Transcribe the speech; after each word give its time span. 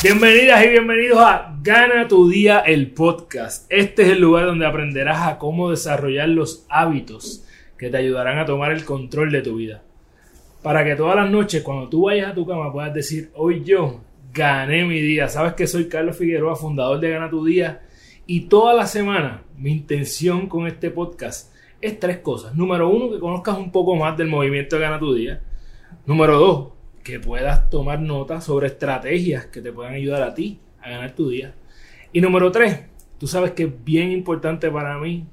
Bienvenidas 0.00 0.64
y 0.64 0.68
bienvenidos 0.68 1.18
a 1.18 1.58
Gana 1.60 2.06
tu 2.06 2.28
día 2.28 2.60
el 2.60 2.92
podcast. 2.92 3.66
Este 3.68 4.02
es 4.02 4.10
el 4.10 4.20
lugar 4.20 4.46
donde 4.46 4.64
aprenderás 4.64 5.26
a 5.26 5.38
cómo 5.38 5.70
desarrollar 5.70 6.28
los 6.28 6.64
hábitos 6.68 7.44
que 7.76 7.90
te 7.90 7.96
ayudarán 7.96 8.38
a 8.38 8.46
tomar 8.46 8.70
el 8.70 8.84
control 8.84 9.32
de 9.32 9.42
tu 9.42 9.56
vida. 9.56 9.82
Para 10.62 10.84
que 10.84 10.94
todas 10.94 11.16
las 11.16 11.28
noches 11.28 11.64
cuando 11.64 11.88
tú 11.88 12.02
vayas 12.02 12.30
a 12.30 12.34
tu 12.34 12.46
cama 12.46 12.72
puedas 12.72 12.94
decir, 12.94 13.32
hoy 13.34 13.64
yo 13.64 14.02
gané 14.32 14.84
mi 14.84 15.00
día. 15.00 15.26
Sabes 15.26 15.54
que 15.54 15.66
soy 15.66 15.88
Carlos 15.88 16.16
Figueroa, 16.16 16.54
fundador 16.54 17.00
de 17.00 17.10
Gana 17.10 17.28
tu 17.28 17.44
día. 17.44 17.82
Y 18.24 18.42
toda 18.42 18.74
la 18.74 18.86
semana 18.86 19.42
mi 19.56 19.72
intención 19.72 20.46
con 20.46 20.68
este 20.68 20.90
podcast 20.90 21.52
es 21.80 21.98
tres 21.98 22.18
cosas. 22.18 22.54
Número 22.54 22.88
uno, 22.88 23.10
que 23.10 23.18
conozcas 23.18 23.58
un 23.58 23.72
poco 23.72 23.96
más 23.96 24.16
del 24.16 24.28
movimiento 24.28 24.76
de 24.76 24.82
Gana 24.82 25.00
tu 25.00 25.12
día. 25.12 25.42
Número 26.06 26.38
dos, 26.38 26.77
que 27.08 27.18
puedas 27.18 27.70
tomar 27.70 28.00
notas 28.00 28.44
sobre 28.44 28.66
estrategias 28.66 29.46
que 29.46 29.62
te 29.62 29.72
puedan 29.72 29.94
ayudar 29.94 30.22
a 30.22 30.34
ti 30.34 30.60
a 30.82 30.90
ganar 30.90 31.14
tu 31.14 31.30
día. 31.30 31.54
Y 32.12 32.20
número 32.20 32.52
tres, 32.52 32.80
tú 33.16 33.26
sabes 33.26 33.52
que 33.52 33.62
es 33.62 33.84
bien 33.84 34.12
importante 34.12 34.70
para 34.70 34.98
mí 34.98 35.24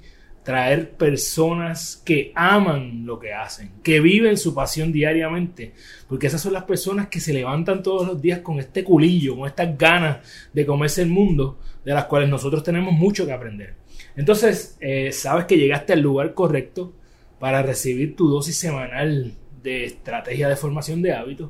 traer 0.42 0.92
personas 0.92 2.02
que 2.06 2.32
aman 2.34 3.06
lo 3.06 3.20
que 3.20 3.34
hacen, 3.34 3.72
que 3.84 4.00
viven 4.00 4.38
su 4.38 4.56
pasión 4.56 4.94
diariamente, 4.94 5.74
porque 6.08 6.28
esas 6.28 6.40
son 6.40 6.54
las 6.54 6.64
personas 6.64 7.10
que 7.10 7.20
se 7.20 7.34
levantan 7.34 7.84
todos 7.84 8.08
los 8.08 8.22
días 8.22 8.40
con 8.40 8.60
este 8.60 8.86
culillo, 8.86 9.36
con 9.36 9.46
estas 9.46 9.78
ganas 9.78 10.20
de 10.54 10.66
comerse 10.66 11.02
el 11.02 11.10
mundo, 11.10 11.60
de 11.84 11.94
las 11.94 12.06
cuales 12.06 12.30
nosotros 12.30 12.64
tenemos 12.64 12.94
mucho 12.94 13.26
que 13.26 13.34
aprender. 13.34 13.74
Entonces, 14.16 14.78
eh, 14.80 15.12
sabes 15.12 15.44
que 15.44 15.58
llegaste 15.58 15.92
al 15.92 16.00
lugar 16.00 16.34
correcto 16.34 16.94
para 17.38 17.64
recibir 17.64 18.16
tu 18.16 18.30
dosis 18.30 18.56
semanal 18.56 19.34
de 19.66 19.84
estrategia 19.84 20.48
de 20.48 20.56
formación 20.56 21.02
de 21.02 21.14
hábitos. 21.14 21.50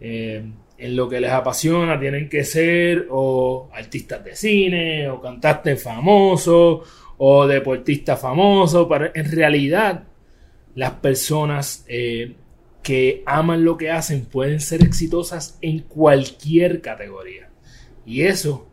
eh, 0.00 0.44
en 0.78 0.96
lo 0.96 1.08
que 1.08 1.20
les 1.20 1.30
apasiona 1.30 1.98
tienen 1.98 2.28
que 2.28 2.44
ser 2.44 3.06
o 3.10 3.70
artistas 3.72 4.24
de 4.24 4.34
cine 4.34 5.08
o 5.08 5.20
cantantes 5.20 5.82
famosos 5.82 6.88
o 7.18 7.46
deportistas 7.46 8.20
famosos, 8.20 8.86
pero 8.88 9.10
en 9.14 9.30
realidad 9.30 10.04
las 10.74 10.92
personas 10.92 11.84
eh, 11.86 12.34
que 12.82 13.22
aman 13.26 13.64
lo 13.64 13.76
que 13.76 13.90
hacen 13.90 14.24
pueden 14.24 14.60
ser 14.60 14.82
exitosas 14.82 15.58
en 15.60 15.80
cualquier 15.80 16.80
categoría. 16.80 17.48
Y 18.04 18.22
eso 18.22 18.71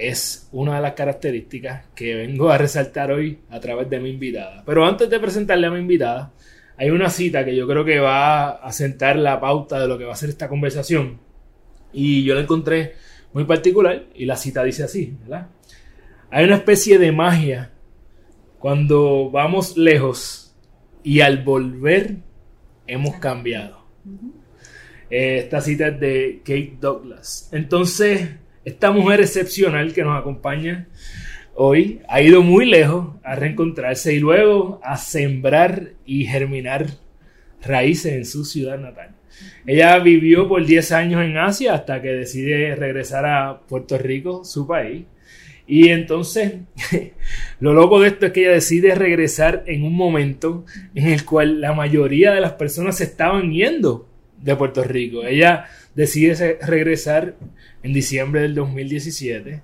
es 0.00 0.48
una 0.52 0.76
de 0.76 0.82
las 0.82 0.94
características 0.94 1.86
que 1.94 2.14
vengo 2.14 2.50
a 2.50 2.58
resaltar 2.58 3.12
hoy 3.12 3.40
a 3.50 3.60
través 3.60 3.90
de 3.90 4.00
mi 4.00 4.10
invitada. 4.10 4.62
Pero 4.64 4.86
antes 4.86 5.10
de 5.10 5.20
presentarle 5.20 5.66
a 5.66 5.70
mi 5.70 5.80
invitada, 5.80 6.32
hay 6.76 6.90
una 6.90 7.10
cita 7.10 7.44
que 7.44 7.54
yo 7.54 7.66
creo 7.66 7.84
que 7.84 8.00
va 8.00 8.50
a 8.50 8.72
sentar 8.72 9.16
la 9.16 9.40
pauta 9.40 9.78
de 9.78 9.86
lo 9.86 9.98
que 9.98 10.04
va 10.04 10.12
a 10.12 10.16
ser 10.16 10.30
esta 10.30 10.48
conversación. 10.48 11.18
Y 11.92 12.24
yo 12.24 12.34
la 12.34 12.40
encontré 12.40 12.94
muy 13.32 13.44
particular 13.44 14.06
y 14.14 14.24
la 14.24 14.36
cita 14.36 14.64
dice 14.64 14.84
así, 14.84 15.16
¿verdad? 15.20 15.48
Hay 16.30 16.44
una 16.44 16.56
especie 16.56 16.98
de 16.98 17.12
magia 17.12 17.72
cuando 18.58 19.30
vamos 19.30 19.76
lejos 19.76 20.54
y 21.02 21.20
al 21.20 21.42
volver 21.42 22.16
hemos 22.86 23.16
cambiado. 23.16 23.84
Esta 25.10 25.60
cita 25.60 25.88
es 25.88 26.00
de 26.00 26.40
Kate 26.44 26.76
Douglas. 26.80 27.48
Entonces, 27.52 28.30
esta 28.64 28.90
mujer 28.90 29.20
excepcional 29.20 29.92
que 29.92 30.02
nos 30.02 30.18
acompaña 30.18 30.86
hoy 31.54 32.00
ha 32.08 32.22
ido 32.22 32.42
muy 32.42 32.66
lejos 32.66 33.14
a 33.22 33.34
reencontrarse 33.34 34.14
y 34.14 34.18
luego 34.18 34.80
a 34.82 34.96
sembrar 34.96 35.92
y 36.04 36.24
germinar 36.24 36.86
raíces 37.62 38.12
en 38.12 38.24
su 38.24 38.44
ciudad 38.44 38.78
natal. 38.78 39.10
Ella 39.66 39.98
vivió 39.98 40.48
por 40.48 40.64
10 40.64 40.92
años 40.92 41.24
en 41.24 41.36
Asia 41.36 41.74
hasta 41.74 42.00
que 42.02 42.08
decide 42.08 42.74
regresar 42.76 43.26
a 43.26 43.60
Puerto 43.68 43.98
Rico, 43.98 44.44
su 44.44 44.66
país. 44.66 45.04
Y 45.66 45.90
entonces, 45.90 46.54
lo 47.60 47.74
loco 47.74 48.00
de 48.00 48.08
esto 48.08 48.26
es 48.26 48.32
que 48.32 48.40
ella 48.40 48.52
decide 48.52 48.94
regresar 48.94 49.62
en 49.66 49.84
un 49.84 49.94
momento 49.94 50.64
en 50.94 51.08
el 51.08 51.24
cual 51.24 51.60
la 51.60 51.72
mayoría 51.72 52.32
de 52.32 52.40
las 52.40 52.52
personas 52.52 52.96
se 52.96 53.04
estaban 53.04 53.52
yendo 53.52 54.08
de 54.38 54.56
Puerto 54.56 54.82
Rico. 54.82 55.24
Ella 55.24 55.66
decide 55.94 56.58
regresar 56.62 57.36
en 57.82 57.92
diciembre 57.92 58.42
del 58.42 58.54
2017, 58.54 59.62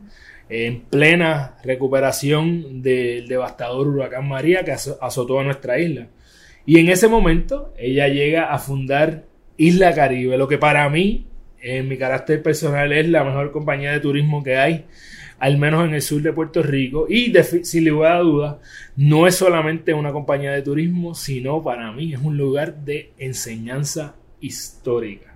en 0.48 0.80
plena 0.82 1.56
recuperación 1.64 2.82
del 2.82 3.26
devastador 3.28 3.88
huracán 3.88 4.28
María 4.28 4.64
que 4.64 4.72
azotó 4.72 5.40
a 5.40 5.44
nuestra 5.44 5.78
isla. 5.78 6.08
Y 6.64 6.78
en 6.78 6.88
ese 6.88 7.08
momento 7.08 7.72
ella 7.78 8.08
llega 8.08 8.52
a 8.52 8.58
fundar 8.58 9.24
Isla 9.56 9.94
Caribe, 9.94 10.36
lo 10.36 10.48
que 10.48 10.58
para 10.58 10.88
mí, 10.90 11.26
en 11.60 11.88
mi 11.88 11.96
carácter 11.96 12.42
personal, 12.42 12.92
es 12.92 13.08
la 13.08 13.24
mejor 13.24 13.52
compañía 13.52 13.92
de 13.92 14.00
turismo 14.00 14.42
que 14.42 14.56
hay, 14.56 14.84
al 15.38 15.58
menos 15.58 15.86
en 15.86 15.94
el 15.94 16.02
sur 16.02 16.22
de 16.22 16.32
Puerto 16.32 16.62
Rico. 16.62 17.06
Y 17.08 17.32
sin 17.62 17.88
lugar 17.88 18.16
a 18.16 18.20
dudas, 18.20 18.56
no 18.96 19.26
es 19.26 19.36
solamente 19.36 19.94
una 19.94 20.12
compañía 20.12 20.52
de 20.52 20.62
turismo, 20.62 21.14
sino 21.14 21.62
para 21.62 21.92
mí 21.92 22.12
es 22.12 22.20
un 22.20 22.36
lugar 22.36 22.76
de 22.84 23.12
enseñanza 23.18 24.16
histórica. 24.40 25.35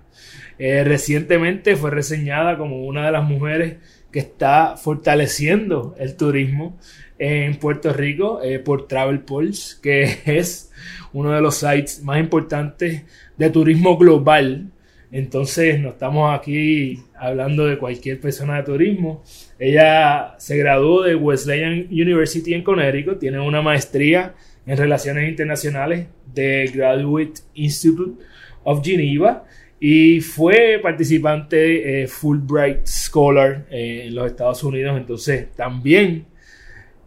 Eh, 0.59 0.83
recientemente 0.83 1.75
fue 1.75 1.91
reseñada 1.91 2.57
como 2.57 2.85
una 2.85 3.05
de 3.05 3.11
las 3.11 3.23
mujeres 3.23 3.77
que 4.11 4.19
está 4.19 4.75
fortaleciendo 4.77 5.95
el 5.97 6.15
turismo 6.15 6.77
en 7.17 7.55
Puerto 7.55 7.93
Rico 7.93 8.41
eh, 8.43 8.59
por 8.59 8.87
Travel 8.87 9.21
Pulse, 9.21 9.77
que 9.81 10.19
es 10.25 10.71
uno 11.13 11.31
de 11.31 11.41
los 11.41 11.55
sites 11.55 12.03
más 12.03 12.19
importantes 12.19 13.03
de 13.37 13.49
turismo 13.49 13.97
global. 13.97 14.71
Entonces, 15.11 15.79
no 15.79 15.89
estamos 15.89 16.33
aquí 16.33 17.03
hablando 17.15 17.65
de 17.65 17.77
cualquier 17.77 18.19
persona 18.19 18.57
de 18.57 18.63
turismo. 18.63 19.23
Ella 19.59 20.35
se 20.37 20.57
graduó 20.57 21.03
de 21.03 21.15
Wesleyan 21.15 21.87
University 21.91 22.53
en 22.53 22.63
Connecticut, 22.63 23.19
tiene 23.19 23.39
una 23.39 23.61
maestría 23.61 24.33
en 24.65 24.77
Relaciones 24.77 25.27
Internacionales 25.29 26.07
de 26.33 26.71
Graduate 26.73 27.41
Institute 27.55 28.23
of 28.63 28.83
Geneva 28.83 29.43
y 29.83 30.21
fue 30.21 30.79
participante 30.79 32.03
eh, 32.03 32.07
Fulbright 32.07 32.85
Scholar 32.85 33.65
eh, 33.71 34.03
en 34.05 34.13
los 34.13 34.27
Estados 34.27 34.63
Unidos. 34.63 34.95
Entonces, 34.95 35.51
también 35.55 36.27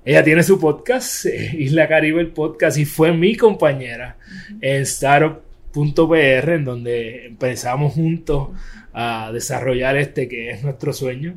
ella 0.04 0.24
tiene 0.24 0.42
su 0.42 0.58
podcast, 0.58 1.26
eh, 1.26 1.52
Isla 1.58 1.86
Caribe 1.86 2.20
el 2.20 2.32
podcast, 2.32 2.76
y 2.76 2.84
fue 2.84 3.12
mi 3.12 3.36
compañera 3.36 4.16
en 4.60 4.82
Startup.pr, 4.82 6.50
en 6.50 6.64
donde 6.64 7.26
empezamos 7.26 7.94
juntos 7.94 8.48
a 8.92 9.30
desarrollar 9.32 9.96
este 9.96 10.26
que 10.26 10.50
es 10.50 10.64
nuestro 10.64 10.92
sueño. 10.92 11.36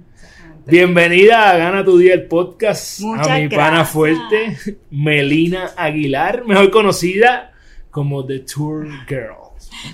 Bienvenida 0.66 1.52
a 1.52 1.58
Gana 1.58 1.86
tu 1.86 2.00
Día 2.00 2.16
el 2.16 2.26
podcast 2.26 3.00
a 3.16 3.38
mi 3.38 3.48
pana 3.48 3.86
fuerte, 3.86 4.58
Melina 4.90 5.70
Aguilar, 5.78 6.46
mejor 6.46 6.72
conocida 6.72 7.54
como 7.92 8.26
The 8.26 8.40
Tour 8.40 8.88
Girl. 9.08 9.47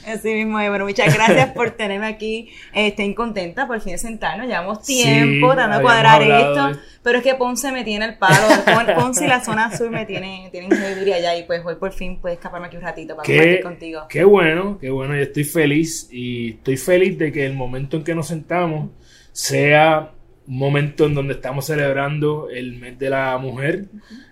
Así 0.07 0.33
mismo, 0.33 0.53
bueno, 0.53 0.85
muchas 0.85 1.13
gracias 1.13 1.51
por 1.51 1.71
tenerme 1.71 2.07
aquí. 2.07 2.49
Estoy 2.73 3.13
contenta 3.13 3.67
por 3.67 3.79
fin 3.81 3.93
de 3.93 3.97
sentarnos. 3.97 4.47
Llevamos 4.47 4.83
tiempo 4.83 5.55
dando 5.55 5.77
a 5.77 5.81
cuadrar 5.81 6.21
esto. 6.21 6.79
Pero 7.01 7.17
es 7.17 7.23
que 7.23 7.35
Ponce 7.35 7.71
me 7.71 7.83
tiene 7.83 8.05
el 8.05 8.17
palo. 8.17 8.47
Ponce 8.95 9.25
y 9.25 9.27
la 9.27 9.43
zona 9.43 9.75
sur 9.75 9.89
me 9.89 10.05
tienen, 10.05 10.49
tienen 10.51 10.69
que 10.69 10.95
vivir 10.95 11.13
allá. 11.13 11.37
Y 11.37 11.43
pues 11.43 11.61
hoy 11.65 11.75
por 11.75 11.91
fin 11.91 12.19
puedes 12.19 12.37
escaparme 12.37 12.67
aquí 12.67 12.77
un 12.77 12.83
ratito 12.83 13.15
para 13.15 13.25
compartir 13.25 13.61
contigo. 13.61 14.01
Qué 14.09 14.23
bueno, 14.23 14.77
qué 14.79 14.89
bueno. 14.89 15.15
Yo 15.15 15.23
estoy 15.23 15.43
feliz. 15.43 16.07
Y 16.11 16.51
estoy 16.51 16.77
feliz 16.77 17.17
de 17.17 17.31
que 17.31 17.45
el 17.45 17.53
momento 17.53 17.97
en 17.97 18.03
que 18.03 18.15
nos 18.15 18.27
sentamos 18.27 18.89
sea 19.31 20.11
un 20.47 20.57
momento 20.57 21.05
en 21.05 21.15
donde 21.15 21.33
estamos 21.33 21.65
celebrando 21.65 22.49
el 22.49 22.77
mes 22.77 22.99
de 22.99 23.09
la 23.09 23.37
mujer 23.37 23.85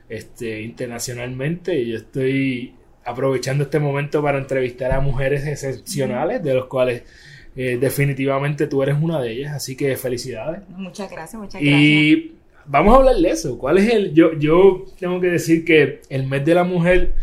este, 0.10 0.62
internacionalmente 0.62 1.80
y 1.80 1.92
yo 1.92 1.98
estoy 1.98 2.76
aprovechando 3.06 3.64
este 3.64 3.80
momento 3.80 4.22
para 4.22 4.38
entrevistar 4.38 4.92
a 4.92 5.00
mujeres 5.00 5.46
excepcionales, 5.46 6.44
de 6.44 6.54
los 6.54 6.66
cuales 6.66 7.04
eh, 7.56 7.78
definitivamente 7.80 8.68
tú 8.68 8.82
eres 8.84 8.96
una 9.02 9.22
de 9.22 9.32
ellas, 9.32 9.54
así 9.54 9.76
que 9.76 9.96
felicidades. 9.98 10.62
Muchas 10.70 11.10
gracias, 11.12 11.42
muchas 11.42 11.62
gracias. 11.62 11.82
Y 11.82 12.36
vamos 12.66 12.94
a 12.94 12.98
hablar 12.98 13.16
de 13.16 13.30
eso. 13.30 13.58
¿Cuál 13.58 13.78
es 13.80 13.94
el? 13.94 14.14
Yo, 14.14 14.34
yo 14.38 14.86
tengo 15.00 15.20
que 15.20 15.28
decir 15.28 15.66
que 15.66 16.02
el 16.10 16.28
mes 16.28 16.46
de 16.46 16.56
la 16.56 16.64
mujer 16.64 17.16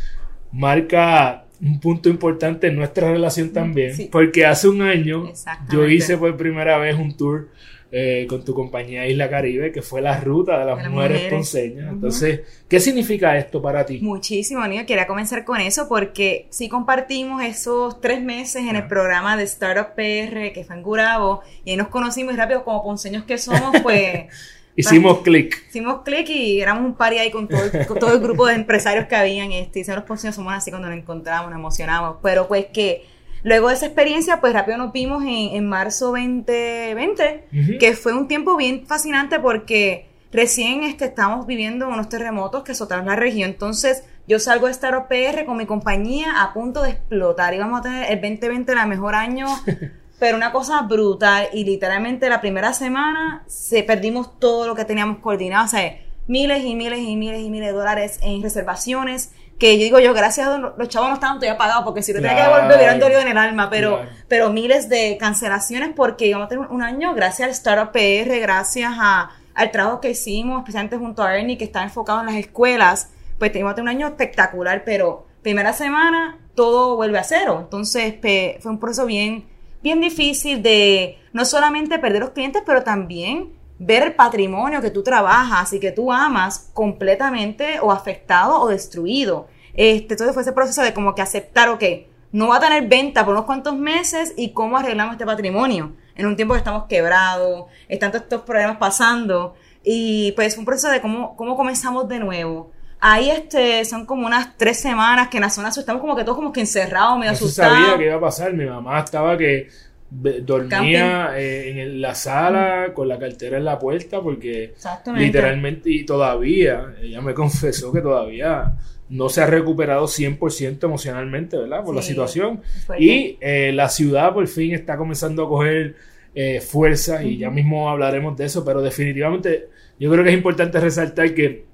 marca 0.52 1.44
un 1.60 1.80
punto 1.80 2.08
importante 2.08 2.68
en 2.68 2.76
nuestra 2.76 3.10
relación 3.10 3.52
también, 3.52 3.92
porque 4.12 4.46
hace 4.46 4.68
un 4.68 4.82
año 4.82 5.32
yo 5.70 5.88
hice 5.88 6.16
por 6.16 6.36
primera 6.36 6.78
vez 6.78 6.96
un 6.96 7.16
tour 7.16 7.48
eh, 7.90 8.26
con 8.28 8.44
tu 8.44 8.52
compañía 8.52 9.06
Isla 9.06 9.30
Caribe, 9.30 9.72
que 9.72 9.80
fue 9.80 10.02
la 10.02 10.20
ruta 10.20 10.58
de 10.58 10.66
las, 10.66 10.90
mujeres, 10.90 11.30
ponceñas. 11.30 11.90
Entonces, 11.90 12.42
¿qué 12.68 12.80
significa 12.80 13.38
esto 13.38 13.62
para 13.62 13.86
ti? 13.86 14.00
Muchísimo, 14.00 14.66
Niño. 14.66 14.84
Quería 14.84 15.06
comenzar 15.06 15.44
con 15.46 15.58
eso 15.60 15.88
porque 15.88 16.46
sí 16.50 16.68
compartimos 16.68 17.42
esos 17.42 17.98
tres 18.02 18.22
meses 18.22 18.64
en 18.68 18.76
el 18.76 18.86
programa 18.88 19.38
de 19.38 19.44
Startup 19.44 19.94
PR 19.94 20.52
que 20.52 20.64
fue 20.66 20.76
en 20.76 20.82
Gurabo 20.82 21.40
y 21.64 21.70
ahí 21.70 21.76
nos 21.78 21.88
conocimos 21.88 22.36
rápido 22.36 22.62
como 22.62 22.82
ponceños 22.82 23.24
que 23.24 23.38
somos, 23.38 23.80
pues... 23.82 24.26
Hicimos 24.76 25.22
clic. 25.22 25.64
Hicimos 25.70 26.02
clic 26.04 26.28
y 26.28 26.60
éramos 26.60 26.84
un 26.84 26.94
party 26.94 27.18
ahí 27.18 27.30
con 27.32 27.48
todo, 27.48 27.62
con 27.88 27.98
todo 27.98 28.12
el 28.12 28.20
grupo 28.20 28.46
de 28.46 28.54
empresarios 28.54 29.06
que 29.06 29.16
habían. 29.16 29.50
Este, 29.50 29.80
y 29.80 29.84
los 29.84 30.04
ponceños 30.04 30.36
somos 30.36 30.52
así 30.52 30.70
cuando 30.70 30.88
nos 30.88 30.96
encontramos, 30.96 31.50
nos 31.50 31.58
emocionamos. 31.58 32.18
Pero 32.22 32.46
pues 32.46 32.66
que 32.66 33.04
Luego 33.48 33.68
de 33.68 33.76
esa 33.76 33.86
experiencia, 33.86 34.42
pues 34.42 34.52
rápido 34.52 34.76
nos 34.76 34.92
vimos 34.92 35.24
en, 35.26 35.66
marzo 35.66 36.08
2020, 36.08 37.78
que 37.80 37.94
fue 37.94 38.12
un 38.12 38.28
tiempo 38.28 38.58
bien 38.58 38.86
fascinante 38.86 39.40
porque 39.40 40.10
recién 40.30 40.82
este, 40.82 41.06
estamos 41.06 41.46
viviendo 41.46 41.88
unos 41.88 42.10
terremotos 42.10 42.62
que 42.62 42.72
azotaron 42.72 43.06
la 43.06 43.16
región. 43.16 43.48
Entonces, 43.48 44.04
yo 44.26 44.38
salgo 44.38 44.66
de 44.66 44.72
Star 44.72 44.94
OPR 44.96 45.46
con 45.46 45.56
mi 45.56 45.64
compañía 45.64 46.42
a 46.42 46.52
punto 46.52 46.82
de 46.82 46.90
explotar. 46.90 47.54
Íbamos 47.54 47.80
a 47.80 47.82
tener 47.84 48.12
el 48.12 48.20
2020 48.20 48.70
el 48.70 48.86
mejor 48.86 49.14
año, 49.14 49.46
pero 50.18 50.36
una 50.36 50.52
cosa 50.52 50.82
brutal. 50.82 51.48
Y 51.54 51.64
literalmente 51.64 52.28
la 52.28 52.42
primera 52.42 52.74
semana 52.74 53.44
se 53.46 53.82
perdimos 53.82 54.38
todo 54.38 54.66
lo 54.66 54.74
que 54.74 54.84
teníamos 54.84 55.20
coordinado. 55.20 55.64
O 55.64 55.68
sea, 55.68 55.98
miles 56.26 56.62
y 56.66 56.74
miles 56.74 56.98
y 56.98 57.16
miles 57.16 57.40
y 57.40 57.48
miles 57.48 57.68
de 57.68 57.78
dólares 57.78 58.18
en 58.20 58.42
reservaciones 58.42 59.32
que 59.58 59.76
yo 59.76 59.84
digo 59.84 59.98
yo, 59.98 60.14
gracias 60.14 60.46
a 60.46 60.56
Dios, 60.56 60.72
los 60.76 60.88
chavos 60.88 61.08
no 61.08 61.14
estaban 61.14 61.38
todavía 61.38 61.58
pagados, 61.58 61.84
porque 61.84 62.02
si 62.02 62.12
lo 62.12 62.20
tenía 62.20 62.36
que 62.36 62.42
devolver 62.42 62.76
hubieran 62.76 63.00
dolido 63.00 63.20
en 63.20 63.28
el 63.28 63.38
alma, 63.38 63.68
pero, 63.68 64.02
pero 64.28 64.50
miles 64.50 64.88
de 64.88 65.16
cancelaciones 65.18 65.90
porque 65.96 66.26
íbamos 66.26 66.46
a 66.46 66.48
tener 66.48 66.66
un 66.68 66.82
año 66.82 67.12
gracias 67.14 67.46
al 67.46 67.50
Startup 67.50 67.92
PR, 67.92 68.38
gracias 68.38 68.92
a, 68.96 69.30
al 69.54 69.70
trabajo 69.72 70.00
que 70.00 70.10
hicimos, 70.10 70.60
especialmente 70.60 70.96
junto 70.96 71.24
a 71.24 71.36
Ernie, 71.36 71.58
que 71.58 71.64
está 71.64 71.82
enfocado 71.82 72.20
en 72.20 72.26
las 72.26 72.36
escuelas, 72.36 73.10
pues 73.38 73.54
íbamos 73.54 73.72
a 73.72 73.74
tener 73.74 73.90
un 73.90 73.96
año 73.96 74.06
espectacular, 74.06 74.84
pero 74.84 75.26
primera 75.42 75.72
semana 75.72 76.38
todo 76.54 76.94
vuelve 76.94 77.18
a 77.18 77.24
cero, 77.24 77.58
entonces 77.60 78.14
fue 78.20 78.58
un 78.64 78.78
proceso 78.78 79.06
bien, 79.06 79.48
bien 79.82 80.00
difícil 80.00 80.62
de 80.62 81.18
no 81.32 81.44
solamente 81.44 81.98
perder 81.98 82.20
los 82.20 82.30
clientes, 82.30 82.62
pero 82.64 82.84
también 82.84 83.57
ver 83.78 84.02
el 84.02 84.14
patrimonio 84.14 84.80
que 84.80 84.90
tú 84.90 85.02
trabajas 85.02 85.72
y 85.72 85.80
que 85.80 85.92
tú 85.92 86.12
amas 86.12 86.70
completamente 86.72 87.78
o 87.80 87.92
afectado 87.92 88.60
o 88.60 88.68
destruido. 88.68 89.48
Este, 89.74 90.14
entonces 90.14 90.34
fue 90.34 90.42
ese 90.42 90.52
proceso 90.52 90.82
de 90.82 90.92
como 90.92 91.14
que 91.14 91.22
aceptar, 91.22 91.68
ok, 91.68 91.84
no 92.32 92.48
va 92.48 92.56
a 92.56 92.60
tener 92.60 92.86
venta 92.88 93.24
por 93.24 93.34
unos 93.34 93.46
cuantos 93.46 93.76
meses 93.76 94.34
y 94.36 94.52
cómo 94.52 94.76
arreglamos 94.76 95.14
este 95.14 95.24
patrimonio 95.24 95.94
en 96.14 96.26
un 96.26 96.36
tiempo 96.36 96.54
que 96.54 96.58
estamos 96.58 96.84
quebrados, 96.86 97.66
están 97.88 98.10
todos 98.10 98.24
estos 98.24 98.42
problemas 98.42 98.76
pasando 98.76 99.54
y 99.84 100.32
pues 100.32 100.54
fue 100.54 100.60
un 100.60 100.66
proceso 100.66 100.90
de 100.90 101.00
cómo, 101.00 101.36
cómo 101.36 101.56
comenzamos 101.56 102.08
de 102.08 102.18
nuevo. 102.18 102.72
Ahí 103.00 103.30
este, 103.30 103.84
son 103.84 104.04
como 104.04 104.26
unas 104.26 104.56
tres 104.56 104.80
semanas 104.80 105.28
que 105.28 105.36
en 105.36 105.44
la 105.44 105.50
zona 105.50 105.68
estamos 105.68 106.00
como 106.00 106.16
que 106.16 106.24
todos 106.24 106.36
como 106.36 106.52
que 106.52 106.60
encerrados, 106.60 107.16
medio 107.16 107.30
no 107.30 107.36
asustados. 107.36 107.78
sabía 107.78 107.96
que 107.96 108.06
iba 108.06 108.16
a 108.16 108.20
pasar, 108.20 108.52
mi 108.52 108.66
mamá 108.66 108.98
estaba 108.98 109.38
que 109.38 109.68
dormía 110.10 111.38
eh, 111.38 111.82
en 111.82 112.00
la 112.00 112.14
sala 112.14 112.92
con 112.94 113.08
la 113.08 113.18
cartera 113.18 113.58
en 113.58 113.64
la 113.64 113.78
puerta 113.78 114.22
porque 114.22 114.72
literalmente 115.14 115.90
y 115.90 116.04
todavía, 116.04 116.94
ella 117.02 117.20
me 117.20 117.34
confesó 117.34 117.92
que 117.92 118.00
todavía 118.00 118.74
no 119.10 119.28
se 119.28 119.42
ha 119.42 119.46
recuperado 119.46 120.06
100% 120.06 120.84
emocionalmente, 120.84 121.56
¿verdad? 121.56 121.82
Por 121.82 121.94
la 121.94 122.02
situación. 122.02 122.60
Y 122.98 123.38
eh, 123.40 123.72
la 123.72 123.88
ciudad 123.88 124.34
por 124.34 124.46
fin 124.48 124.74
está 124.74 124.96
comenzando 124.96 125.44
a 125.44 125.48
coger 125.48 125.96
eh, 126.34 126.60
fuerza 126.60 127.22
y 127.22 127.38
ya 127.38 127.50
mismo 127.50 127.88
hablaremos 127.88 128.36
de 128.36 128.44
eso, 128.44 128.64
pero 128.64 128.82
definitivamente 128.82 129.68
yo 129.98 130.10
creo 130.10 130.24
que 130.24 130.30
es 130.30 130.36
importante 130.36 130.78
resaltar 130.78 131.34
que 131.34 131.64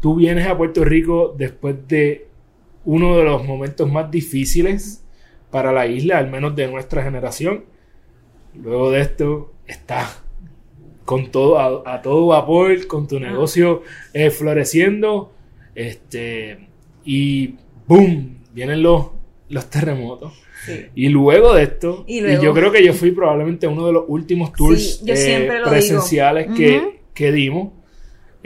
tú 0.00 0.14
vienes 0.14 0.46
a 0.46 0.56
Puerto 0.56 0.84
Rico 0.84 1.34
después 1.36 1.76
de 1.88 2.26
uno 2.84 3.16
de 3.16 3.24
los 3.24 3.44
momentos 3.44 3.90
más 3.90 4.10
difíciles 4.10 5.04
para 5.50 5.72
la 5.72 5.86
isla, 5.86 6.18
al 6.18 6.30
menos 6.30 6.54
de 6.54 6.68
nuestra 6.68 7.02
generación 7.02 7.64
Luego 8.62 8.90
de 8.90 9.00
esto, 9.00 9.52
estás 9.66 10.22
con 11.04 11.30
todo, 11.30 11.58
a, 11.58 12.02
todo 12.02 12.26
vapor, 12.26 12.86
con 12.86 13.06
tu 13.06 13.20
negocio 13.20 13.82
eh, 14.12 14.30
floreciendo. 14.30 15.32
Este, 15.74 16.58
y 17.04 17.54
¡boom! 17.86 18.38
Vienen 18.52 18.82
los, 18.82 19.06
los 19.48 19.70
terremotos. 19.70 20.32
Y 20.96 21.10
luego 21.10 21.54
de 21.54 21.62
esto, 21.62 22.04
y, 22.08 22.20
yo 22.42 22.52
creo 22.52 22.72
que 22.72 22.84
yo 22.84 22.92
fui 22.92 23.12
probablemente 23.12 23.68
uno 23.68 23.86
de 23.86 23.92
los 23.92 24.04
últimos 24.08 24.52
tours 24.52 25.00
eh, 25.06 25.48
presenciales 25.64 26.48
que, 26.56 27.02
que 27.14 27.30
dimos 27.30 27.72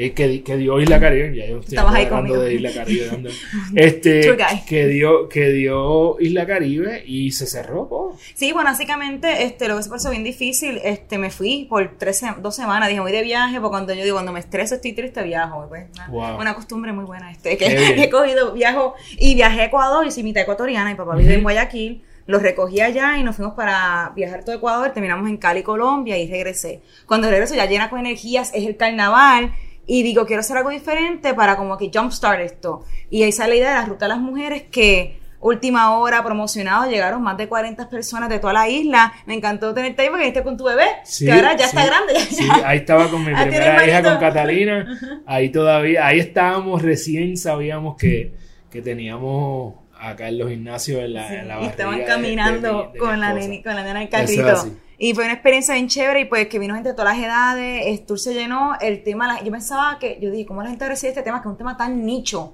que, 0.09 0.43
que, 0.43 0.57
dio 0.57 0.81
Isla 0.81 0.99
Caribe, 0.99 1.37
ya 1.37 1.47
yo 1.47 1.59
estoy 1.59 1.77
hablando 1.79 2.41
de 2.41 2.55
Isla 2.55 2.73
Caribe, 2.73 3.11
este, 3.75 4.37
que 4.67 4.87
dio, 4.87 5.29
que 5.29 5.51
dio 5.51 6.19
Isla 6.21 6.47
Caribe 6.47 7.03
y 7.07 7.33
se 7.33 7.47
cerró. 7.47 8.17
Sí, 8.35 8.53
bueno, 8.53 8.71
básicamente, 8.71 9.45
este, 9.45 9.69
lo 9.69 9.77
que 9.77 9.83
se 9.83 9.91
pasó 9.91 10.11
bien 10.11 10.25
difícil, 10.25 10.81
este, 10.83 11.19
me 11.19 11.31
fui 11.31 11.67
por 11.69 11.99
tres, 11.99 12.23
dos 12.41 12.57
semanas, 12.57 12.89
dije, 12.89 13.01
voy 13.01 13.13
de 13.13 13.23
viaje, 13.23 13.61
porque 13.61 13.73
cuando 13.73 13.93
yo 13.93 14.03
digo, 14.03 14.17
cuando 14.17 14.33
me 14.33 14.41
estreso, 14.41 14.77
estoy 14.77 14.93
triste, 14.93 15.23
viajo, 15.23 15.67
pues, 15.69 15.87
una, 16.09 16.55
costumbre 16.55 16.93
muy 16.93 17.05
buena, 17.05 17.31
este, 17.31 17.57
que, 17.57 17.67
he 18.03 18.11
cogido, 18.11 18.53
viajo, 18.53 18.95
y 19.19 19.35
viajé 19.35 19.61
a 19.61 19.65
Ecuador, 19.67 20.07
y 20.07 20.11
soy 20.11 20.23
mitad 20.23 20.43
ecuatoriana, 20.43 20.91
y 20.93 20.95
papá 20.95 21.15
vive 21.17 21.35
en 21.35 21.43
Guayaquil, 21.43 22.03
los 22.31 22.43
recogí 22.43 22.81
allá 22.81 23.19
y 23.19 23.25
nos 23.25 23.37
fuimos 23.37 23.55
para 23.55 24.13
viajar 24.15 24.45
todo 24.45 24.55
Ecuador, 24.55 24.93
terminamos 24.93 25.29
en 25.29 25.37
Cali, 25.37 25.63
Colombia, 25.63 26.17
y 26.17 26.31
regresé. 26.31 26.81
Cuando 27.07 27.29
regreso 27.29 27.55
ya 27.55 27.67
llena 27.67 27.91
con 27.91 27.99
energías, 27.99 28.53
es 28.55 28.67
el 28.67 28.77
carnaval, 28.77 29.53
y 29.87 30.03
digo, 30.03 30.27
quiero 30.27 30.41
hacer 30.41 30.57
algo 30.57 30.71
diferente 30.71 31.35
para 31.35 31.57
como 31.57 31.77
que 31.77 31.91
jumpstart 31.93 32.41
esto. 32.41 32.85
Y 33.11 33.23
ahí 33.23 33.33
sale 33.33 33.51
la 33.51 33.57
idea 33.57 33.69
de 33.71 33.77
la 33.77 33.87
Ruta 33.87 34.05
de 34.05 34.11
las 34.11 34.21
Mujeres 34.21 34.65
que 34.71 35.21
última 35.41 35.99
hora 35.99 36.23
promocionado, 36.23 36.89
llegaron 36.89 37.23
más 37.23 37.37
de 37.37 37.49
40 37.49 37.89
personas 37.89 38.29
de 38.29 38.39
toda 38.39 38.53
la 38.53 38.69
isla. 38.69 39.13
Me 39.27 39.35
encantó 39.35 39.75
tenerte 39.75 40.03
ahí 40.03 40.09
porque 40.09 40.23
viniste 40.25 40.43
con 40.43 40.57
tu 40.57 40.65
bebé, 40.65 40.87
que 41.19 41.33
ahora 41.33 41.57
ya 41.57 41.67
está 41.67 41.87
grande. 41.87 42.15
Sí, 42.21 42.47
ahí 42.65 42.79
estaba 42.79 43.09
con 43.09 43.25
mi 43.25 43.33
primera 43.33 43.87
hija, 43.87 44.03
con 44.03 44.19
Catalina. 44.19 44.87
Ahí 45.27 45.51
todavía, 45.51 46.07
ahí 46.07 46.19
estábamos, 46.19 46.83
recién 46.83 47.37
sabíamos 47.37 47.97
que, 47.97 48.35
que 48.71 48.83
teníamos 48.83 49.75
acá 50.01 50.29
en 50.29 50.39
los 50.39 50.49
gimnasios 50.49 51.03
en 51.03 51.15
la, 51.15 51.41
en 51.41 51.49
la 51.49 51.61
Estaban 51.67 52.03
caminando 52.05 52.93
con, 52.99 53.21
la 53.21 53.35
nena, 53.35 53.63
con 53.63 53.75
la 53.75 53.83
nena 53.83 54.01
en 54.01 54.03
el 54.03 54.09
carrito. 54.09 54.67
Y 54.99 55.15
fue 55.15 55.25
una 55.25 55.33
experiencia 55.33 55.75
bien 55.75 55.89
chévere 55.89 56.21
y 56.21 56.25
pues 56.27 56.47
que 56.49 56.59
vino 56.59 56.75
gente 56.75 56.91
de 56.91 56.95
todas 56.95 57.17
las 57.17 57.25
edades, 57.25 57.87
el 57.87 58.05
tour 58.05 58.19
se 58.19 58.35
llenó, 58.35 58.75
el 58.83 59.03
tema, 59.03 59.43
yo 59.43 59.51
pensaba 59.51 59.99
que, 59.99 60.19
yo 60.21 60.31
dije, 60.31 60.45
¿cómo 60.45 60.63
la 60.63 60.69
gente 60.69 60.87
recibe 60.87 61.11
este 61.11 61.23
tema? 61.23 61.41
Que 61.41 61.49
es 61.49 61.53
un 61.53 61.57
tema 61.57 61.77
tan 61.77 62.05
nicho. 62.05 62.53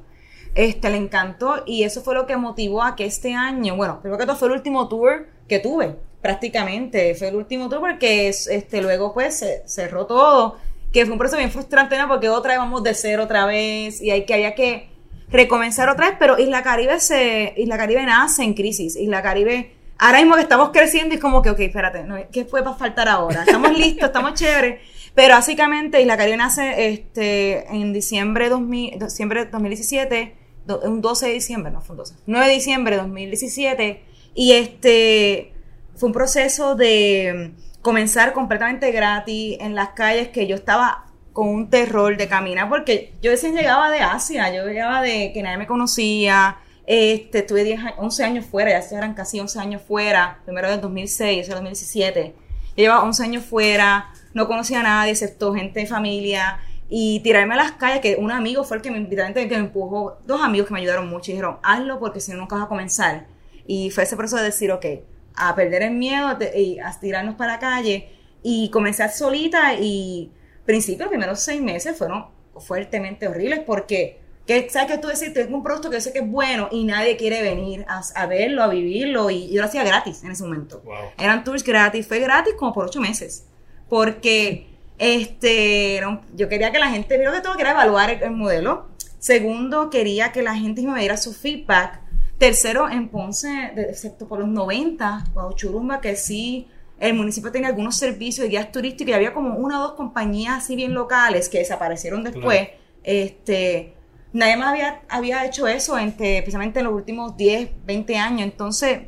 Este, 0.55 0.89
le 0.89 0.97
encantó 0.97 1.65
y 1.67 1.83
eso 1.83 2.03
fue 2.03 2.15
lo 2.15 2.25
que 2.27 2.37
motivó 2.37 2.83
a 2.83 2.95
que 2.95 3.05
este 3.05 3.35
año, 3.35 3.77
bueno, 3.77 4.01
primero 4.01 4.19
que 4.19 4.27
todo 4.27 4.37
fue 4.37 4.49
el 4.49 4.55
último 4.55 4.89
tour 4.89 5.27
que 5.49 5.59
tuve, 5.59 5.97
prácticamente, 6.23 7.15
fue 7.15 7.29
el 7.29 7.35
último 7.35 7.69
tour 7.69 7.81
porque 7.81 8.29
este, 8.29 8.81
luego 8.81 9.13
pues 9.13 9.41
se 9.41 9.63
cerró 9.67 10.07
todo, 10.07 10.57
que 10.93 11.05
fue 11.05 11.13
un 11.13 11.19
proceso 11.19 11.39
bien 11.39 11.51
frustrante, 11.51 11.99
¿no? 11.99 12.09
Porque 12.09 12.29
otra 12.29 12.53
vez 12.53 12.59
vamos 12.61 12.83
de 12.85 12.95
cero 12.95 13.25
otra 13.25 13.45
vez 13.45 14.01
y 14.01 14.13
hay 14.13 14.25
que, 14.25 14.35
había 14.35 14.55
que 14.55 14.96
recomenzar 15.29 15.89
otra 15.89 16.09
vez, 16.09 16.17
pero 16.19 16.39
Isla 16.39 16.63
Caribe 16.63 17.01
se, 17.01 17.55
Isla 17.57 17.77
Caribe 17.77 18.05
nace 18.05 18.43
en 18.45 18.55
crisis, 18.55 18.97
Isla 18.97 19.23
Caribe 19.23 19.73
ahora 19.99 20.19
mismo 20.19 20.35
que 20.35 20.43
estamos 20.43 20.71
creciendo 20.71 21.15
y 21.15 21.19
como 21.19 21.43
que, 21.43 21.51
ok, 21.51 21.61
espérate, 21.61 22.05
¿qué 22.33 22.45
puede 22.45 22.65
faltar 22.79 23.09
ahora? 23.09 23.43
Estamos 23.43 23.73
listos, 23.79 24.07
estamos 24.07 24.35
chéveres. 24.35 24.81
Pero 25.15 25.35
básicamente 25.35 26.01
Isla 26.01 26.17
Caribe 26.17 26.37
nace 26.37 26.89
este, 26.89 27.67
en 27.75 27.93
diciembre, 27.93 28.49
2000, 28.51 28.99
diciembre 28.99 29.47
2017, 29.47 30.37
un 30.85 31.01
12 31.01 31.27
de 31.27 31.33
diciembre, 31.33 31.73
no 31.73 31.81
fue 31.81 31.95
un 31.95 31.99
12, 31.99 32.15
9 32.27 32.47
de 32.47 32.53
diciembre 32.53 32.97
de 32.97 33.03
2017. 33.03 34.03
Y 34.35 34.53
este 34.53 35.53
fue 35.95 36.09
un 36.09 36.13
proceso 36.13 36.75
de 36.75 37.53
comenzar 37.81 38.35
completamente 38.35 38.91
gratis 38.91 39.57
en 39.61 39.75
las 39.75 39.91
calles 39.91 40.29
que 40.29 40.47
yo 40.47 40.57
estaba 40.57 41.06
con 41.37 41.49
un 41.49 41.69
terror 41.69 42.17
de 42.17 42.29
caminar 42.29 42.67
porque 42.71 43.13
yo 43.21 43.31
recién 43.31 43.55
llegaba 43.55 43.91
de 43.91 43.99
Asia, 43.99 44.51
yo 44.55 44.67
llegaba 44.67 45.03
de 45.03 45.33
que 45.35 45.43
nadie 45.43 45.59
me 45.59 45.67
conocía, 45.67 46.57
este, 46.87 47.41
estuve 47.41 47.63
10, 47.63 47.79
11 47.99 48.25
años 48.25 48.47
fuera, 48.47 48.71
ya 48.71 48.97
eran 48.97 49.13
casi 49.13 49.39
11 49.39 49.59
años 49.61 49.83
fuera, 49.87 50.39
primero 50.47 50.71
del 50.71 50.81
2006, 50.81 51.43
ese 51.43 51.53
2017. 51.53 52.35
llevaba 52.75 53.03
11 53.03 53.23
años 53.23 53.45
fuera, 53.45 54.15
no 54.33 54.47
conocía 54.47 54.81
a 54.81 54.85
nadie 54.85 55.11
excepto 55.11 55.53
gente 55.53 55.81
de 55.81 55.87
familia 55.87 56.59
y 56.89 57.21
tirarme 57.21 57.53
a 57.53 57.59
las 57.59 57.73
calles, 57.73 58.01
que 58.01 58.17
un 58.17 58.33
amigo 58.33 58.65
fue 58.65 58.79
el 58.79 58.83
que 58.83 58.91
me, 58.91 59.07
que 59.07 59.47
me 59.47 59.57
empujó, 59.57 60.17
dos 60.25 60.41
amigos 60.41 60.69
que 60.69 60.73
me 60.73 60.81
ayudaron 60.81 61.07
mucho 61.07 61.33
y 61.33 61.35
dijeron, 61.35 61.59
hazlo 61.63 61.99
porque 61.99 62.19
si 62.19 62.33
no 62.33 62.39
nunca 62.39 62.57
vas 62.57 62.65
a 62.65 62.69
comenzar. 62.69 63.27
Y 63.67 63.91
fue 63.91 64.05
ese 64.05 64.17
proceso 64.17 64.39
de 64.39 64.45
decir, 64.45 64.73
ok, 64.73 64.87
a 65.35 65.55
perder 65.55 65.83
el 65.83 65.91
miedo 65.91 66.39
y 66.57 66.79
a 66.79 66.99
tirarnos 66.99 67.35
para 67.35 67.53
la 67.53 67.59
calle. 67.59 68.09
Y 68.43 68.71
comencé 68.71 69.07
solita 69.11 69.75
y 69.75 70.33
principio, 70.67 71.05
los 71.05 71.11
primeros 71.11 71.41
seis 71.41 71.63
meses 71.63 71.97
fueron 71.97 72.27
fuertemente 72.59 73.29
horribles 73.29 73.61
porque, 73.61 74.21
que, 74.47 74.69
¿sabes 74.69 74.93
que 74.93 74.99
tú 74.99 75.09
decís? 75.09 75.33
Tengo 75.33 75.57
un 75.57 75.63
producto 75.63 75.89
que 75.89 75.97
yo 75.97 76.01
sé 76.01 76.13
que 76.13 76.19
es 76.19 76.29
bueno 76.29 76.69
y 76.71 76.85
nadie 76.85 77.17
quiere 77.17 77.43
venir 77.43 77.87
a, 77.89 78.27
verlo, 78.27 78.63
a 78.63 78.69
vivirlo 78.69 79.31
y 79.31 79.49
yo 79.51 79.61
lo 79.63 79.69
hacía 79.69 79.85
gratis 79.85 80.23
en 80.25 80.33
ese 80.33 80.43
momento. 80.43 80.83
Eran 81.19 81.45
tours 81.45 81.63
gratis, 81.63 82.07
fue 82.07 82.19
gratis 82.19 82.55
como 82.59 82.73
por 82.73 82.87
ocho 82.87 83.01
meses. 83.01 83.47
Porque 83.89 84.67
este, 84.99 86.01
yo 86.35 86.49
quería 86.49 86.73
que 86.73 86.79
la 86.79 86.91
gente, 86.91 87.09
primero 87.09 87.33
que 87.33 87.41
todo, 87.41 87.57
quería 87.57 87.73
evaluar 87.73 88.11
el, 88.11 88.31
modelo. 88.33 88.89
Segundo, 89.19 89.91
quería 89.91 90.33
que 90.33 90.43
la 90.43 90.55
gente 90.55 90.83
me 90.83 90.99
diera 91.01 91.17
su 91.17 91.33
feedback. 91.33 92.01
Tercero, 92.39 92.89
en 92.91 93.09
Ponce, 93.09 93.73
excepto 93.77 94.29
por 94.29 94.41
los 94.41 94.49
90, 94.49 95.25
o 95.35 95.53
Churumba, 95.53 96.01
que 96.01 96.17
sí, 96.17 96.69
el 96.99 97.15
municipio 97.15 97.53
tenía 97.53 97.69
algunos 97.69 97.97
servicios 97.97 98.45
de 98.45 98.51
guías 98.51 98.73
turísticos 98.73 99.11
y 99.11 99.15
había 99.15 99.33
como 99.33 99.57
una 99.57 99.81
o 99.81 99.89
dos 99.89 99.93
compañías 99.95 100.65
así 100.65 100.77
bien 100.77 100.95
locales 100.95 101.49
que 101.49 101.59
desaparecieron 101.59 102.25
después. 102.25 102.69
Este, 103.03 103.95
nadie 104.33 104.57
más 104.57 104.71
había, 104.71 105.03
había 105.09 105.45
hecho 105.45 105.67
eso, 105.67 105.99
entre, 105.99 106.39
especialmente 106.39 106.81
en 106.81 106.87
los 106.87 106.95
últimos 106.95 107.37
10, 107.37 107.71
20 107.85 108.17
años. 108.17 108.43
Entonces, 108.43 109.01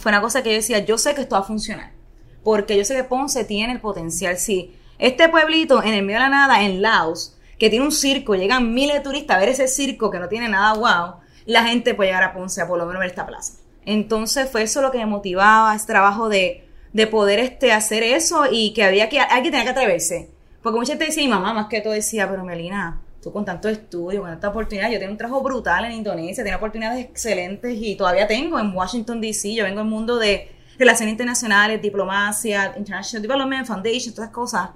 fue 0.00 0.10
una 0.12 0.20
cosa 0.20 0.42
que 0.42 0.50
yo 0.50 0.56
decía, 0.56 0.80
yo 0.80 0.98
sé 0.98 1.14
que 1.14 1.22
esto 1.22 1.36
va 1.36 1.40
a 1.40 1.44
funcionar, 1.44 1.92
porque 2.44 2.76
yo 2.76 2.84
sé 2.84 2.94
que 2.94 3.04
Ponce 3.04 3.44
tiene 3.44 3.72
el 3.72 3.80
potencial, 3.80 4.36
sí 4.36 4.74
este 4.98 5.28
pueblito 5.28 5.82
en 5.82 5.92
el 5.92 6.04
medio 6.04 6.18
de 6.18 6.24
la 6.24 6.30
nada, 6.30 6.62
en 6.62 6.80
Laos, 6.80 7.36
que 7.58 7.68
tiene 7.68 7.84
un 7.84 7.92
circo, 7.92 8.34
llegan 8.34 8.72
miles 8.72 8.96
de 8.96 9.02
turistas 9.02 9.36
a 9.36 9.40
ver 9.40 9.50
ese 9.50 9.68
circo 9.68 10.10
que 10.10 10.18
no 10.18 10.28
tiene 10.28 10.48
nada 10.48 10.74
guau, 10.74 11.16
la 11.44 11.64
gente 11.64 11.94
puede 11.94 12.10
llegar 12.10 12.24
a 12.24 12.32
Ponce 12.32 12.60
a 12.60 12.66
por 12.66 12.78
lo 12.78 12.86
menos 12.86 13.00
ver 13.00 13.10
esta 13.10 13.26
plaza. 13.26 13.54
Entonces 13.84 14.50
fue 14.50 14.62
eso 14.62 14.80
lo 14.82 14.90
que 14.90 14.98
me 14.98 15.06
motivaba, 15.06 15.74
ese 15.74 15.86
trabajo 15.86 16.28
de, 16.28 16.65
de 16.96 17.06
poder 17.06 17.38
este, 17.40 17.72
hacer 17.72 18.02
eso 18.02 18.44
y 18.50 18.72
que 18.72 18.82
había 18.82 19.10
que, 19.10 19.20
alguien 19.20 19.52
tenía 19.52 19.64
que 19.64 19.70
atreverse. 19.70 20.30
Porque 20.62 20.78
mucha 20.78 20.92
gente 20.92 21.04
decía, 21.04 21.24
mi 21.24 21.28
mamá 21.28 21.52
más 21.52 21.66
que 21.66 21.82
todo 21.82 21.92
decía, 21.92 22.26
pero 22.26 22.42
Melina, 22.42 23.02
tú 23.22 23.30
con 23.30 23.44
tanto 23.44 23.68
estudio, 23.68 24.22
con 24.22 24.30
tanta 24.30 24.48
oportunidad, 24.48 24.90
yo 24.90 24.98
tengo 24.98 25.12
un 25.12 25.18
trabajo 25.18 25.42
brutal 25.42 25.84
en 25.84 25.92
Indonesia, 25.92 26.42
tengo 26.42 26.56
oportunidades 26.56 27.04
excelentes 27.04 27.76
y 27.78 27.96
todavía 27.96 28.26
tengo 28.26 28.58
en 28.58 28.74
Washington, 28.74 29.20
D.C., 29.20 29.52
yo 29.52 29.64
vengo 29.64 29.80
del 29.80 29.88
mundo 29.88 30.16
de 30.16 30.50
relaciones 30.78 31.12
internacionales, 31.12 31.82
diplomacia, 31.82 32.72
International 32.78 33.20
Development 33.20 33.66
Foundation, 33.66 34.14
todas 34.14 34.30
esas 34.30 34.34
cosas 34.34 34.70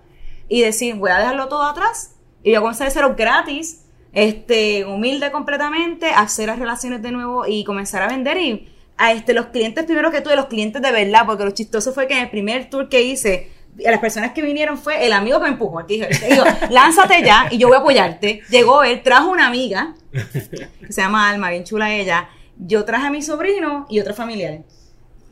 y 0.46 0.60
decir, 0.60 0.96
voy 0.96 1.12
a 1.12 1.18
dejarlo 1.20 1.48
todo 1.48 1.62
atrás 1.62 2.16
y 2.42 2.50
voy 2.50 2.56
a 2.56 2.60
comenzar 2.60 2.86
de 2.86 2.92
cero 2.92 3.14
gratis, 3.16 3.86
este, 4.12 4.84
humilde 4.84 5.32
completamente, 5.32 6.10
hacer 6.10 6.48
las 6.48 6.58
relaciones 6.58 7.00
de 7.00 7.12
nuevo 7.12 7.46
y 7.46 7.64
comenzar 7.64 8.02
a 8.02 8.08
vender 8.08 8.36
y 8.36 8.68
a 9.00 9.12
este, 9.12 9.32
los 9.32 9.46
clientes 9.46 9.84
primero 9.84 10.10
que 10.10 10.20
tuve, 10.20 10.36
los 10.36 10.46
clientes 10.46 10.82
de 10.82 10.92
verdad, 10.92 11.22
porque 11.24 11.42
lo 11.42 11.52
chistoso 11.52 11.94
fue 11.94 12.06
que 12.06 12.12
en 12.12 12.24
el 12.24 12.30
primer 12.30 12.68
tour 12.68 12.90
que 12.90 13.00
hice, 13.00 13.50
a 13.86 13.90
las 13.90 13.98
personas 13.98 14.32
que 14.32 14.42
vinieron 14.42 14.76
fue 14.76 15.06
el 15.06 15.14
amigo 15.14 15.38
que 15.38 15.44
me 15.44 15.52
empujó, 15.52 15.86
que 15.86 16.06
dijo, 16.06 16.44
lánzate 16.70 17.22
ya 17.24 17.48
y 17.50 17.56
yo 17.56 17.68
voy 17.68 17.78
a 17.78 17.80
apoyarte. 17.80 18.42
Llegó 18.50 18.82
él, 18.82 19.02
trajo 19.02 19.30
una 19.30 19.46
amiga, 19.46 19.94
que 20.12 20.92
se 20.92 21.00
llama 21.00 21.30
Alma, 21.30 21.48
bien 21.48 21.64
chula 21.64 21.94
ella, 21.94 22.28
yo 22.58 22.84
traje 22.84 23.06
a 23.06 23.10
mi 23.10 23.22
sobrino 23.22 23.86
y 23.88 24.00
otro 24.00 24.12
familiar. 24.12 24.60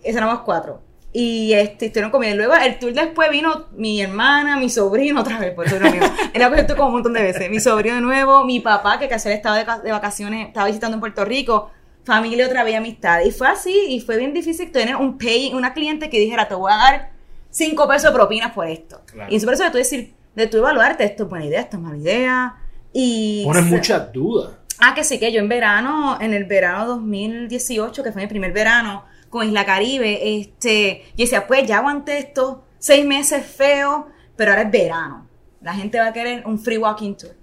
Esos 0.02 0.16
éramos 0.16 0.40
cuatro. 0.40 0.80
Y 1.12 1.52
este, 1.52 1.86
estuvieron 1.86 2.10
comiendo. 2.10 2.38
Luego, 2.38 2.54
el 2.54 2.78
tour 2.78 2.94
después 2.94 3.30
vino 3.30 3.66
mi 3.72 4.00
hermana, 4.00 4.56
mi 4.56 4.70
sobrino, 4.70 5.20
otra 5.20 5.38
vez, 5.38 5.52
por 5.52 5.66
eso 5.66 5.76
era 5.76 5.90
mío. 5.90 6.02
Él 6.32 6.42
ha 6.42 6.66
como 6.74 6.86
un 6.86 6.92
montón 6.94 7.12
de 7.12 7.22
veces. 7.22 7.50
Mi 7.50 7.60
sobrino 7.60 7.96
de 7.96 8.00
nuevo, 8.00 8.44
mi 8.44 8.60
papá, 8.60 8.98
que 8.98 9.08
casi 9.08 9.28
estaba 9.28 9.58
de, 9.58 9.66
de, 9.84 9.92
vacaciones, 9.92 10.48
estaba 10.48 10.66
visitando 10.66 10.94
en 10.94 11.00
Puerto 11.00 11.24
Rico, 11.26 11.70
familia 12.08 12.46
otra 12.46 12.64
vez, 12.64 12.74
amistad. 12.74 13.20
Y 13.24 13.30
fue 13.30 13.46
así, 13.46 13.76
y 13.88 14.00
fue 14.00 14.16
bien 14.16 14.32
difícil 14.32 14.72
tener 14.72 14.96
un 14.96 15.18
pay, 15.18 15.52
una 15.54 15.74
cliente 15.74 16.08
que 16.08 16.18
dijera, 16.18 16.48
te 16.48 16.54
voy 16.54 16.72
a 16.72 16.76
dar 16.76 17.10
cinco 17.50 17.86
pesos 17.86 18.10
de 18.10 18.16
propinas 18.16 18.52
por 18.52 18.66
esto. 18.66 19.02
Y 19.28 19.36
es 19.36 19.44
por 19.44 19.54
eso 19.54 19.64
de 19.64 19.70
tú 19.70 19.76
decir, 19.76 20.14
de 20.34 20.46
tú 20.46 20.56
evaluarte, 20.56 21.04
esto 21.04 21.24
es 21.24 21.28
buena 21.28 21.44
idea, 21.44 21.60
esto 21.60 21.76
es 21.76 21.82
mala 21.82 21.98
idea. 21.98 22.56
Y. 22.92 23.44
Pones 23.44 23.64
muchas 23.64 24.12
dudas. 24.12 24.52
Ah, 24.80 24.94
que 24.94 25.04
sí, 25.04 25.18
que 25.18 25.30
yo 25.32 25.40
en 25.40 25.48
verano, 25.48 26.18
en 26.20 26.32
el 26.32 26.44
verano 26.44 26.86
2018, 26.86 28.02
que 28.02 28.12
fue 28.12 28.22
mi 28.22 28.28
primer 28.28 28.52
verano, 28.52 29.04
con 29.28 29.46
Isla 29.46 29.66
Caribe, 29.66 30.38
este, 30.40 31.04
y 31.14 31.22
decía, 31.24 31.46
pues 31.46 31.66
ya 31.66 31.78
aguanté 31.78 32.18
esto 32.18 32.64
seis 32.78 33.04
meses 33.04 33.44
feo, 33.44 34.08
pero 34.36 34.52
ahora 34.52 34.62
es 34.62 34.70
verano. 34.70 35.26
La 35.60 35.74
gente 35.74 35.98
va 35.98 36.06
a 36.06 36.12
querer 36.12 36.46
un 36.46 36.58
free 36.58 36.78
walking 36.78 37.14
tour. 37.14 37.34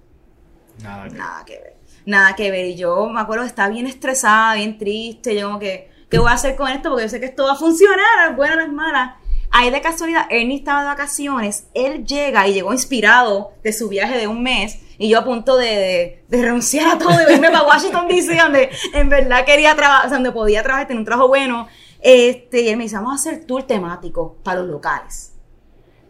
Nada 0.82 1.08
que, 1.08 1.14
Nada 1.14 1.44
que 1.44 1.58
ver. 1.58 1.75
Nada 2.06 2.34
que 2.34 2.50
ver. 2.50 2.66
Y 2.66 2.76
yo 2.76 3.08
me 3.08 3.20
acuerdo 3.20 3.42
que 3.42 3.48
estaba 3.48 3.68
bien 3.68 3.86
estresada, 3.86 4.54
bien 4.54 4.78
triste. 4.78 5.38
Yo 5.38 5.48
como 5.48 5.58
que, 5.58 5.90
¿qué 6.08 6.18
voy 6.18 6.30
a 6.30 6.34
hacer 6.34 6.56
con 6.56 6.68
esto? 6.68 6.88
Porque 6.88 7.04
yo 7.04 7.08
sé 7.10 7.20
que 7.20 7.26
esto 7.26 7.44
va 7.44 7.52
a 7.52 7.56
funcionar, 7.56 8.30
es 8.30 8.36
buena, 8.36 8.66
no 8.66 8.86
es. 8.86 9.10
Ahí 9.50 9.70
de 9.70 9.80
casualidad, 9.80 10.26
Ernie 10.30 10.58
estaba 10.58 10.80
de 10.80 10.86
vacaciones, 10.86 11.68
él 11.72 12.04
llega 12.04 12.46
y 12.46 12.52
llegó 12.52 12.72
inspirado 12.72 13.52
de 13.62 13.72
su 13.72 13.88
viaje 13.88 14.18
de 14.18 14.26
un 14.26 14.42
mes 14.42 14.80
y 14.98 15.08
yo 15.08 15.20
a 15.20 15.24
punto 15.24 15.56
de, 15.56 16.24
renunciar 16.28 16.96
a 16.96 16.98
todo 16.98 17.12
y 17.12 17.32
irme 17.32 17.50
para 17.50 17.66
Washington 17.66 18.08
DC, 18.08 18.36
donde 18.42 18.70
en 18.92 19.08
verdad 19.08 19.44
quería 19.44 19.74
trabajar, 19.74 20.10
donde 20.10 20.32
podía 20.32 20.62
trabajar, 20.62 20.86
tener 20.86 20.98
un 20.98 21.04
trabajo 21.04 21.28
bueno. 21.28 21.68
Este, 22.00 22.62
y 22.62 22.68
él 22.68 22.76
me 22.76 22.84
dice, 22.84 22.96
vamos 22.96 23.12
a 23.12 23.14
hacer 23.14 23.46
tour 23.46 23.62
temático 23.62 24.36
para 24.42 24.60
los 24.60 24.68
locales. 24.68 25.32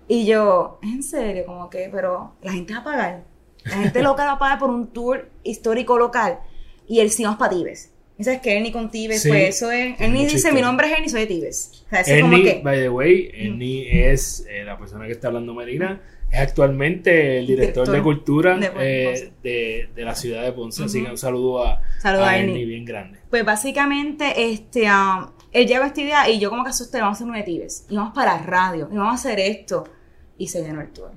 Y 0.09 0.27
yo, 0.27 0.79
en 0.83 1.03
serio, 1.03 1.45
como 1.47 1.69
que, 1.69 1.89
pero 1.91 2.35
la 2.43 2.53
gente 2.53 2.75
va 2.75 2.81
a 2.81 2.85
pagar. 2.85 3.25
La 3.67 3.77
gente 3.79 4.03
local 4.03 4.29
va 4.29 4.33
a 4.33 4.39
pagar 4.39 4.59
por 4.59 4.71
un 4.71 4.89
tour 4.89 5.29
histórico 5.43 5.99
local. 5.99 6.39
Y 6.87 7.01
él 7.01 7.11
sí 7.11 7.25
vamos 7.25 7.39
para 7.39 7.55
Tibes. 7.55 7.93
Sabes 8.21 8.41
que 8.41 8.57
Ernie 8.57 8.73
con 8.73 8.91
Tibes, 8.91 9.27
pues 9.27 9.57
eso 9.57 9.71
es. 9.71 10.01
Ernie 10.01 10.27
dice: 10.27 10.51
Mi 10.51 10.63
nombre 10.63 10.87
es 10.87 10.95
Ernie, 10.95 11.09
soy 11.11 11.21
de 11.21 11.27
Tibes. 11.27 11.85
O 11.87 11.91
sea, 11.91 12.01
Ernie, 12.01 12.23
como 12.23 12.43
que, 12.43 12.61
by 12.63 12.79
the 12.79 12.89
way, 12.89 13.31
Ernie 13.35 14.11
es 14.11 14.47
eh, 14.49 14.65
la 14.65 14.79
persona 14.79 15.07
que 15.07 15.13
está 15.13 15.29
hablando 15.29 15.53
Medina 15.53 16.01
es 16.31 16.41
actualmente 16.41 17.39
el 17.39 17.47
director, 17.47 17.89
de 17.89 18.03
cultura 18.03 18.59
de, 18.59 18.73
eh, 19.43 19.89
de, 19.95 20.05
la 20.05 20.15
ciudad 20.15 20.43
de 20.43 20.53
Ponce. 20.53 20.85
Así 20.85 21.03
que 21.03 21.11
un 21.11 21.19
saludo 21.19 21.65
a, 21.65 21.81
a, 22.03 22.39
Ernie. 22.39 22.65
bien 22.65 22.85
grande. 22.85 23.19
Pues 23.31 23.45
básicamente, 23.45 24.51
este, 24.51 24.91
um, 24.91 25.31
él 25.53 25.67
llegó 25.67 25.85
esta 25.85 26.01
idea 26.01 26.29
y 26.29 26.41
yo 26.41 26.51
como 26.51 26.65
que 26.65 26.71
asusté, 26.71 27.01
vamos 27.01 27.21
a 27.21 27.25
hacer 27.25 27.39
un 27.39 27.45
Tibes. 27.45 27.87
Y 27.89 27.97
vamos 27.97 28.15
para 28.15 28.39
radio, 28.39 28.89
y 28.91 28.97
vamos 28.97 29.13
a 29.13 29.15
hacer 29.15 29.39
esto. 29.41 29.85
Y 30.39 30.49
se 30.49 30.63
llenó 30.63 30.81
el 30.81 30.89
tour. 30.89 31.13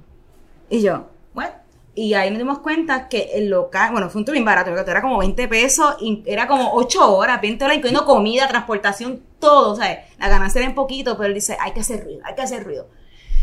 Y 0.70 0.82
yo, 0.82 1.10
bueno. 1.34 1.52
Y 2.00 2.14
ahí 2.14 2.30
nos 2.30 2.40
dimos 2.40 2.60
cuenta 2.60 3.10
que 3.10 3.32
el 3.34 3.50
local, 3.50 3.92
bueno, 3.92 4.10
fue 4.10 4.20
un 4.20 4.26
tour 4.26 4.32
bien 4.32 4.46
barato, 4.46 4.72
era 4.72 5.02
como 5.02 5.18
20 5.18 5.50
pesos, 5.50 5.98
y 6.00 6.24
era 6.26 6.48
como 6.48 6.72
8 6.74 7.14
horas, 7.14 7.42
20 7.42 7.66
horas, 7.66 7.76
incluyendo 7.76 8.06
comida, 8.06 8.48
transportación, 8.48 9.22
todo, 9.38 9.74
o 9.74 9.76
sea, 9.76 10.08
la 10.18 10.30
ganancia 10.30 10.60
era 10.60 10.70
un 10.70 10.76
poquito, 10.76 11.18
pero 11.18 11.28
él 11.28 11.34
dice, 11.34 11.58
hay 11.60 11.74
que 11.74 11.82
hacer 11.82 12.06
ruido, 12.06 12.22
hay 12.24 12.36
que 12.36 12.42
hacer 12.42 12.64
ruido. 12.64 12.88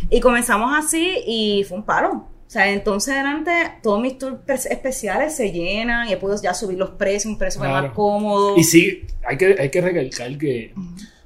Y 0.09 0.21
comenzamos 0.21 0.73
así 0.75 1.19
y 1.27 1.65
fue 1.65 1.77
un 1.77 1.85
paro. 1.85 2.11
O 2.47 2.51
sea, 2.51 2.73
entonces 2.73 3.13
adelante 3.13 3.53
todos 3.83 4.01
mis 4.01 4.17
tours 4.17 4.65
especiales 4.65 5.37
se 5.37 5.53
llenan 5.53 6.09
y 6.09 6.15
he 6.15 6.17
podido 6.17 6.41
ya 6.41 6.55
subir 6.55 6.79
los 6.79 6.93
precios, 6.93 7.27
un 7.27 7.37
precio 7.37 7.61
más 7.61 7.93
cómodo. 7.93 8.57
Y 8.57 8.65
sí, 8.65 9.03
hay 9.23 9.37
que, 9.37 9.55
hay 9.59 9.69
que 9.69 9.83
recalcar 9.83 10.39
que 10.39 10.73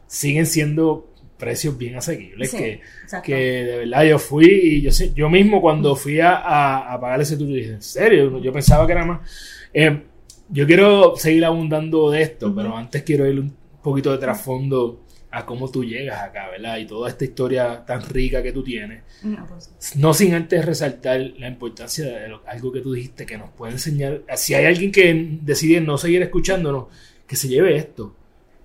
siguen 0.09 0.47
siendo 0.47 1.07
precios 1.41 1.77
bien 1.77 1.97
asequibles. 1.97 2.53
que, 2.53 2.81
que 3.25 3.35
de 3.35 3.79
verdad 3.79 4.05
yo 4.05 4.19
fui 4.19 4.47
y 4.47 4.83
yo, 4.83 4.91
yo 5.15 5.29
mismo 5.29 5.61
cuando 5.61 5.97
fui 5.97 6.21
a, 6.21 6.93
a, 6.93 7.01
pagar 7.01 7.21
ese 7.21 7.37
tour 7.37 7.49
dije, 7.49 7.73
en 7.73 7.83
serio, 7.83 8.39
yo 8.39 8.53
pensaba 8.53 8.87
que 8.87 8.93
era 8.93 9.05
más. 9.05 9.29
Eh, 9.75 10.03
yo 10.49 10.67
quiero 10.67 11.17
seguir 11.17 11.45
abundando 11.45 12.11
de 12.11 12.23
esto, 12.23 12.55
pero 12.55 12.77
antes 12.77 13.03
quiero 13.03 13.27
ir 13.27 13.41
un 13.41 13.57
poquito 13.83 14.13
de 14.13 14.19
trasfondo 14.19 15.05
a 15.31 15.47
cómo 15.47 15.71
tú 15.71 15.85
llegas 15.85 16.21
acá, 16.23 16.51
¿verdad? 16.51 16.79
Y 16.79 16.87
toda 16.87 17.09
esta 17.09 17.25
historia 17.25 17.85
tan 17.87 18.03
rica 18.03 18.43
que 18.43 18.53
tú 18.53 18.65
tienes. 18.65 19.03
No, 19.23 19.47
pues. 19.47 19.97
no 19.97 20.13
sin 20.13 20.35
antes 20.35 20.65
resaltar 20.65 21.21
la 21.39 21.49
importancia 21.49 22.05
de 22.05 22.37
algo 22.47 22.73
que 22.73 22.81
tú 22.81 22.93
dijiste 22.93 23.27
que 23.27 23.39
nos 23.39 23.51
puede 23.51 23.73
enseñar. 23.73 24.23
Si 24.37 24.55
hay 24.55 24.67
alguien 24.67 24.91
que 24.91 25.39
decide 25.43 25.81
no 25.81 25.99
seguir 25.99 26.23
escuchándonos, 26.23 26.87
que 27.27 27.37
se 27.37 27.49
lleve 27.49 27.77
esto. 27.77 28.17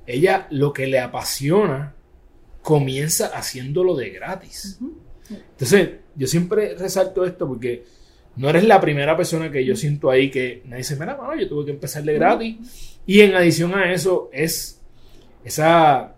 Ella 0.07 0.47
lo 0.49 0.73
que 0.73 0.87
le 0.87 0.99
apasiona 0.99 1.94
comienza 2.65 3.27
haciéndolo 3.27 3.95
de 3.95 4.09
gratis. 4.09 4.79
Entonces, 5.29 5.89
yo 6.15 6.25
siempre 6.25 6.75
resalto 6.75 7.23
esto 7.23 7.47
porque 7.47 7.85
no 8.35 8.49
eres 8.49 8.63
la 8.63 8.81
primera 8.81 9.15
persona 9.15 9.51
que 9.51 9.63
yo 9.63 9.75
siento 9.75 10.09
ahí 10.09 10.31
que 10.31 10.63
me 10.65 10.77
dice, 10.77 10.95
mira, 10.95 11.13
bueno, 11.13 11.39
yo 11.39 11.47
tuve 11.47 11.65
que 11.65 11.71
empezar 11.71 12.03
de 12.03 12.15
gratis. 12.15 12.57
Y 13.05 13.21
en 13.21 13.35
adición 13.35 13.75
a 13.75 13.93
eso 13.93 14.29
es 14.33 14.81
esa 15.43 16.15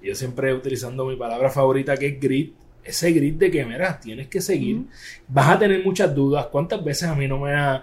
yo 0.00 0.14
siempre 0.14 0.54
utilizando 0.54 1.04
mi 1.04 1.16
palabra 1.16 1.50
favorita 1.50 1.96
que 1.96 2.06
es 2.06 2.20
grit, 2.20 2.54
ese 2.84 3.10
grit 3.10 3.36
de 3.36 3.50
que, 3.50 3.64
mira, 3.64 3.98
tienes 3.98 4.28
que 4.28 4.40
seguir, 4.40 4.84
vas 5.26 5.48
a 5.48 5.58
tener 5.58 5.84
muchas 5.84 6.14
dudas, 6.14 6.46
¿cuántas 6.46 6.82
veces 6.84 7.08
a 7.08 7.16
mí 7.16 7.26
no 7.26 7.40
me 7.40 7.52
ha, 7.52 7.82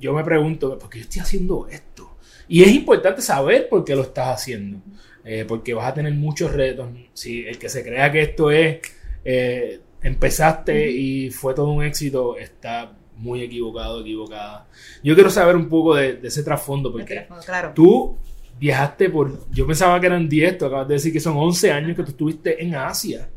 yo, 0.00 0.14
me 0.14 0.22
pregunto, 0.22 0.78
¿por 0.78 0.88
qué 0.88 1.00
yo 1.00 1.02
estoy 1.02 1.22
haciendo 1.22 1.66
esto? 1.68 2.16
Y 2.46 2.62
es 2.62 2.72
importante 2.72 3.20
saber 3.20 3.68
por 3.68 3.84
qué 3.84 3.96
lo 3.96 4.02
estás 4.02 4.28
haciendo, 4.28 4.80
eh, 5.24 5.44
porque 5.46 5.74
vas 5.74 5.86
a 5.86 5.94
tener 5.94 6.12
muchos 6.14 6.52
retos. 6.52 6.88
Si 7.12 7.46
el 7.46 7.58
que 7.58 7.68
se 7.68 7.82
crea 7.82 8.10
que 8.10 8.22
esto 8.22 8.50
es, 8.50 8.80
eh, 9.24 9.80
empezaste 10.02 10.90
y 10.90 11.30
fue 11.30 11.54
todo 11.54 11.68
un 11.68 11.84
éxito, 11.84 12.36
está 12.36 12.92
muy 13.16 13.42
equivocado, 13.42 14.00
equivocada. 14.00 14.66
Yo 15.02 15.14
quiero 15.14 15.30
saber 15.30 15.56
un 15.56 15.68
poco 15.68 15.94
de, 15.94 16.18
ese 16.22 16.42
trasfondo, 16.42 16.90
porque 16.90 17.26
tú 17.74 18.16
viajaste 18.58 19.10
por, 19.10 19.48
yo 19.50 19.66
pensaba 19.66 20.00
que 20.00 20.06
eran 20.06 20.28
10, 20.28 20.58
tú 20.58 20.66
acabas 20.66 20.88
de 20.88 20.94
decir 20.94 21.12
que 21.12 21.20
son 21.20 21.36
11 21.36 21.72
años 21.72 21.96
que 21.96 22.02
tú 22.02 22.10
estuviste 22.10 22.62
en 22.62 22.74
Asia. 22.74 23.28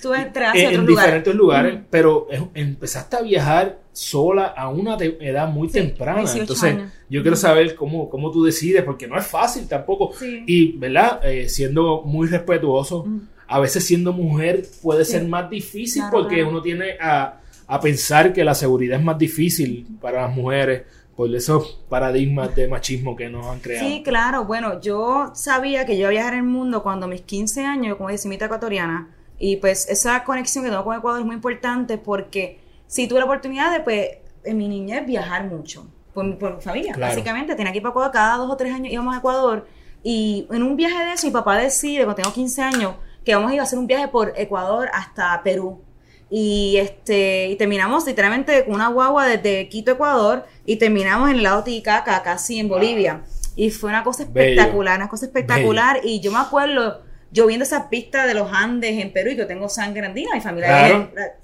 Tú 0.00 0.14
entraste 0.14 0.64
en, 0.64 0.80
en 0.80 0.86
diferentes 0.86 1.34
lugares, 1.34 1.78
pero 1.90 2.28
empezaste 2.54 3.16
a 3.16 3.22
viajar 3.22 3.78
sola 3.92 4.46
a 4.46 4.68
una 4.68 4.96
edad 4.96 5.48
muy 5.48 5.68
temprana. 5.68 6.30
Entonces, 6.32 6.76
yo 7.08 7.22
quiero 7.22 7.36
saber 7.36 7.74
cómo, 7.74 8.08
cómo 8.08 8.30
tú 8.30 8.44
decides, 8.44 8.82
porque 8.84 9.06
no 9.06 9.18
es 9.18 9.26
fácil 9.26 9.66
tampoco. 9.66 10.12
Y, 10.46 10.76
¿verdad? 10.78 11.20
Eh, 11.24 11.48
siendo 11.48 12.02
muy 12.02 12.28
respetuoso, 12.28 13.06
a 13.46 13.60
veces 13.60 13.84
siendo 13.84 14.12
mujer 14.12 14.64
puede 14.82 15.04
ser 15.04 15.26
más 15.26 15.50
difícil 15.50 16.04
porque 16.10 16.44
uno 16.44 16.62
tiene 16.62 16.96
a, 17.00 17.40
a 17.66 17.80
pensar 17.80 18.32
que 18.32 18.44
la 18.44 18.54
seguridad 18.54 18.98
es 18.98 19.04
más 19.04 19.18
difícil 19.18 19.86
para 20.00 20.22
las 20.22 20.34
mujeres 20.34 20.82
por 21.16 21.34
esos 21.34 21.80
paradigmas 21.88 22.54
de 22.54 22.68
machismo 22.68 23.16
que 23.16 23.28
nos 23.28 23.44
han 23.46 23.58
creado. 23.58 23.88
Sí, 23.88 24.02
claro. 24.04 24.44
Bueno, 24.44 24.80
yo 24.80 25.32
sabía 25.34 25.84
que 25.84 25.94
yo 25.94 26.02
iba 26.02 26.08
a 26.08 26.12
viajar 26.12 26.34
el 26.34 26.44
mundo 26.44 26.84
cuando 26.84 27.06
a 27.06 27.08
mis 27.08 27.22
15 27.22 27.64
años, 27.64 27.96
como 27.96 28.08
decimita 28.08 28.44
ecuatoriana, 28.44 29.08
y 29.38 29.56
pues 29.56 29.88
esa 29.88 30.24
conexión 30.24 30.64
que 30.64 30.70
tengo 30.70 30.84
con 30.84 30.96
Ecuador 30.96 31.20
es 31.20 31.26
muy 31.26 31.36
importante 31.36 31.98
porque 31.98 32.60
si 32.86 33.06
tuve 33.06 33.20
la 33.20 33.26
oportunidad 33.26 33.72
de, 33.72 33.80
pues, 33.80 34.08
en 34.44 34.56
mi 34.56 34.68
niñez 34.68 35.06
viajar 35.06 35.44
mucho 35.44 35.86
por, 36.12 36.38
por 36.38 36.56
mi 36.56 36.62
familia, 36.62 36.96
básicamente. 36.98 37.54
Tenía 37.54 37.70
que 37.72 37.78
ir 37.78 37.82
para 37.82 37.92
Ecuador 37.92 38.12
cada 38.12 38.36
dos 38.38 38.50
o 38.50 38.56
tres 38.56 38.72
años 38.72 38.92
íbamos 38.92 39.14
a 39.14 39.18
Ecuador. 39.18 39.66
Y 40.02 40.46
en 40.50 40.62
un 40.62 40.76
viaje 40.76 41.04
de 41.04 41.12
eso, 41.12 41.26
mi 41.26 41.32
papá 41.32 41.56
decide, 41.58 42.04
cuando 42.04 42.22
tengo 42.22 42.32
15 42.32 42.62
años, 42.62 42.94
que 43.24 43.34
vamos 43.34 43.50
a 43.50 43.54
ir 43.54 43.60
a 43.60 43.64
hacer 43.64 43.78
un 43.78 43.86
viaje 43.86 44.08
por 44.08 44.32
Ecuador 44.36 44.88
hasta 44.92 45.40
Perú. 45.42 45.82
Y 46.30 46.76
este 46.76 47.48
y 47.48 47.56
terminamos 47.56 48.06
literalmente 48.06 48.64
con 48.64 48.74
una 48.74 48.88
guagua 48.88 49.26
desde 49.26 49.68
Quito, 49.68 49.92
Ecuador, 49.92 50.46
y 50.66 50.76
terminamos 50.76 51.30
en 51.30 51.36
el 51.36 51.42
lado 51.42 51.64
Titicaca, 51.64 52.22
casi 52.22 52.58
en 52.58 52.68
Bolivia. 52.68 53.22
Y 53.56 53.70
fue 53.70 53.90
una 53.90 54.04
cosa 54.04 54.22
espectacular, 54.24 54.96
una 54.96 55.08
cosa 55.08 55.26
espectacular. 55.26 56.00
Y 56.04 56.20
yo 56.20 56.30
me 56.30 56.38
acuerdo 56.38 57.02
yo 57.30 57.46
viendo 57.46 57.64
esa 57.64 57.90
pista 57.90 58.26
de 58.26 58.34
los 58.34 58.50
Andes 58.52 58.98
en 59.02 59.12
Perú 59.12 59.30
y 59.30 59.36
que 59.36 59.44
tengo 59.44 59.68
sangre 59.68 60.06
andina, 60.06 60.34
mi 60.34 60.40
familia 60.40 60.88
es 60.88 60.94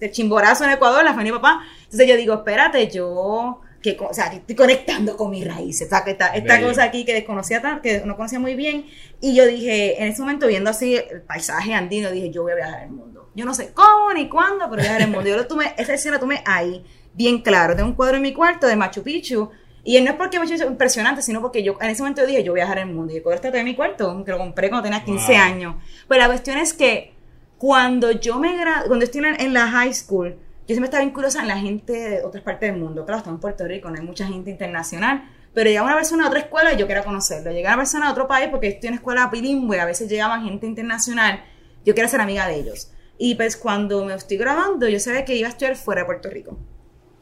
de 0.00 0.10
Chimborazo 0.10 0.64
en 0.64 0.70
Ecuador, 0.70 1.04
la 1.04 1.12
familia 1.12 1.32
de 1.32 1.38
papá. 1.38 1.62
Entonces 1.84 2.08
yo 2.08 2.16
digo, 2.16 2.34
espérate, 2.34 2.88
yo 2.88 3.60
que, 3.82 3.98
o 4.00 4.14
sea, 4.14 4.28
estoy 4.28 4.56
conectando 4.56 5.14
con 5.14 5.30
mis 5.30 5.46
raíces, 5.46 5.86
o 5.86 5.90
sea, 5.90 6.02
que 6.02 6.12
esta, 6.12 6.28
esta 6.28 6.58
cosa 6.62 6.84
aquí 6.84 7.04
que 7.04 7.12
desconocía 7.12 7.60
que 7.82 8.00
no 8.06 8.16
conocía 8.16 8.38
muy 8.38 8.54
bien, 8.54 8.86
y 9.20 9.34
yo 9.34 9.46
dije, 9.46 10.02
en 10.02 10.08
ese 10.08 10.22
momento 10.22 10.46
viendo 10.46 10.70
así 10.70 10.96
el 10.96 11.20
paisaje 11.20 11.74
andino, 11.74 12.10
dije, 12.10 12.30
yo 12.30 12.44
voy 12.44 12.52
a 12.52 12.56
viajar 12.56 12.84
el 12.84 12.90
mundo. 12.92 13.30
Yo 13.34 13.44
no 13.44 13.52
sé 13.52 13.74
cómo 13.74 14.10
ni 14.14 14.28
cuándo, 14.30 14.70
pero 14.70 14.80
viajar 14.80 15.02
el 15.02 15.08
mundo. 15.08 15.28
Yo 15.28 15.36
lo 15.36 15.46
tomé, 15.46 15.74
esa 15.76 15.92
escena 15.92 16.14
la 16.14 16.20
tomé 16.20 16.42
ahí, 16.46 16.82
bien 17.12 17.42
claro. 17.42 17.76
Tengo 17.76 17.90
un 17.90 17.94
cuadro 17.94 18.16
en 18.16 18.22
mi 18.22 18.32
cuarto 18.32 18.66
de 18.66 18.74
Machu 18.74 19.02
Picchu, 19.02 19.50
y 19.84 20.00
no 20.00 20.10
es 20.10 20.16
porque 20.16 20.40
me 20.40 20.46
hecho 20.46 20.64
impresionante, 20.66 21.20
sino 21.20 21.42
porque 21.42 21.62
yo 21.62 21.76
en 21.78 21.90
ese 21.90 22.02
momento 22.02 22.24
dije, 22.24 22.42
yo 22.42 22.52
voy 22.52 22.62
a 22.62 22.64
viajar 22.64 22.78
el 22.78 22.86
mundo. 22.86 23.14
Y 23.14 23.20
cuadro 23.20 23.36
está 23.36 23.50
de 23.50 23.62
mi 23.62 23.76
cuarto, 23.76 24.24
que 24.24 24.30
lo 24.30 24.38
compré 24.38 24.70
cuando 24.70 24.84
tenía 24.84 25.04
15 25.04 25.36
años. 25.36 25.76
Pero 26.08 26.20
la 26.22 26.26
cuestión 26.26 26.56
es 26.56 26.72
que 26.72 27.12
cuando 27.58 28.10
yo 28.10 28.38
me 28.38 28.56
cuando 28.86 29.04
estoy 29.04 29.22
en, 29.38 29.52
la 29.52 29.68
high 29.68 29.92
school, 29.92 30.30
yo 30.30 30.68
siempre 30.68 30.86
estaba 30.86 31.02
bien 31.02 31.12
curiosa 31.12 31.42
en 31.42 31.48
la 31.48 31.58
gente 31.58 31.92
de 31.92 32.24
otras 32.24 32.42
partes 32.42 32.72
del 32.72 32.80
mundo. 32.80 33.04
Claro, 33.04 33.18
estamos 33.18 33.36
en 33.36 33.40
Puerto 33.42 33.66
Rico, 33.66 33.90
no 33.90 33.96
hay 33.96 34.06
mucha 34.06 34.26
gente 34.26 34.50
internacional. 34.50 35.30
Pero 35.52 35.68
llegaba 35.68 35.88
una 35.88 35.96
persona 35.96 36.24
de 36.24 36.28
otra 36.28 36.40
escuela 36.40 36.72
y 36.72 36.78
yo 36.78 36.86
quería 36.86 37.04
conocerlo. 37.04 37.52
Llegaba 37.52 37.74
una 37.74 37.82
persona 37.82 38.06
de 38.06 38.12
otro 38.12 38.26
país 38.26 38.48
porque 38.50 38.68
estoy 38.68 38.88
en 38.88 38.94
escuela 38.94 39.28
bilingüe, 39.30 39.78
a 39.80 39.84
veces 39.84 40.08
llegaba 40.08 40.40
gente 40.40 40.66
internacional, 40.66 41.44
yo 41.84 41.94
quería 41.94 42.08
ser 42.08 42.22
amiga 42.22 42.48
de 42.48 42.56
ellos. 42.56 42.90
Y 43.18 43.34
pues 43.34 43.56
cuando 43.58 44.04
me 44.04 44.14
estoy 44.14 44.38
grabando, 44.38 44.88
yo 44.88 44.98
sabía 44.98 45.24
que 45.26 45.36
iba 45.36 45.46
a 45.46 45.50
estudiar 45.50 45.76
fuera 45.76 46.00
de 46.00 46.06
Puerto 46.06 46.30
Rico. 46.30 46.58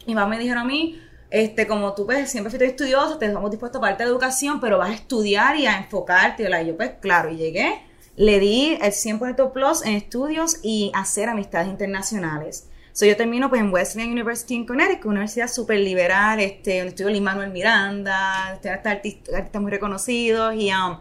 Y 0.06 0.14
mamá 0.14 0.28
me 0.28 0.38
dijeron 0.38 0.62
a 0.62 0.64
mí, 0.64 0.98
este, 1.32 1.66
como 1.66 1.94
tú 1.94 2.04
pues 2.04 2.30
siempre 2.30 2.50
fuiste 2.50 2.66
estudioso, 2.66 3.16
te 3.16 3.24
estamos 3.24 3.50
dispuestos 3.50 3.78
a 3.78 3.80
parte 3.80 4.04
de 4.04 4.10
educación, 4.10 4.60
pero 4.60 4.76
vas 4.76 4.90
a 4.90 4.94
estudiar 4.94 5.56
y 5.56 5.66
a 5.66 5.78
enfocarte. 5.78 6.42
Y 6.42 6.66
yo 6.66 6.76
pues 6.76 6.90
claro, 7.00 7.30
y 7.30 7.36
llegué, 7.36 7.80
le 8.16 8.38
di 8.38 8.78
el 8.82 8.92
100% 8.92 9.50
plus 9.52 9.82
en 9.82 9.94
estudios 9.94 10.58
y 10.62 10.92
hacer 10.94 11.30
amistades 11.30 11.68
internacionales. 11.68 12.68
So, 12.92 13.06
yo 13.06 13.16
termino 13.16 13.48
pues 13.48 13.62
en 13.62 13.72
Wesleyan 13.72 14.12
University 14.12 14.54
en 14.54 14.66
Connecticut, 14.66 15.06
una 15.06 15.20
universidad 15.20 15.48
súper 15.48 15.80
liberal, 15.80 16.38
este, 16.38 16.76
donde 16.76 16.90
estudio 16.90 17.08
Lin 17.08 17.24
Manuel 17.24 17.50
Miranda, 17.50 18.52
este, 18.52 18.68
artistas, 18.68 19.44
muy 19.54 19.70
reconocidos 19.70 20.54
y, 20.54 20.70
um, 20.70 20.98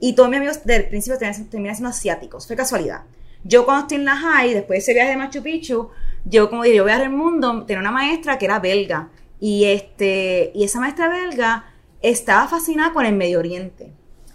y 0.00 0.14
todos 0.16 0.28
mis 0.28 0.38
amigos 0.38 0.64
del 0.64 0.88
principio 0.88 1.16
terminan 1.16 1.76
siendo 1.76 1.90
asiáticos, 1.90 2.48
fue 2.48 2.56
casualidad. 2.56 3.02
Yo 3.44 3.64
cuando 3.64 3.82
estoy 3.82 3.98
en 3.98 4.06
la 4.06 4.16
high, 4.16 4.52
después 4.52 4.78
de 4.78 4.78
ese 4.78 4.94
viaje 4.94 5.10
de 5.10 5.16
Machu 5.16 5.42
Picchu, 5.44 5.90
yo 6.24 6.50
como 6.50 6.64
dije, 6.64 6.74
yo 6.78 6.82
voy 6.82 6.90
a 6.90 6.96
ver 6.96 7.06
el 7.06 7.12
mundo, 7.12 7.64
tenía 7.64 7.80
una 7.80 7.92
maestra 7.92 8.36
que 8.36 8.46
era 8.46 8.58
belga 8.58 9.08
y, 9.40 9.64
este, 9.64 10.52
y 10.54 10.64
esa 10.64 10.80
maestra 10.80 11.08
belga 11.08 11.64
estaba 12.02 12.46
fascinada 12.46 12.92
con 12.92 13.06
el 13.06 13.16
Medio 13.16 13.38
Oriente. 13.38 13.92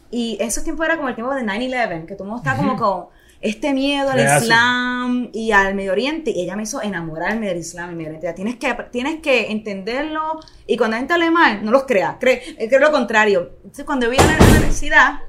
Y 0.10 0.38
esos 0.42 0.64
tiempos 0.64 0.86
era 0.86 0.98
como 0.98 1.10
el 1.10 1.16
tiempo 1.16 1.34
de 1.34 1.44
9-11, 1.44 2.06
que 2.06 2.16
todo 2.16 2.24
el 2.24 2.30
mundo 2.30 2.38
estaba 2.38 2.58
como 2.58 2.76
con 2.76 3.06
este 3.42 3.74
miedo 3.74 4.10
al 4.10 4.20
Islam 4.20 5.30
y 5.32 5.52
al 5.52 5.76
Medio 5.76 5.92
Oriente. 5.92 6.32
Y 6.32 6.42
ella 6.42 6.56
me 6.56 6.64
hizo 6.64 6.82
enamorarme 6.82 7.48
del 7.48 7.58
Islam 7.58 7.92
y 7.92 7.96
Medio 7.96 8.10
Oriente. 8.10 8.34
Tienes 8.34 8.56
que, 8.56 8.74
tienes 8.92 9.20
que 9.20 9.52
entenderlo. 9.52 10.40
Y 10.66 10.78
cuando 10.78 10.96
la 10.96 11.00
gente 11.00 11.14
hable 11.14 11.32
mal, 11.32 11.64
no 11.64 11.72
los 11.72 11.84
creas. 11.84 12.16
Cree, 12.20 12.56
cree 12.56 12.80
lo 12.80 12.92
contrario. 12.92 13.52
Entonces, 13.58 13.86
cuando 13.86 14.08
voy 14.08 14.18
a 14.18 14.26
la 14.26 14.46
universidad, 14.46 15.20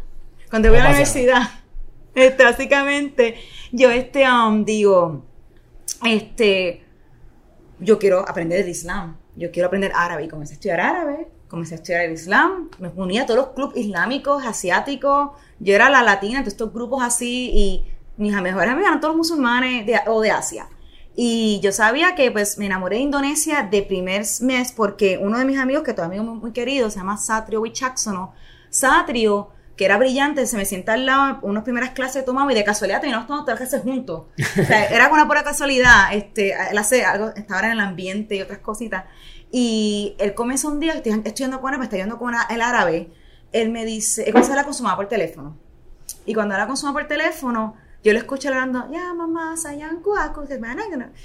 cuando 0.48 0.70
voy 0.70 0.78
a 0.78 0.84
la 0.84 0.90
universidad, 0.90 1.42
este, 2.14 2.44
básicamente, 2.44 3.34
yo 3.72 3.90
este, 3.90 4.24
um, 4.30 4.64
digo, 4.64 5.26
este, 6.04 6.84
yo 7.80 7.98
quiero 7.98 8.20
aprender 8.26 8.60
el 8.60 8.68
Islam 8.68 9.16
yo 9.36 9.50
quiero 9.50 9.68
aprender 9.68 9.92
árabe 9.94 10.24
y 10.24 10.28
comencé 10.28 10.54
a 10.54 10.56
estudiar 10.56 10.80
árabe, 10.80 11.28
comencé 11.48 11.74
a 11.74 11.76
estudiar 11.76 12.04
el 12.04 12.12
Islam, 12.12 12.70
me 12.78 12.88
unía 12.88 13.22
a 13.22 13.26
todos 13.26 13.38
los 13.38 13.48
clubes 13.50 13.76
islámicos, 13.76 14.44
asiáticos, 14.44 15.30
yo 15.60 15.74
era 15.74 15.90
la 15.90 16.02
latina, 16.02 16.42
de 16.42 16.48
estos 16.48 16.72
grupos 16.72 17.02
así 17.02 17.50
y 17.52 17.84
mis 18.16 18.32
mejores 18.40 18.74
eran 18.74 19.00
todos 19.00 19.16
musulmanes 19.16 19.86
o 20.06 20.20
de 20.20 20.30
Asia. 20.30 20.68
Y 21.14 21.60
yo 21.62 21.72
sabía 21.72 22.14
que 22.14 22.30
pues 22.30 22.58
me 22.58 22.66
enamoré 22.66 22.96
de 22.96 23.02
Indonesia 23.02 23.66
de 23.70 23.82
primer 23.82 24.24
mes 24.42 24.72
porque 24.72 25.18
uno 25.18 25.38
de 25.38 25.46
mis 25.46 25.58
amigos, 25.58 25.82
que 25.82 25.92
es 25.92 26.22
muy, 26.22 26.52
querido, 26.52 26.90
se 26.90 26.98
llama 26.98 27.16
Satrio 27.16 27.62
Wichaksono. 27.62 28.34
Satrio 28.68 29.48
que 29.76 29.84
era 29.84 29.98
brillante, 29.98 30.46
se 30.46 30.56
me 30.56 30.64
sienta 30.64 30.94
al 30.94 31.06
lado, 31.06 31.38
unas 31.42 31.62
primeras 31.62 31.90
clases 31.90 32.24
tomamos 32.24 32.52
y 32.52 32.54
de 32.54 32.64
casualidad 32.64 33.00
terminamos 33.00 33.26
tomando 33.26 33.44
todas 33.44 33.60
las 33.60 33.68
clases 33.68 33.84
juntos. 33.84 34.24
O 34.38 34.64
sea, 34.64 34.84
era 34.90 35.12
una 35.12 35.26
pura 35.26 35.44
casualidad, 35.44 36.14
este, 36.14 36.54
él 36.70 36.78
hace 36.78 37.04
algo, 37.04 37.28
estaba 37.36 37.60
en 37.66 37.72
el 37.72 37.80
ambiente 37.80 38.36
y 38.36 38.42
otras 38.42 38.60
cositas. 38.60 39.04
Y 39.52 40.16
él 40.18 40.34
comenzó 40.34 40.68
un 40.68 40.80
día, 40.80 40.94
estoy 40.94 41.20
estudiando 41.24 41.60
con 41.60 41.72
él, 41.72 41.78
me 41.78 41.84
está 41.84 41.96
yendo 41.96 42.18
con 42.18 42.34
el 42.34 42.60
árabe, 42.60 43.12
él 43.52 43.70
me 43.70 43.84
dice, 43.84 44.22
él 44.22 44.32
comienza 44.32 44.50
a 44.50 44.54
hablar 44.54 44.64
con 44.64 44.74
su 44.74 44.82
mamá 44.82 44.96
por 44.96 45.08
teléfono. 45.08 45.58
Y 46.24 46.34
cuando 46.34 46.54
habla 46.54 46.66
con 46.66 46.76
su 46.76 46.86
mamá 46.86 47.00
por 47.00 47.08
teléfono, 47.08 47.76
yo 48.02 48.12
lo 48.12 48.18
escucho 48.18 48.48
hablando, 48.48 48.88
ya 48.92 49.12
mamá, 49.14 49.56
sayan 49.56 50.00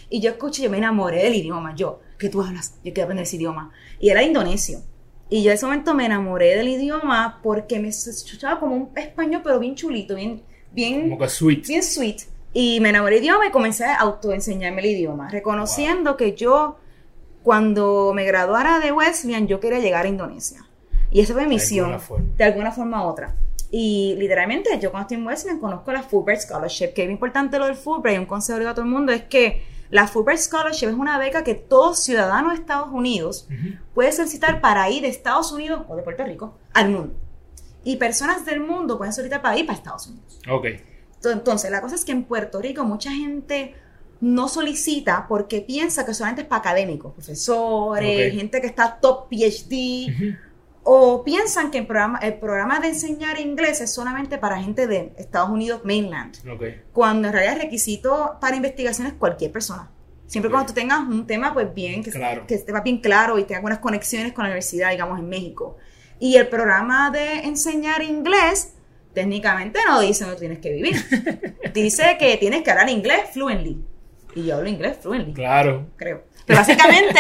y 0.10 0.20
yo 0.20 0.32
escucho, 0.32 0.64
yo 0.64 0.70
me 0.70 0.78
enamoré 0.78 1.24
del 1.24 1.36
idioma, 1.36 1.76
yo, 1.76 2.00
que 2.18 2.28
tú 2.28 2.42
hablas, 2.42 2.76
yo 2.84 2.92
quiero 2.92 3.04
aprender 3.04 3.24
ese 3.24 3.36
idioma. 3.36 3.72
Y 4.00 4.10
era 4.10 4.24
indonesio. 4.24 4.82
Y 5.34 5.44
yo 5.44 5.52
en 5.52 5.56
ese 5.56 5.66
momento 5.66 5.94
me 5.94 6.06
enamoré 6.06 6.58
del 6.58 6.68
idioma 6.68 7.40
porque 7.42 7.80
me 7.80 7.88
escuchaba 7.88 8.60
como 8.60 8.76
un 8.76 8.90
español, 8.98 9.40
pero 9.42 9.60
bien 9.60 9.76
chulito, 9.76 10.14
bien, 10.14 10.44
bien, 10.74 11.04
como 11.04 11.18
que 11.18 11.30
sweet. 11.30 11.66
bien 11.68 11.82
sweet. 11.82 12.24
Y 12.52 12.82
me 12.82 12.90
enamoré 12.90 13.16
del 13.16 13.24
idioma 13.24 13.48
y 13.48 13.50
comencé 13.52 13.86
a 13.86 13.96
autoenseñarme 13.96 14.82
el 14.82 14.88
idioma, 14.88 15.30
reconociendo 15.30 16.18
que 16.18 16.36
yo, 16.36 16.76
cuando 17.44 18.12
me 18.14 18.26
graduara 18.26 18.82
de 18.82 18.92
Wesleyan, 18.92 19.48
yo 19.48 19.62
quería 19.62 19.80
llegar 19.80 20.06
a 20.06 20.10
Indonesia. 20.10 20.68
Y 21.12 21.22
esa 21.22 21.32
fue 21.32 21.44
mi 21.44 21.56
misión, 21.56 21.98
de 22.36 22.44
alguna 22.44 22.74
forma 22.74 23.06
u 23.06 23.08
otra. 23.08 23.34
Y 23.72 24.16
literalmente, 24.18 24.78
yo 24.82 24.92
cuando 24.92 25.06
estoy 25.06 25.18
en 25.18 25.28
Wesleyan 25.28 25.60
conozco 25.62 25.94
la 25.94 26.04
Fulbright 26.04 26.42
Scholarship, 26.42 26.90
que 26.94 27.06
es 27.06 27.10
importante 27.10 27.58
lo 27.58 27.68
del 27.68 27.76
Fulbright, 27.76 28.20
un 28.20 28.26
consejo 28.26 28.60
de 28.60 28.66
todo 28.66 28.82
el 28.82 28.92
mundo, 28.92 29.14
es 29.14 29.24
que 29.24 29.64
la 29.92 30.08
Fulbright 30.08 30.40
Scholarship 30.40 30.88
es 30.88 30.96
una 30.96 31.20
beca 31.20 31.44
que 31.44 31.54
todo 31.54 31.94
ciudadano 31.94 32.50
de 32.50 32.56
Estados 32.56 32.90
Unidos 32.92 33.48
puede 33.94 34.12
solicitar 34.12 34.62
para 34.62 34.90
ir 34.90 35.04
de 35.04 35.10
Estados 35.10 35.52
Unidos 35.52 35.84
o 35.88 35.96
de 35.96 36.02
Puerto 36.02 36.24
Rico 36.24 36.58
al 36.74 36.90
mundo. 36.90 37.14
Y 37.84 37.98
personas 37.98 38.46
del 38.46 38.62
mundo 38.62 38.98
pueden 38.98 39.14
solicitar 39.14 39.42
para 39.42 39.58
ir 39.58 39.66
para 39.66 39.78
Estados 39.78 40.08
Unidos. 40.08 40.40
Ok. 40.50 40.66
Entonces, 41.24 41.70
la 41.70 41.82
cosa 41.82 41.96
es 41.96 42.06
que 42.06 42.12
en 42.12 42.24
Puerto 42.24 42.62
Rico 42.62 42.84
mucha 42.84 43.12
gente 43.12 43.76
no 44.22 44.48
solicita 44.48 45.26
porque 45.28 45.62
piensa 45.62 46.06
que 46.06 46.14
solamente 46.14 46.44
es 46.44 46.48
para 46.48 46.60
académicos, 46.60 47.14
profesores, 47.14 48.34
gente 48.34 48.62
que 48.62 48.68
está 48.68 49.00
top 49.02 49.28
PhD 49.30 50.38
o 50.84 51.24
piensan 51.24 51.72
que 51.72 51.80
el 51.80 51.88
programa, 51.88 52.20
el 52.20 52.36
programa 52.36 52.80
de 52.80 52.90
enseñar 52.90 53.40
inglés 53.40 53.82
es 53.82 53.94
solamente 53.94 54.38
para 54.38 54.62
gente 54.62 54.88
de 54.88 55.14
Estados 55.18 55.50
Unidos 55.50 55.82
mainland. 55.84 56.38
Cuando 56.92 57.28
en 57.28 57.34
realidad 57.34 57.58
es 57.58 57.64
requisito 57.64 58.38
para 58.42 58.56
investigaciones 58.56 59.14
cualquier 59.14 59.52
persona. 59.52 59.92
Siempre 60.26 60.50
cuando 60.50 60.68
tú 60.68 60.74
tengas 60.74 61.02
un 61.02 61.28
tema, 61.28 61.54
pues 61.54 61.74
bien, 61.74 62.04
que, 62.04 62.12
que 62.48 62.56
esté 62.56 62.74
bien 62.84 63.00
claro 63.00 63.38
y 63.38 63.44
tenga 63.44 63.62
buenas 63.62 63.80
conexiones 63.80 64.32
con 64.32 64.44
la 64.44 64.50
universidad, 64.50 64.92
digamos, 64.92 65.20
en 65.20 65.28
México. 65.28 65.78
Y 66.20 66.38
el 66.38 66.48
programa 66.48 67.12
de 67.12 67.40
enseñar 67.40 68.02
inglés 68.02 68.74
técnicamente 69.14 69.80
no 69.86 70.00
dice 70.00 70.26
no 70.26 70.36
tienes 70.36 70.60
que 70.60 70.72
vivir. 70.72 70.96
dice 71.74 72.16
que 72.18 72.38
tienes 72.38 72.64
que 72.64 72.72
hablar 72.72 72.90
inglés 72.90 73.24
fluently. 73.34 73.84
Y 74.36 74.46
yo 74.46 74.56
hablo 74.56 74.70
inglés 74.70 74.98
fluently. 75.02 75.34
Claro. 75.34 75.88
Creo. 75.98 76.24
Pero 76.46 76.60
básicamente, 76.60 77.20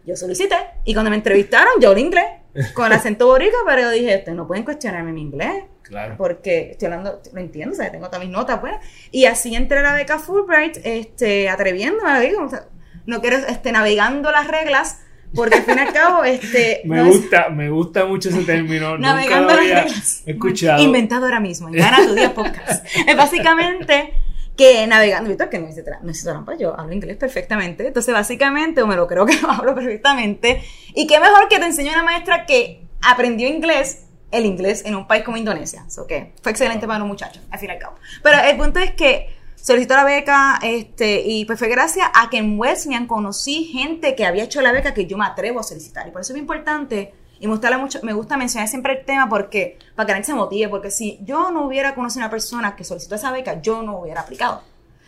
yo 0.06 0.16
solicité. 0.16 0.56
Y 0.84 0.94
cuando 0.94 1.10
me 1.10 1.16
entrevistaron, 1.16 1.72
yo 1.80 1.88
hablo 1.88 2.00
inglés. 2.00 2.26
Con 2.74 2.92
acento 2.92 3.26
boricua, 3.26 3.60
pero 3.66 3.82
yo 3.82 3.90
dije, 3.90 4.14
este, 4.14 4.32
no 4.32 4.46
pueden 4.46 4.64
cuestionarme 4.64 5.12
mi 5.12 5.22
inglés. 5.22 5.64
Claro. 5.82 6.14
Porque 6.16 6.70
estoy 6.72 6.86
hablando, 6.86 7.20
lo 7.32 7.40
entiendo, 7.40 7.74
o 7.74 7.76
sea, 7.76 7.90
tengo 7.90 8.06
todas 8.06 8.20
mis 8.20 8.30
notas, 8.30 8.60
pues. 8.60 8.74
Y 9.10 9.24
así 9.26 9.54
entré 9.54 9.78
a 9.78 9.82
la 9.82 9.94
beca 9.94 10.18
Fulbright, 10.18 10.78
este, 10.84 11.48
atreviéndome, 11.48 12.20
digo, 12.20 12.44
o 12.44 12.48
sea, 12.48 12.64
no 13.06 13.20
quiero, 13.20 13.36
este, 13.38 13.72
navegando 13.72 14.30
las 14.30 14.46
reglas, 14.48 15.00
porque 15.34 15.56
al 15.56 15.62
fin 15.64 15.76
y 15.78 15.80
al 15.80 15.92
cabo, 15.92 16.24
este... 16.24 16.82
Me 16.86 16.96
no 16.96 17.02
es- 17.06 17.08
gusta, 17.20 17.48
me 17.48 17.68
gusta 17.70 18.04
mucho 18.06 18.28
ese 18.28 18.42
término. 18.44 18.96
Nunca 18.96 19.08
Navegando 19.14 19.48
lo 19.48 19.56
las 19.56 19.58
había 19.58 19.82
reglas. 19.84 20.22
escuchado. 20.26 20.82
Inventado 20.82 21.24
ahora 21.24 21.40
mismo, 21.40 21.68
en 21.68 21.74
Gana 21.74 22.06
tu 22.06 22.14
Día 22.14 22.32
Podcast. 22.34 22.86
Es 23.06 23.16
básicamente 23.16 24.14
que 24.56 24.86
navegando, 24.86 25.28
¿viste? 25.28 25.48
Que 25.48 25.58
no 25.58 25.68
hice, 25.68 25.84
no 26.02 26.10
hice 26.10 26.24
trampa, 26.24 26.54
yo 26.56 26.78
hablo 26.78 26.92
inglés 26.92 27.16
perfectamente. 27.16 27.86
Entonces, 27.86 28.12
básicamente, 28.12 28.82
o 28.82 28.86
me 28.86 28.96
lo 28.96 29.06
creo 29.06 29.26
que 29.26 29.40
lo 29.40 29.50
hablo 29.50 29.74
perfectamente. 29.74 30.62
Y 30.94 31.06
qué 31.06 31.20
mejor 31.20 31.48
que 31.48 31.58
te 31.58 31.66
enseñe 31.66 31.90
una 31.90 32.02
maestra 32.02 32.46
que 32.46 32.86
aprendió 33.02 33.48
inglés, 33.48 34.06
el 34.30 34.46
inglés 34.46 34.82
en 34.84 34.94
un 34.94 35.06
país 35.06 35.24
como 35.24 35.36
Indonesia. 35.36 35.84
So 35.88 36.06
que 36.06 36.32
fue 36.42 36.52
excelente 36.52 36.86
para 36.86 36.98
los 36.98 37.08
muchachos, 37.08 37.42
al 37.50 37.58
fin 37.58 37.70
y 37.70 37.72
al 37.72 37.78
cabo. 37.78 37.96
Pero 38.22 38.38
el 38.42 38.56
punto 38.56 38.78
es 38.78 38.92
que 38.92 39.28
solicitó 39.56 39.94
la 39.94 40.04
beca, 40.04 40.58
este, 40.62 41.22
y 41.24 41.44
pues 41.44 41.58
fue 41.58 41.68
gracias 41.68 42.08
a 42.14 42.28
que 42.28 42.38
en 42.38 42.58
Wesleyan 42.58 43.06
conocí 43.06 43.64
gente 43.64 44.16
que 44.16 44.26
había 44.26 44.44
hecho 44.44 44.60
la 44.60 44.72
beca 44.72 44.92
que 44.92 45.06
yo 45.06 45.16
me 45.16 45.24
atrevo 45.24 45.60
a 45.60 45.62
solicitar. 45.62 46.06
Y 46.08 46.10
por 46.10 46.20
eso 46.20 46.32
es 46.32 46.34
muy 46.34 46.40
importante, 46.40 47.14
y 47.42 47.48
me 47.48 47.54
gusta, 47.54 47.76
mucho, 47.76 47.98
me 48.04 48.12
gusta 48.12 48.36
mencionar 48.36 48.68
siempre 48.68 49.00
el 49.00 49.04
tema 49.04 49.28
porque, 49.28 49.76
para 49.96 50.06
que 50.06 50.12
la 50.12 50.16
gente 50.18 50.26
se 50.28 50.34
motive, 50.34 50.68
porque 50.68 50.92
si 50.92 51.18
yo 51.24 51.50
no 51.50 51.66
hubiera 51.66 51.92
conocido 51.92 52.22
a 52.22 52.26
una 52.26 52.30
persona 52.30 52.76
que 52.76 52.84
solicitó 52.84 53.16
esa 53.16 53.32
beca, 53.32 53.60
yo 53.60 53.82
no 53.82 53.98
hubiera 53.98 54.20
aplicado. 54.20 54.62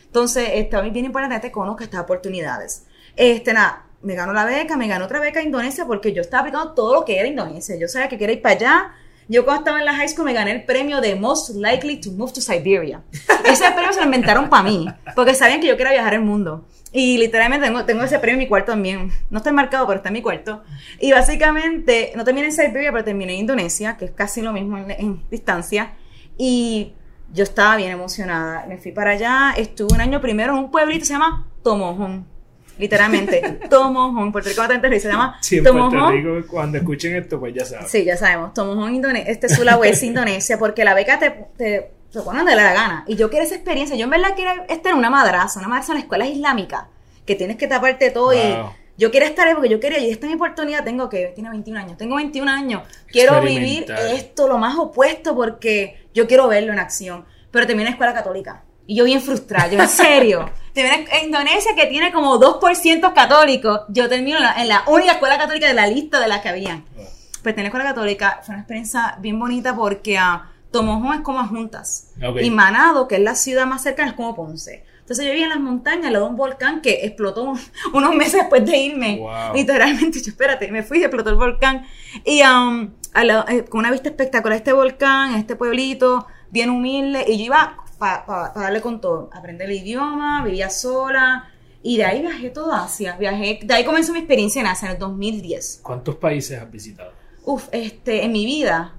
Entonces, 0.06 0.48
este, 0.54 0.74
a 0.74 0.82
mí 0.82 0.88
es 0.88 0.94
bien 0.94 1.04
importante 1.04 1.36
que 1.36 1.42
te 1.42 1.52
conozca 1.52 1.84
estas 1.84 2.00
oportunidades. 2.00 2.86
Este, 3.14 3.52
nada, 3.52 3.86
me 4.02 4.16
ganó 4.16 4.32
la 4.32 4.44
beca, 4.44 4.76
me 4.76 4.88
ganó 4.88 5.04
otra 5.04 5.20
beca 5.20 5.38
a 5.38 5.42
Indonesia 5.44 5.86
porque 5.86 6.12
yo 6.12 6.22
estaba 6.22 6.40
aplicando 6.40 6.72
todo 6.72 6.94
lo 6.94 7.04
que 7.04 7.20
era 7.20 7.28
Indonesia. 7.28 7.76
Yo 7.76 7.86
sabía 7.86 8.08
que 8.08 8.18
quería 8.18 8.34
ir 8.34 8.42
para 8.42 8.56
allá. 8.56 8.92
Yo 9.28 9.44
cuando 9.44 9.60
estaba 9.60 9.78
en 9.78 9.84
la 9.84 9.94
high 9.94 10.08
school 10.08 10.24
me 10.24 10.32
gané 10.32 10.50
el 10.50 10.64
premio 10.64 11.00
de 11.00 11.14
Most 11.14 11.50
Likely 11.50 12.00
to 12.00 12.10
Move 12.10 12.32
to 12.32 12.40
Siberia. 12.40 13.00
Ese 13.44 13.70
premio 13.70 13.92
se 13.92 14.00
lo 14.00 14.06
inventaron 14.06 14.50
para 14.50 14.64
mí, 14.64 14.88
porque 15.14 15.36
sabían 15.36 15.60
que 15.60 15.68
yo 15.68 15.76
quería 15.76 15.92
viajar 15.92 16.14
el 16.14 16.22
mundo. 16.22 16.66
Y 16.96 17.18
literalmente 17.18 17.66
tengo, 17.66 17.84
tengo 17.84 18.04
ese 18.04 18.20
premio 18.20 18.34
en 18.34 18.38
mi 18.38 18.46
cuarto 18.46 18.70
también. 18.70 19.10
No 19.28 19.38
está 19.38 19.50
enmarcado, 19.50 19.84
pero 19.84 19.96
está 19.96 20.10
en 20.10 20.12
mi 20.12 20.22
cuarto. 20.22 20.62
Y 21.00 21.10
básicamente, 21.10 22.12
no 22.14 22.22
terminé 22.22 22.46
en 22.46 22.52
Siberia, 22.52 22.92
pero 22.92 23.02
terminé 23.02 23.34
en 23.34 23.40
Indonesia, 23.40 23.96
que 23.96 24.04
es 24.04 24.10
casi 24.12 24.42
lo 24.42 24.52
mismo 24.52 24.78
en, 24.78 24.92
en 24.92 25.22
distancia. 25.28 25.94
Y 26.38 26.92
yo 27.32 27.42
estaba 27.42 27.76
bien 27.76 27.90
emocionada. 27.90 28.64
Me 28.66 28.78
fui 28.78 28.92
para 28.92 29.10
allá, 29.10 29.54
estuve 29.56 29.92
un 29.92 30.00
año 30.00 30.20
primero 30.20 30.52
en 30.52 30.60
un 30.60 30.70
pueblito 30.70 31.00
que 31.00 31.06
se 31.06 31.12
llama 31.14 31.48
Tomohon. 31.64 32.26
Literalmente, 32.78 33.58
Tomohon. 33.70 34.30
Puerto 34.30 34.48
Rico 34.48 34.60
bastante 34.62 34.88
risa, 34.88 35.08
se 35.08 35.12
llama 35.12 35.36
Sí, 35.40 35.56
en 35.58 35.64
Puerto 35.64 35.90
Tomohon. 35.90 36.12
Rico, 36.12 36.48
cuando 36.48 36.78
escuchen 36.78 37.16
esto, 37.16 37.40
pues 37.40 37.54
ya 37.54 37.64
saben. 37.64 37.88
Sí, 37.88 38.04
ya 38.04 38.16
sabemos. 38.16 38.54
Tomohon, 38.54 38.94
Indone 38.94 39.24
este 39.28 39.48
es 39.48 39.56
Sulawesi, 39.56 40.06
Indonesia, 40.14 40.58
porque 40.58 40.84
la 40.84 40.94
beca 40.94 41.18
te, 41.18 41.30
te, 41.56 41.90
te 42.14 42.24
pone 42.24 42.38
donde 42.38 42.56
le 42.56 42.62
da 42.62 42.72
gana. 42.72 43.04
Y 43.06 43.16
yo 43.16 43.28
quiero 43.28 43.44
esa 43.44 43.54
experiencia. 43.54 43.96
Yo 43.96 44.04
en 44.04 44.10
verdad 44.10 44.30
quiero 44.36 44.50
estar 44.68 44.92
en 44.92 44.98
una 44.98 45.10
madraza, 45.10 45.58
una 45.58 45.68
madraza 45.68 45.92
en 45.92 45.98
la 45.98 46.02
escuela 46.02 46.26
islámica, 46.26 46.88
que 47.26 47.34
tienes 47.34 47.56
que 47.56 47.66
taparte 47.66 48.10
todo 48.10 48.32
Wow. 48.32 48.34
y 48.34 48.56
yo 48.96 49.10
quiero 49.10 49.26
estar 49.26 49.48
ahí 49.48 49.54
porque 49.54 49.68
yo 49.68 49.80
quería, 49.80 49.98
y 49.98 50.10
esta 50.10 50.26
es 50.26 50.30
mi 50.30 50.36
oportunidad, 50.36 50.84
tengo 50.84 51.08
que, 51.08 51.32
tiene 51.34 51.50
21 51.50 51.80
años, 51.80 51.96
tengo 51.98 52.14
21 52.16 52.48
años, 52.50 52.82
quiero 53.08 53.40
vivir 53.40 53.86
esto 54.12 54.46
lo 54.46 54.56
más 54.56 54.78
opuesto 54.78 55.34
porque 55.34 56.06
yo 56.14 56.28
quiero 56.28 56.46
verlo 56.46 56.72
en 56.72 56.78
acción. 56.78 57.24
Pero 57.50 57.66
terminé 57.66 57.88
en 57.88 57.94
escuela 57.94 58.14
católica. 58.14 58.62
Y 58.86 58.96
yo 58.96 59.04
bien 59.04 59.20
frustrada, 59.20 59.68
yo 59.68 59.80
en 59.80 59.88
serio. 60.04 60.50
Terminé 60.72 61.06
en 61.12 61.26
Indonesia 61.26 61.74
que 61.74 61.86
tiene 61.86 62.12
como 62.12 62.38
2% 62.38 63.12
católicos. 63.12 63.80
Yo 63.88 64.08
termino 64.08 64.38
en 64.38 64.42
la, 64.44 64.54
en 64.60 64.68
la 64.68 64.84
única 64.86 65.12
escuela 65.12 65.38
católica 65.38 65.66
de 65.66 65.74
la 65.74 65.86
lista 65.86 66.20
de 66.20 66.28
las 66.28 66.40
que 66.40 66.48
habían 66.48 66.84
pues 67.44 67.54
tener 67.54 67.66
escuela 67.66 67.84
católica 67.84 68.40
fue 68.42 68.54
una 68.54 68.62
experiencia 68.62 69.16
bien 69.20 69.38
bonita 69.38 69.76
porque 69.76 70.16
a 70.16 70.50
Tomohon 70.78 71.14
es 71.14 71.20
como 71.22 71.40
a 71.40 71.46
Juntas. 71.46 72.12
Y 72.42 72.50
Manado, 72.50 73.08
que 73.08 73.16
es 73.16 73.20
la 73.22 73.34
ciudad 73.34 73.66
más 73.66 73.82
cercana, 73.82 74.10
es 74.10 74.16
como 74.16 74.34
Ponce. 74.34 74.84
Entonces 75.00 75.24
yo 75.26 75.32
vivía 75.32 75.44
en 75.44 75.50
las 75.50 75.60
montañas, 75.60 76.06
al 76.06 76.14
lado 76.14 76.24
de 76.24 76.30
un 76.30 76.36
volcán 76.36 76.80
que 76.80 77.04
explotó 77.04 77.42
un- 77.44 77.60
unos 77.92 78.14
meses 78.14 78.40
después 78.40 78.64
de 78.64 78.76
irme. 78.76 79.18
Wow. 79.18 79.54
Literalmente, 79.54 80.20
yo 80.22 80.30
espérate, 80.30 80.70
me 80.70 80.82
fui 80.82 80.98
y 81.00 81.02
explotó 81.04 81.30
el 81.30 81.36
volcán. 81.36 81.84
Y 82.24 82.40
um, 82.42 82.90
eh, 83.48 83.64
con 83.68 83.80
una 83.80 83.90
vista 83.90 84.08
espectacular 84.08 84.56
este 84.56 84.72
volcán, 84.72 85.34
este 85.34 85.56
pueblito, 85.56 86.26
bien 86.50 86.70
humilde. 86.70 87.24
Y 87.28 87.36
yo 87.38 87.44
iba 87.44 87.76
para 87.98 88.24
darle 88.56 88.80
con 88.80 89.00
todo. 89.00 89.28
Aprender 89.32 89.68
el 89.70 89.76
idioma, 89.76 90.42
vivía 90.44 90.70
sola. 90.70 91.50
Y 91.82 91.98
de 91.98 92.04
ahí 92.06 92.22
viajé 92.22 92.48
todo 92.48 92.72
Asia. 92.72 93.16
Viajé, 93.18 93.60
de 93.62 93.74
ahí 93.74 93.84
comenzó 93.84 94.12
mi 94.14 94.20
experiencia 94.20 94.60
en 94.62 94.66
Asia 94.68 94.86
en 94.86 94.92
el 94.94 94.98
2010. 94.98 95.80
¿Cuántos 95.82 96.16
países 96.16 96.58
has 96.58 96.70
visitado? 96.70 97.12
Uf, 97.44 97.68
este, 97.72 98.24
en 98.24 98.32
mi 98.32 98.46
vida, 98.46 98.94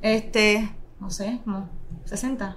este, 0.00 0.70
no 1.00 1.10
sé, 1.10 1.40
como 1.44 1.68
60, 2.04 2.56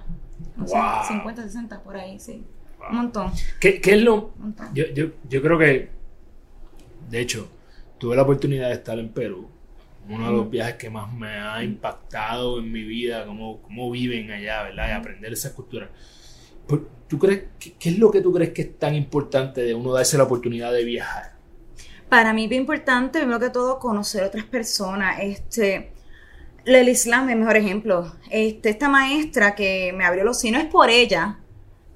no 0.56 0.66
sé, 0.68 0.74
Wow. 0.76 0.84
50, 1.08 1.42
60, 1.44 1.82
por 1.82 1.96
ahí, 1.96 2.18
sí. 2.20 2.44
Wow. 2.78 2.88
Un 2.90 2.96
montón, 2.96 3.32
¿Qué, 3.60 3.80
qué 3.80 3.94
es 3.94 4.02
lo...? 4.02 4.32
Yo, 4.74 4.84
yo, 4.94 5.06
yo 5.28 5.42
creo 5.42 5.58
que, 5.58 5.90
de 7.10 7.20
hecho, 7.20 7.48
tuve 7.98 8.16
la 8.16 8.22
oportunidad 8.22 8.68
de 8.68 8.74
estar 8.74 8.98
en 8.98 9.08
Perú. 9.10 9.48
Uno 10.08 10.26
de 10.26 10.32
los 10.36 10.50
viajes 10.50 10.74
que 10.74 10.90
más 10.90 11.10
me 11.14 11.28
ha 11.28 11.64
impactado 11.64 12.58
en 12.58 12.70
mi 12.70 12.82
vida, 12.84 13.24
cómo, 13.24 13.62
cómo 13.62 13.90
viven 13.90 14.30
allá, 14.30 14.64
¿verdad? 14.64 14.88
Y 14.88 14.92
aprender 14.92 15.32
esa 15.32 15.54
cultura. 15.54 15.88
Por- 16.66 16.88
¿Tú 17.08 17.18
crees, 17.18 17.44
qué, 17.58 17.72
qué 17.78 17.88
es 17.90 17.98
lo 17.98 18.10
que 18.10 18.20
tú 18.20 18.32
crees 18.32 18.50
que 18.50 18.62
es 18.62 18.78
tan 18.78 18.94
importante 18.94 19.62
de 19.62 19.74
uno 19.74 19.92
darse 19.92 20.18
la 20.18 20.24
oportunidad 20.24 20.72
de 20.72 20.84
viajar? 20.84 21.32
Para 22.10 22.34
mí 22.34 22.44
es 22.44 22.52
importante, 22.52 23.18
primero 23.18 23.40
que 23.40 23.48
todo, 23.50 23.78
conocer 23.78 24.24
otras 24.24 24.44
personas. 24.44 25.20
Este, 25.20 25.92
el 26.64 26.88
Islam 26.88 27.28
es 27.28 27.34
el 27.34 27.40
mejor 27.40 27.56
ejemplo. 27.56 28.12
Este, 28.30 28.70
esta 28.70 28.88
maestra 28.88 29.54
que 29.54 29.92
me 29.96 30.04
abrió 30.04 30.24
los 30.24 30.38
ojos, 30.38 30.52
no 30.52 30.58
es 30.58 30.66
por 30.66 30.90
ella, 30.90 31.38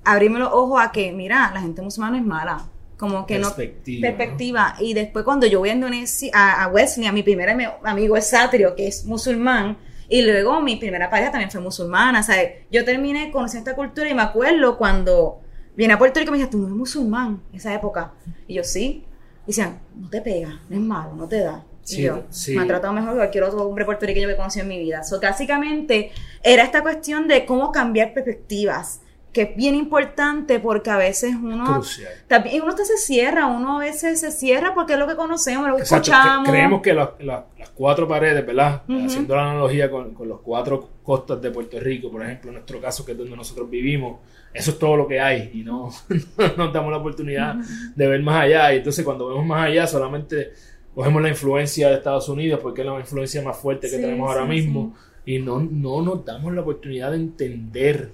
abrirme 0.04 0.38
los 0.38 0.52
ojos 0.52 0.81
a 0.83 0.92
que, 0.92 1.12
mira, 1.12 1.50
la 1.52 1.61
gente 1.61 1.83
musulmana 1.83 2.16
no 2.16 2.22
es 2.22 2.26
mala. 2.26 2.68
Como 2.96 3.26
que 3.26 3.38
no. 3.38 3.46
Perspectiva, 3.48 4.11
¿no? 4.11 4.16
Perspectiva. 4.16 4.74
Y 4.81 4.92
después, 4.92 5.24
cuando 5.24 5.46
yo 5.46 5.61
voy 5.61 5.68
a 5.68 5.74
Indonesia, 5.74 6.33
a, 6.35 6.64
a 6.64 6.68
Wesley, 6.68 7.07
a 7.07 7.12
mi 7.12 7.22
primer 7.22 7.48
ami- 7.48 7.72
amigo 7.85 8.16
es 8.16 8.28
Satrio, 8.28 8.74
que 8.74 8.88
es 8.88 9.04
musulmán. 9.04 9.78
Y 10.09 10.22
luego 10.22 10.61
mi 10.62 10.76
primera 10.76 11.09
pareja 11.09 11.31
también 11.31 11.50
fue 11.50 11.61
musulmana. 11.61 12.22
Sea, 12.22 12.42
yo 12.72 12.85
terminé 12.85 13.31
conociendo 13.31 13.70
esta 13.70 13.76
cultura 13.81 14.09
y 14.09 14.14
me 14.14 14.22
acuerdo 14.22 14.76
cuando 14.78 15.42
vine 15.76 15.92
a 15.92 15.98
Puerto 15.98 16.18
Rico 16.18 16.33
me 16.33 16.38
dijeron, 16.38 16.50
tú 16.50 16.59
no 16.59 16.66
eres 16.66 16.76
musulmán 16.76 17.42
en 17.52 17.57
esa 17.57 17.72
época. 17.72 18.14
Y 18.48 18.54
yo 18.54 18.64
sí. 18.64 19.04
Y 19.44 19.48
decían, 19.48 19.78
no 19.94 20.09
te 20.09 20.20
pega, 20.20 20.61
no 20.68 20.76
es 20.76 20.83
malo, 20.83 21.14
no 21.14 21.28
te 21.28 21.38
da. 21.40 21.64
Sí, 21.96 22.03
yo, 22.03 22.24
sí. 22.31 22.55
me 22.55 22.62
han 22.62 22.68
tratado 22.68 22.92
mejor 22.92 23.11
que 23.11 23.16
cualquier 23.16 23.44
otro 23.44 23.62
hombre 23.66 23.85
puertorriqueño 23.85 24.27
que 24.29 24.35
he 24.35 24.37
conocido 24.37 24.62
en 24.64 24.68
mi 24.68 24.79
vida. 24.79 25.03
So, 25.05 25.20
básicamente, 25.20 26.11
era 26.42 26.62
esta 26.64 26.83
cuestión 26.83 27.29
de 27.29 27.46
cómo 27.46 27.72
cambiar 27.72 28.12
perspectivas, 28.14 29.01
que 29.33 29.42
es 29.42 29.57
bien 29.57 29.74
importante 29.74 30.59
porque 30.59 30.90
a 30.90 30.96
veces 30.96 31.35
uno 31.35 31.64
Crucial. 31.64 32.11
también 32.27 32.62
uno 32.62 32.74
se 32.77 32.96
cierra, 32.96 33.46
uno 33.46 33.77
a 33.77 33.81
veces 33.81 34.20
se 34.20 34.31
cierra 34.33 34.72
porque 34.74 34.94
es 34.94 34.98
lo 34.98 35.07
que 35.07 35.16
conocemos, 35.16 35.68
lo 35.68 35.77
que 35.77 35.83
Exacto, 35.83 36.11
escuchamos. 36.11 36.44
que- 36.46 36.51
creemos 36.51 36.81
que 36.83 36.94
la- 36.94 37.14
la- 37.20 37.46
las 37.59 37.68
cuatro 37.70 38.09
paredes, 38.09 38.44
¿verdad? 38.46 38.83
Haciendo 39.05 39.37
la 39.37 39.51
analogía 39.51 39.90
con, 39.90 40.14
con 40.14 40.29
los 40.29 40.40
cuatro 40.40 40.88
costas 41.03 41.40
de 41.42 41.51
Puerto 41.51 41.79
Rico, 41.79 42.11
por 42.11 42.22
ejemplo, 42.22 42.48
en 42.51 42.55
nuestro 42.55 42.81
caso, 42.81 43.05
que 43.05 43.12
es 43.12 43.18
donde 43.18 43.37
nosotros 43.37 43.68
vivimos, 43.68 44.18
eso 44.53 44.70
es 44.72 44.79
todo 44.79 44.96
lo 44.96 45.07
que 45.07 45.20
hay 45.20 45.51
y 45.53 45.62
no, 45.62 45.90
no 46.38 46.57
nos 46.57 46.72
damos 46.72 46.90
la 46.90 46.96
oportunidad 46.98 47.55
de 47.94 48.09
ver 48.09 48.22
más 48.22 48.44
allá. 48.44 48.72
Y 48.72 48.79
entonces, 48.79 49.05
cuando 49.05 49.29
vemos 49.29 49.44
más 49.44 49.66
allá, 49.66 49.87
solamente 49.87 50.53
cogemos 50.98 51.22
la 51.22 51.28
influencia 51.28 51.88
de 51.88 51.94
Estados 51.94 52.28
Unidos, 52.28 52.61
porque 52.62 52.80
es 52.82 52.87
la 52.87 52.98
influencia 52.98 53.42
más 53.42 53.56
fuerte 53.56 53.88
que 53.88 53.96
Sí, 53.96 54.02
tenemos 54.02 54.28
ahora 54.28 54.42
sí, 54.42 54.48
mismo, 54.48 54.94
y 55.24 55.38
no, 55.38 55.61
no 55.61 56.02
nos 56.02 56.24
damos 56.24 56.52
la 56.54 56.62
oportunidad 56.62 57.11
de 57.11 57.16
entender. 57.18 58.12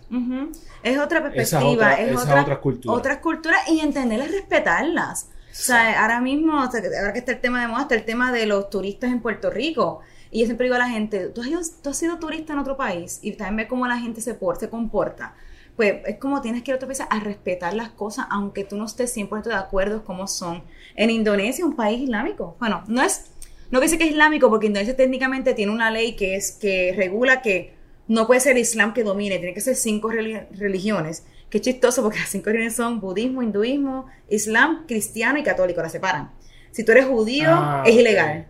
Es 0.82 0.98
otra 0.98 1.22
perspectiva, 1.22 1.94
es 1.94 2.16
otra, 2.16 2.42
otras 2.42 2.58
culturas. 2.58 2.98
otras 2.98 3.18
culturas 3.18 3.60
y 3.68 3.80
entenderlas, 3.80 4.30
respetarlas. 4.30 5.30
O 5.50 5.56
sea, 5.56 6.02
ahora 6.02 6.20
mismo, 6.20 6.60
o 6.62 6.70
sea, 6.70 6.82
ahora 7.00 7.12
que 7.12 7.20
está 7.20 7.32
el 7.32 7.40
tema 7.40 7.60
de 7.60 7.68
moda, 7.68 7.82
está 7.82 7.94
el 7.94 8.04
tema 8.04 8.32
de 8.32 8.44
los 8.46 8.68
turistas 8.70 9.10
en 9.12 9.20
Puerto 9.20 9.50
Rico. 9.50 10.00
Y 10.32 10.40
yo 10.40 10.46
siempre 10.46 10.64
digo 10.66 10.74
a 10.74 10.80
la 10.80 10.88
gente, 10.88 11.28
¿tú 11.28 11.42
has, 11.42 11.46
ido- 11.46 11.60
tú 11.82 11.90
has 11.90 11.96
sido 11.96 12.18
turista 12.18 12.52
en 12.54 12.58
otro 12.58 12.76
país 12.76 13.20
y 13.22 13.30
también 13.32 13.56
ves 13.58 13.66
cómo 13.68 13.86
la 13.86 13.98
gente 13.98 14.20
se, 14.20 14.34
por, 14.34 14.56
se 14.56 14.68
comporta. 14.68 15.34
Pues 15.76 15.96
es 16.06 16.18
como 16.18 16.40
tienes 16.40 16.62
que 16.62 16.70
ir 16.70 16.74
a 16.74 16.76
otro 16.76 16.86
país 16.88 17.00
a 17.08 17.20
respetar 17.20 17.74
las 17.74 17.90
cosas, 17.90 18.26
aunque 18.30 18.64
tú 18.64 18.76
no 18.76 18.84
estés 18.86 19.12
100% 19.16 19.42
de 19.44 19.54
acuerdo 19.54 20.04
cómo 20.04 20.28
son. 20.28 20.62
En 20.94 21.10
Indonesia, 21.10 21.64
un 21.66 21.74
país 21.74 22.00
islámico. 22.02 22.56
Bueno, 22.60 22.84
no 22.86 23.02
es, 23.02 23.26
no 23.70 23.80
que 23.80 23.86
dice 23.86 23.98
que 23.98 24.04
es 24.04 24.10
islámico, 24.10 24.48
porque 24.50 24.66
Indonesia 24.68 24.94
técnicamente 24.96 25.52
tiene 25.54 25.72
una 25.72 25.90
ley 25.90 26.14
que 26.14 26.36
es 26.36 26.52
que 26.52 26.92
regula 26.96 27.42
que 27.42 27.74
no 28.06 28.26
puede 28.26 28.38
ser 28.40 28.56
Islam 28.56 28.92
que 28.94 29.02
domine, 29.02 29.38
tiene 29.38 29.54
que 29.54 29.60
ser 29.60 29.74
cinco 29.74 30.10
reli- 30.10 30.46
religiones. 30.52 31.24
Qué 31.50 31.60
chistoso 31.60 32.02
porque 32.02 32.18
las 32.20 32.28
cinco 32.28 32.46
religiones 32.46 32.76
son 32.76 33.00
budismo, 33.00 33.42
hinduismo, 33.42 34.06
islam, 34.28 34.84
cristiano 34.86 35.38
y 35.38 35.42
católico, 35.42 35.82
las 35.82 35.90
separan. 35.92 36.30
Si 36.70 36.84
tú 36.84 36.92
eres 36.92 37.06
judío, 37.06 37.48
Ah, 37.50 37.82
es 37.86 37.94
ilegal. 37.96 38.46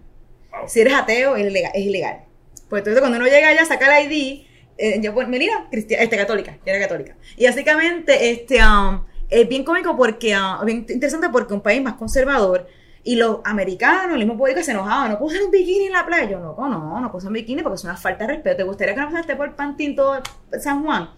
Si 0.66 0.80
eres 0.80 0.94
ateo, 0.94 1.36
es 1.36 1.46
ilegal. 1.46 1.72
Es 1.74 1.84
ilegal. 1.86 2.20
Pues 2.68 2.80
entonces 2.80 3.00
cuando 3.00 3.18
uno 3.18 3.26
llega 3.26 3.48
allá, 3.48 3.64
saca 3.64 3.98
el 3.98 4.10
ID, 4.12 4.46
eh, 4.76 5.00
yo, 5.02 5.14
pues, 5.14 5.28
Melina, 5.28 5.68
este, 5.70 5.96
católica, 6.16 6.56
yo 6.64 6.72
era 6.72 6.80
católica. 6.80 7.16
Y 7.36 7.46
básicamente, 7.46 8.30
este, 8.30 8.60
um, 8.64 9.04
es 9.30 9.48
bien 9.48 9.64
cómico 9.64 9.96
porque, 9.96 10.36
uh, 10.36 10.64
bien 10.64 10.86
interesante 10.88 11.28
porque 11.30 11.54
un 11.54 11.60
país 11.60 11.82
más 11.82 11.94
conservador, 11.94 12.66
y 13.06 13.16
los 13.16 13.40
americanos, 13.44 14.12
el 14.12 14.20
mismo 14.20 14.36
público 14.36 14.62
se 14.62 14.70
enojaban, 14.70 15.12
no 15.12 15.18
puedo 15.18 15.44
un 15.44 15.50
bikini 15.50 15.86
en 15.86 15.92
la 15.92 16.06
playa. 16.06 16.30
Yo, 16.30 16.40
no, 16.40 16.56
no, 16.56 17.00
no 17.00 17.12
puedo 17.12 17.26
un 17.26 17.34
bikini 17.34 17.62
porque 17.62 17.76
es 17.76 17.84
una 17.84 17.96
falta 17.96 18.26
de 18.26 18.34
respeto. 18.34 18.56
¿Te 18.56 18.62
gustaría 18.62 18.94
que 18.94 19.00
no 19.02 19.18
esté 19.18 19.36
por 19.36 19.54
Pantín 19.54 19.94
todo 19.94 20.22
San 20.58 20.82
Juan? 20.82 21.10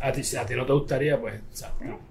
A 0.00 0.12
ti, 0.12 0.22
a 0.36 0.46
ti 0.46 0.54
no 0.54 0.66
te 0.66 0.72
gustaría, 0.72 1.18
pues, 1.18 1.40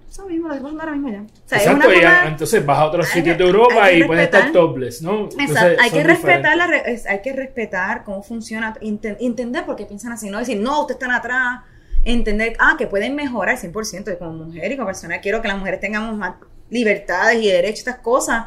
Eso 0.08 0.26
mismo, 0.26 0.48
lo 0.48 0.54
digo 0.54 0.68
ahora 0.68 0.92
mismo 0.92 1.10
ya. 1.10 1.20
O 1.20 1.48
sea, 1.48 1.58
Exacto, 1.58 1.90
entonces 2.26 2.64
vas 2.64 2.78
a 2.78 2.86
otros 2.86 3.08
sitios 3.08 3.36
de 3.36 3.44
Europa 3.44 3.92
y 3.92 4.04
puedes 4.04 4.24
estar 4.24 4.50
topless, 4.52 5.02
¿no? 5.02 5.28
Exacto, 5.38 5.82
hay 5.82 5.90
que, 5.90 6.02
respetar 6.02 6.56
la, 6.56 6.82
hay 7.08 7.20
que 7.22 7.32
respetar 7.32 8.04
cómo 8.04 8.22
funciona, 8.22 8.74
entender 8.80 9.66
por 9.66 9.76
qué 9.76 9.84
piensan 9.84 10.12
así, 10.12 10.30
no 10.30 10.38
decir, 10.38 10.58
no, 10.58 10.80
ustedes 10.80 10.96
están 10.96 11.10
atrás, 11.10 11.60
entender, 12.04 12.56
ah, 12.58 12.76
que 12.78 12.86
pueden 12.86 13.14
mejorar 13.14 13.58
100% 13.58 14.18
como 14.18 14.32
mujer 14.32 14.72
y 14.72 14.76
como 14.76 14.86
persona, 14.86 15.20
quiero 15.20 15.42
que 15.42 15.48
las 15.48 15.58
mujeres 15.58 15.80
tengamos 15.80 16.16
más 16.16 16.36
libertades 16.70 17.42
y 17.42 17.48
derechos, 17.48 17.80
estas 17.80 17.98
cosas, 17.98 18.46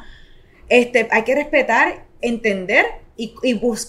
este, 0.68 1.08
hay 1.12 1.24
que 1.24 1.36
respetar, 1.36 2.06
entender 2.22 2.86
y, 3.18 3.36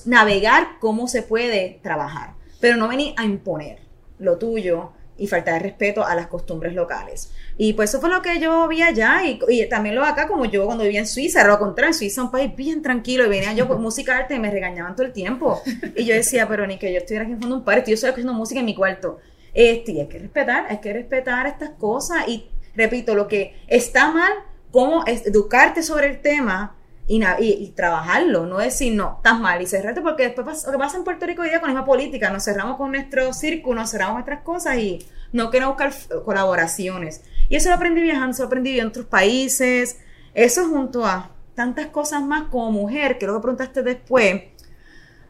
navegar 0.04 0.78
cómo 0.80 1.08
se 1.08 1.22
puede 1.22 1.80
trabajar, 1.82 2.35
pero 2.61 2.76
no 2.76 2.88
venir 2.88 3.14
a 3.16 3.24
imponer 3.24 3.78
lo 4.18 4.38
tuyo 4.38 4.92
y 5.22 5.28
faltar 5.28 5.54
de 5.54 5.61
respeto 5.61 6.04
a 6.04 6.16
las 6.16 6.26
costumbres 6.26 6.74
locales. 6.74 7.30
Y 7.56 7.74
pues 7.74 7.90
eso 7.90 8.00
fue 8.00 8.11
lo 8.11 8.20
que 8.22 8.40
yo 8.40 8.66
vi 8.66 8.82
allá 8.82 9.22
y, 9.24 9.68
también 9.68 9.94
lo 9.94 10.04
acá 10.04 10.26
como 10.26 10.46
yo 10.46 10.66
cuando 10.66 10.82
vivía 10.82 10.98
en 10.98 11.06
Suiza, 11.06 11.46
lo 11.46 11.61
contrario, 11.61 11.90
en 11.90 11.94
Suiza 11.94 12.24
un 12.24 12.32
país 12.32 12.54
bien 12.56 12.82
tranquilo 12.82 13.24
y 13.24 13.28
venía 13.28 13.52
yo 13.52 13.68
con 13.68 13.80
música 13.80 14.18
arte 14.18 14.35
y 14.35 14.40
me 14.40 14.50
regañaban 14.50 14.96
todo 14.96 15.06
el 15.06 15.12
tiempo. 15.12 15.62
Y 15.94 16.04
yo 16.04 16.14
decía, 16.14 16.48
pero 16.48 16.66
ni 16.66 16.76
que 16.76 16.92
yo 16.92 16.98
estuviera 16.98 17.24
aquí 17.24 17.35
en 17.35 17.40
fondo 17.40 17.56
un 17.56 17.64
par, 17.64 17.85
yo 17.85 17.94
estoy 17.94 18.11
haciendo 18.11 18.32
música 18.32 18.58
en 18.58 18.66
mi 18.66 18.74
cuarto. 18.74 19.20
Este, 19.54 19.92
y 19.92 20.00
hay 20.00 20.08
que 20.08 20.18
respetar, 20.18 20.66
hay 20.68 20.78
que 20.78 20.92
respetar 20.92 21.46
estas 21.46 21.70
cosas 21.70 22.26
y 22.26 22.48
repito, 22.74 23.14
lo 23.14 23.28
que 23.28 23.54
está 23.68 24.11
mal 24.11 24.32
cómo 24.72 25.04
educarte 25.06 25.85
sobre 25.85 26.08
el 26.08 26.20
tema 26.20 26.74
y, 27.18 27.72
trabajarlo, 27.77 28.46
no 28.46 28.59
decir 28.59 28.94
no, 28.94 29.16
estás 29.16 29.38
mal 29.38 29.61
y 29.61 29.66
cerrarte, 29.66 30.01
porque 30.01 30.25
después 30.25 30.64
lo 30.64 30.72
que 30.72 30.79
pasa 30.79 30.96
en 30.96 31.05
Puerto 31.05 31.27
Rico 31.27 31.42
hoy 31.42 31.51
día 31.51 31.61
con 31.61 31.68
la 31.68 31.75
misma 31.75 31.87
política, 31.87 32.31
nos 32.31 32.44
cerramos 32.44 32.77
con 32.77 32.92
nuestro 32.92 33.33
círculo, 33.35 33.81
nos 33.81 33.90
cerramos 33.90 34.14
nuestras 34.14 34.40
cosas 34.40 34.79
y 34.79 34.98
no 35.33 35.51
queremos 35.51 35.75
buscar 35.77 35.92
colaboraciones. 36.25 37.22
Y 37.48 37.57
eso 37.57 37.68
lo 37.68 37.75
aprendí 37.75 38.01
viajando, 38.01 38.31
eso 38.31 38.42
lo 38.42 38.46
aprendí 38.46 38.79
en 38.79 38.87
otros 38.87 39.07
países, 39.07 39.98
eso 40.35 40.68
junto 40.68 41.05
a 41.05 41.31
tantas 41.55 41.87
cosas 41.87 42.22
más 42.22 42.48
como 42.48 42.70
mujer, 42.72 43.18
que 43.18 43.27
que 43.27 43.33
preguntaste 43.33 43.83
después, 43.83 44.44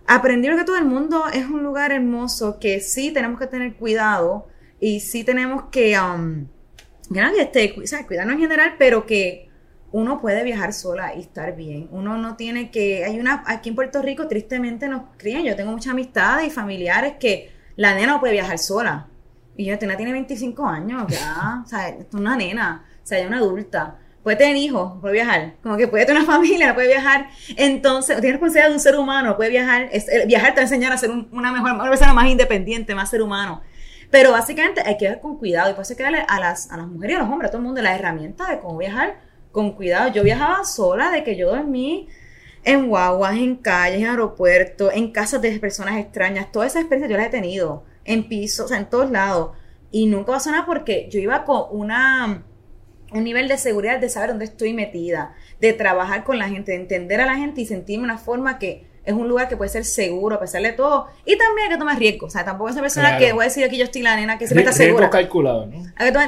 aprendí 0.07 0.49
que 0.49 0.65
todo 0.65 0.77
el 0.77 0.85
mundo 0.85 1.25
es 1.33 1.47
un 1.47 1.63
lugar 1.65 1.91
hermoso, 1.91 2.61
que 2.61 2.81
sí 2.81 3.11
tenemos 3.11 3.41
que 3.41 3.47
tener 3.49 3.75
cuidado 3.75 4.47
y 4.79 5.01
sí 5.01 5.25
tenemos 5.25 5.65
que... 5.71 5.99
Um, 5.99 6.47
nadie 7.11 7.43
esté, 7.43 7.75
o 7.77 7.87
sea, 7.87 8.07
cuidarnos 8.07 8.35
en 8.35 8.41
general, 8.41 8.75
pero 8.79 9.05
que 9.05 9.52
uno 9.93 10.21
puede 10.21 10.43
viajar 10.43 10.73
sola 10.73 11.15
y 11.15 11.21
estar 11.21 11.55
bien. 11.55 11.89
Uno 11.93 12.17
no 12.17 12.37
tiene 12.37 12.71
que, 12.71 13.05
hay 13.05 13.21
una, 13.21 13.45
aquí 13.47 13.69
en 13.69 13.75
Puerto 13.75 14.01
Rico 14.01 14.27
tristemente 14.27 14.89
nos 14.89 15.03
crían, 15.19 15.45
yo 15.45 15.55
tengo 15.55 15.71
muchas 15.71 15.93
amistades 15.93 16.47
y 16.47 16.51
familiares 16.51 17.15
que 17.21 17.53
la 17.77 17.95
nena 17.95 18.15
no 18.15 18.21
puede 18.21 18.33
viajar 18.33 18.59
sola. 18.59 19.09
Y 19.55 19.67
yo, 19.67 19.77
nena 19.77 19.97
tiene 19.97 20.13
25 20.13 20.67
años, 20.67 21.05
ya, 21.09 21.63
o 21.63 21.69
sea, 21.69 21.89
es 21.91 22.07
una 22.15 22.37
nena, 22.37 22.87
o 23.03 23.07
sea, 23.07 23.21
ya 23.21 23.27
una 23.27 23.37
adulta. 23.37 23.99
Puede 24.23 24.37
tener 24.37 24.57
hijos, 24.57 24.99
puede 25.01 25.15
viajar. 25.15 25.57
Como 25.63 25.77
que 25.77 25.89
puede 25.89 26.07
tener 26.07 26.23
una 26.23 26.33
familia, 26.37 26.75
puede 26.75 26.89
viajar. 26.89 27.29
Entonces, 27.57 28.19
tiene 28.21 28.33
responsabilidad 28.33 28.69
de 28.69 28.75
un 28.75 28.81
ser 28.81 28.97
humano, 28.97 29.37
puede 29.37 29.51
viajar. 29.51 29.89
Es, 29.93 30.07
viajar 30.27 30.51
te 30.51 30.57
va 30.57 30.61
a 30.61 30.65
enseñar 30.65 30.93
a 30.93 30.97
ser 30.97 31.11
una 31.11 31.53
mejor, 31.53 31.89
persona 31.91 32.15
más 32.15 32.29
independiente, 32.29 32.95
más 32.95 33.11
ser 33.11 33.21
humano. 33.21 33.61
Pero 34.11 34.33
básicamente 34.33 34.83
hay 34.85 34.97
que 34.97 35.09
ver 35.09 35.21
con 35.21 35.37
cuidado 35.37 35.71
y 35.71 35.75
por 35.75 35.83
eso 35.83 35.93
hay 35.93 35.97
que 35.97 36.03
darle 36.03 36.25
a 36.27 36.41
las, 36.41 36.71
a 36.71 36.77
las 36.79 36.87
mujeres 36.87 37.15
y 37.15 37.17
a 37.17 37.23
los 37.23 37.31
hombres, 37.31 37.49
a 37.49 37.51
todo 37.51 37.59
el 37.59 37.67
mundo, 37.67 37.83
la 37.83 37.95
herramienta 37.95 38.47
de 38.47 38.59
cómo 38.59 38.79
viajar 38.79 39.32
con 39.53 39.73
cuidado. 39.73 40.13
Yo 40.13 40.25
viajaba 40.25 40.65
sola, 40.65 41.11
de 41.11 41.23
que 41.23 41.37
yo 41.37 41.51
dormí 41.51 42.09
en 42.65 42.89
guaguas, 42.89 43.37
en 43.37 43.57
calles, 43.57 44.01
en 44.01 44.07
aeropuertos, 44.07 44.93
en 44.95 45.13
casas 45.13 45.41
de 45.43 45.59
personas 45.61 45.99
extrañas. 45.99 46.51
Toda 46.51 46.67
esa 46.67 46.81
experiencia 46.81 47.15
yo 47.15 47.21
la 47.21 47.27
he 47.27 47.31
tenido 47.31 47.85
en 48.05 48.29
pisos, 48.29 48.67
o 48.67 48.69
sea, 48.69 48.79
en 48.79 48.91
todos 48.91 49.11
lados. 49.11 49.53
Y 49.91 50.07
nunca 50.07 50.33
pasó 50.33 50.51
nada 50.51 50.67
porque 50.67 51.09
yo 51.11 51.21
iba 51.21 51.45
con 51.45 51.67
una 51.71 52.45
un 53.13 53.25
nivel 53.25 53.47
de 53.47 53.59
seguridad 53.59 54.01
de 54.01 54.09
saber 54.09 54.31
dónde 54.31 54.47
estoy 54.47 54.73
metida, 54.73 55.35
de 55.61 55.73
trabajar 55.73 56.25
con 56.25 56.39
la 56.39 56.49
gente, 56.49 56.73
de 56.73 56.79
entender 56.79 57.21
a 57.21 57.27
la 57.27 57.37
gente 57.37 57.61
y 57.61 57.67
sentirme 57.67 58.05
una 58.05 58.19
forma 58.19 58.59
que 58.59 58.87
es 59.05 59.15
un 59.15 59.29
lugar 59.29 59.49
que 59.49 59.57
puede 59.57 59.69
ser 59.69 59.85
seguro 59.85 60.37
a 60.37 60.41
pesar 60.41 60.63
de 60.63 60.73
todo. 60.73 61.09
Y 61.25 61.37
también 61.37 61.67
hay 61.67 61.73
que 61.75 61.79
tomar 61.79 61.99
riesgo. 61.99 62.27
O 62.27 62.31
sea, 62.31 62.45
tampoco 62.45 62.71
es 62.71 62.75
una 62.75 62.83
persona 62.83 63.19
que 63.19 63.33
voy 63.33 63.43
a 63.43 63.49
decir 63.49 63.65
aquí 63.65 63.77
yo 63.77 63.85
estoy 63.85 64.03
la 64.03 64.17
nena 64.17 64.39
que 64.39 64.47
siempre 64.47 64.65
está 64.65 64.73
segura. 64.73 65.11
calculado, 65.11 65.67
¿no? 65.67 65.83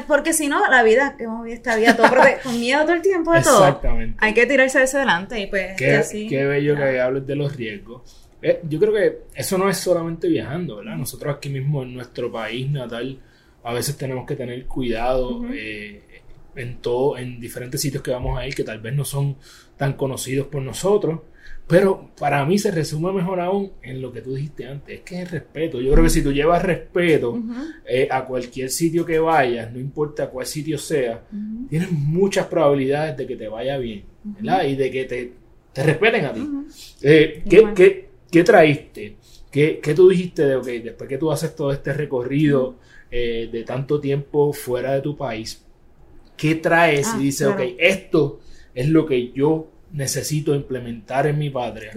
porque 0.08 0.32
si 0.32 0.48
no, 0.48 0.68
la 0.68 0.82
vida, 0.82 1.16
que 1.16 1.24
hemos 1.24 1.44
vivido 1.44 1.56
esta 1.56 1.76
vida 1.76 1.96
todo, 1.96 2.08
con 2.42 2.58
miedo 2.58 2.82
todo 2.82 2.94
el 2.94 3.02
tiempo 3.02 3.32
de 3.32 3.42
todo. 3.42 3.64
Exactamente. 3.64 4.16
Hay 4.20 4.34
que 4.34 4.46
tirarse 4.46 4.78
de 4.78 4.84
ese 4.84 4.98
delante 4.98 5.38
y 5.40 5.46
pues. 5.46 5.76
Qué, 5.76 5.96
así, 5.96 6.26
qué 6.26 6.44
bello 6.44 6.76
que 6.76 7.00
hables 7.00 7.26
de 7.26 7.36
los 7.36 7.54
riesgos. 7.54 8.28
Eh, 8.42 8.60
yo 8.68 8.78
creo 8.78 8.92
que 8.92 9.18
eso 9.34 9.56
no 9.56 9.70
es 9.70 9.78
solamente 9.78 10.28
viajando, 10.28 10.76
¿verdad? 10.76 10.96
Nosotros 10.96 11.36
aquí 11.36 11.48
mismo 11.48 11.82
en 11.82 11.94
nuestro 11.94 12.30
país 12.30 12.70
natal 12.70 13.18
a 13.62 13.72
veces 13.72 13.96
tenemos 13.96 14.26
que 14.26 14.36
tener 14.36 14.66
cuidado 14.66 15.46
eh, 15.50 16.02
en 16.54 16.76
todo, 16.78 17.16
en 17.16 17.40
diferentes 17.40 17.80
sitios 17.80 18.02
que 18.02 18.10
vamos 18.10 18.38
a 18.38 18.46
ir 18.46 18.54
que 18.54 18.64
tal 18.64 18.80
vez 18.80 18.94
no 18.94 19.04
son 19.04 19.36
tan 19.76 19.94
conocidos 19.94 20.48
por 20.48 20.60
nosotros 20.60 21.20
pero 21.66 22.10
para 22.18 22.44
mí 22.44 22.58
se 22.58 22.70
resume 22.70 23.12
mejor 23.12 23.40
aún 23.40 23.72
en 23.82 24.02
lo 24.02 24.12
que 24.12 24.20
tú 24.20 24.34
dijiste 24.34 24.66
antes, 24.66 24.98
es 24.98 25.00
que 25.02 25.14
es 25.16 25.20
el 25.22 25.28
respeto. 25.28 25.80
Yo 25.80 25.92
creo 25.92 26.04
que 26.04 26.10
si 26.10 26.22
tú 26.22 26.30
llevas 26.30 26.62
respeto 26.62 27.42
eh, 27.86 28.06
a 28.10 28.24
cualquier 28.24 28.68
sitio 28.68 29.06
que 29.06 29.18
vayas, 29.18 29.72
no 29.72 29.80
importa 29.80 30.28
cuál 30.28 30.46
sitio 30.46 30.76
sea, 30.76 31.24
tienes 31.70 31.90
muchas 31.90 32.46
probabilidades 32.48 33.16
de 33.16 33.26
que 33.26 33.36
te 33.36 33.48
vaya 33.48 33.78
bien, 33.78 34.04
¿verdad? 34.22 34.64
Y 34.66 34.76
de 34.76 34.90
que 34.90 35.04
te, 35.04 35.32
te 35.72 35.82
respeten 35.82 36.24
a 36.26 36.32
ti. 36.34 36.48
Eh, 37.00 37.42
¿qué, 37.48 37.68
qué, 37.74 38.08
qué, 38.30 38.44
traíste? 38.44 39.16
¿Qué, 39.50 39.80
¿Qué, 39.82 39.94
tú 39.94 40.10
dijiste 40.10 40.44
de, 40.44 40.56
ok, 40.56 40.66
después 40.66 41.08
que 41.08 41.16
tú 41.16 41.32
haces 41.32 41.56
todo 41.56 41.72
este 41.72 41.94
recorrido 41.94 42.76
eh, 43.10 43.48
de 43.50 43.62
tanto 43.62 44.00
tiempo 44.00 44.52
fuera 44.52 44.92
de 44.92 45.00
tu 45.00 45.16
país, 45.16 45.64
¿qué 46.36 46.56
traes? 46.56 47.06
y 47.06 47.10
ah, 47.14 47.18
dices, 47.18 47.46
ok, 47.46 47.60
esto 47.78 48.40
es 48.74 48.88
lo 48.88 49.06
que 49.06 49.30
yo 49.30 49.68
necesito 49.94 50.54
implementar 50.54 51.26
en 51.26 51.38
mi 51.38 51.48
padre 51.48 51.90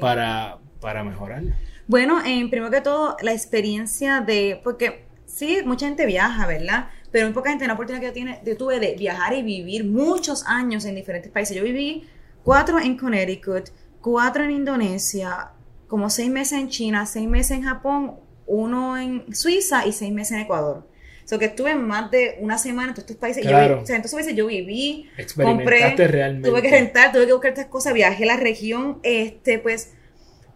para, 0.00 0.58
para 0.80 1.04
mejorar? 1.04 1.42
Bueno, 1.86 2.20
en 2.24 2.50
primero 2.50 2.70
que 2.70 2.80
todo, 2.80 3.16
la 3.22 3.32
experiencia 3.32 4.20
de, 4.20 4.60
porque 4.64 5.04
sí, 5.26 5.58
mucha 5.64 5.86
gente 5.86 6.06
viaja, 6.06 6.46
¿verdad? 6.46 6.88
Pero 7.12 7.26
muy 7.26 7.34
poca 7.34 7.50
gente 7.50 7.66
la 7.66 7.74
oportunidad 7.74 8.00
que 8.00 8.06
yo, 8.08 8.12
tiene, 8.12 8.40
yo 8.44 8.56
tuve 8.56 8.80
de 8.80 8.96
viajar 8.96 9.34
y 9.34 9.42
vivir 9.42 9.84
muchos 9.84 10.44
años 10.46 10.84
en 10.86 10.94
diferentes 10.94 11.30
países. 11.30 11.56
Yo 11.56 11.62
viví 11.62 12.08
cuatro 12.42 12.80
en 12.80 12.96
Connecticut, 12.96 13.68
cuatro 14.00 14.42
en 14.42 14.50
Indonesia, 14.50 15.50
como 15.86 16.08
seis 16.10 16.30
meses 16.30 16.58
en 16.58 16.68
China, 16.68 17.06
seis 17.06 17.28
meses 17.28 17.58
en 17.58 17.62
Japón, 17.62 18.16
uno 18.46 18.98
en 18.98 19.34
Suiza 19.34 19.86
y 19.86 19.92
seis 19.92 20.12
meses 20.12 20.32
en 20.32 20.40
Ecuador. 20.40 20.88
So 21.24 21.38
que 21.38 21.46
estuve 21.46 21.74
más 21.74 22.10
de 22.10 22.36
una 22.40 22.58
semana 22.58 22.88
en 22.88 22.94
todos 22.94 23.04
estos 23.04 23.16
países. 23.16 23.44
Yo, 23.44 23.50
o 23.80 23.86
sea, 23.86 23.96
entonces 23.96 24.34
yo 24.34 24.46
viví, 24.46 25.08
compré, 25.34 25.96
realmente. 25.96 26.48
tuve 26.48 26.62
que 26.62 26.70
rentar, 26.70 27.12
tuve 27.12 27.26
que 27.26 27.32
buscar 27.32 27.52
estas 27.52 27.66
cosas, 27.66 27.94
viajé 27.94 28.24
a 28.24 28.26
la 28.26 28.36
región, 28.36 29.00
este, 29.02 29.58
pues, 29.58 29.94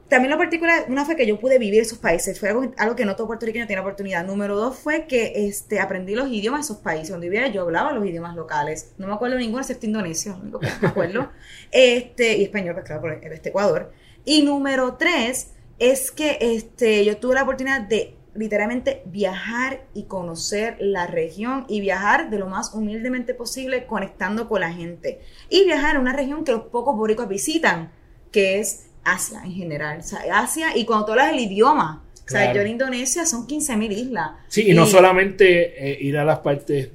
también 0.09 0.31
lo 0.31 0.39
particular, 0.39 0.87
una 0.89 1.05
fue 1.05 1.17
que 1.17 1.27
yo 1.27 1.39
pude 1.39 1.59
vivir 1.59 1.83
esos 1.83 1.99
países, 1.99 2.41
fue 2.41 2.49
algo, 2.49 2.73
algo 2.79 2.97
que 2.97 3.05
no 3.05 3.15
todo 3.15 3.27
puertorriqueño 3.27 3.67
tiene 3.67 3.83
oportunidad. 3.83 4.25
Número 4.25 4.57
dos 4.57 4.79
fue 4.79 5.07
que 5.07 5.33
este, 5.47 5.81
aprendí 5.81 6.15
los 6.15 6.29
idiomas 6.29 6.61
de 6.61 6.73
esos 6.73 6.83
países. 6.83 7.11
Donde 7.11 7.29
vivía 7.29 7.49
yo 7.49 7.63
hablaba 7.63 7.93
los 7.93 8.07
idiomas 8.07 8.35
locales. 8.35 8.93
No 8.97 9.07
me 9.07 9.13
acuerdo 9.13 9.37
ninguno 9.37 9.61
excepto 9.61 9.85
indonesio, 9.85 10.39
único 10.41 10.61
que 10.61 10.69
me 10.81 10.89
acuerdo. 10.89 11.31
este, 11.71 12.39
y 12.39 12.45
español, 12.45 12.75
pues 12.75 12.87
claro, 12.87 13.03
por 13.03 13.13
este 13.13 13.51
Ecuador. 13.51 13.93
Y 14.25 14.43
número 14.43 14.95
tres 14.95 15.51
es 15.79 16.11
que 16.11 16.39
este, 16.41 17.05
yo 17.05 17.19
tuve 17.19 17.35
la 17.35 17.43
oportunidad 17.43 17.83
de 17.83 18.15
literalmente 18.39 19.03
viajar 19.07 19.85
y 19.95 20.05
conocer 20.05 20.77
la 20.81 21.07
región 21.07 21.65
y 21.69 21.81
viajar 21.81 22.31
de 22.31 22.39
lo 22.39 22.47
más 22.47 22.73
humildemente 22.73 23.35
posible 23.35 23.87
conectando 23.87 24.49
con 24.49 24.61
la 24.61 24.73
gente. 24.73 25.21
Y 25.51 25.65
viajar 25.65 25.97
a 25.97 26.01
una 26.01 26.13
región 26.13 26.45
que 26.45 26.53
los 26.53 26.65
pocos 26.65 26.97
boricuas 26.97 27.29
visitan, 27.29 27.91
que 28.31 28.61
es 28.61 28.87
Asia 29.05 29.43
en 29.45 29.53
general. 29.53 29.99
O 29.99 30.03
sea, 30.03 30.21
Asia 30.39 30.77
y 30.77 30.85
cuando 30.85 31.07
tú 31.07 31.13
hablas 31.13 31.33
el 31.33 31.41
idioma. 31.41 32.05
O 32.25 32.31
sea, 32.31 32.53
yo 32.53 32.61
en 32.61 32.69
Indonesia 32.69 33.25
son 33.25 33.47
15.000 33.47 33.91
islas. 33.91 34.33
Sí, 34.49 34.71
y, 34.71 34.75
no 34.75 34.85
solamente 34.85 35.93
eh, 35.93 35.99
ir 35.99 36.19
a 36.19 36.27
las 36.27 36.41
partes 36.41 36.91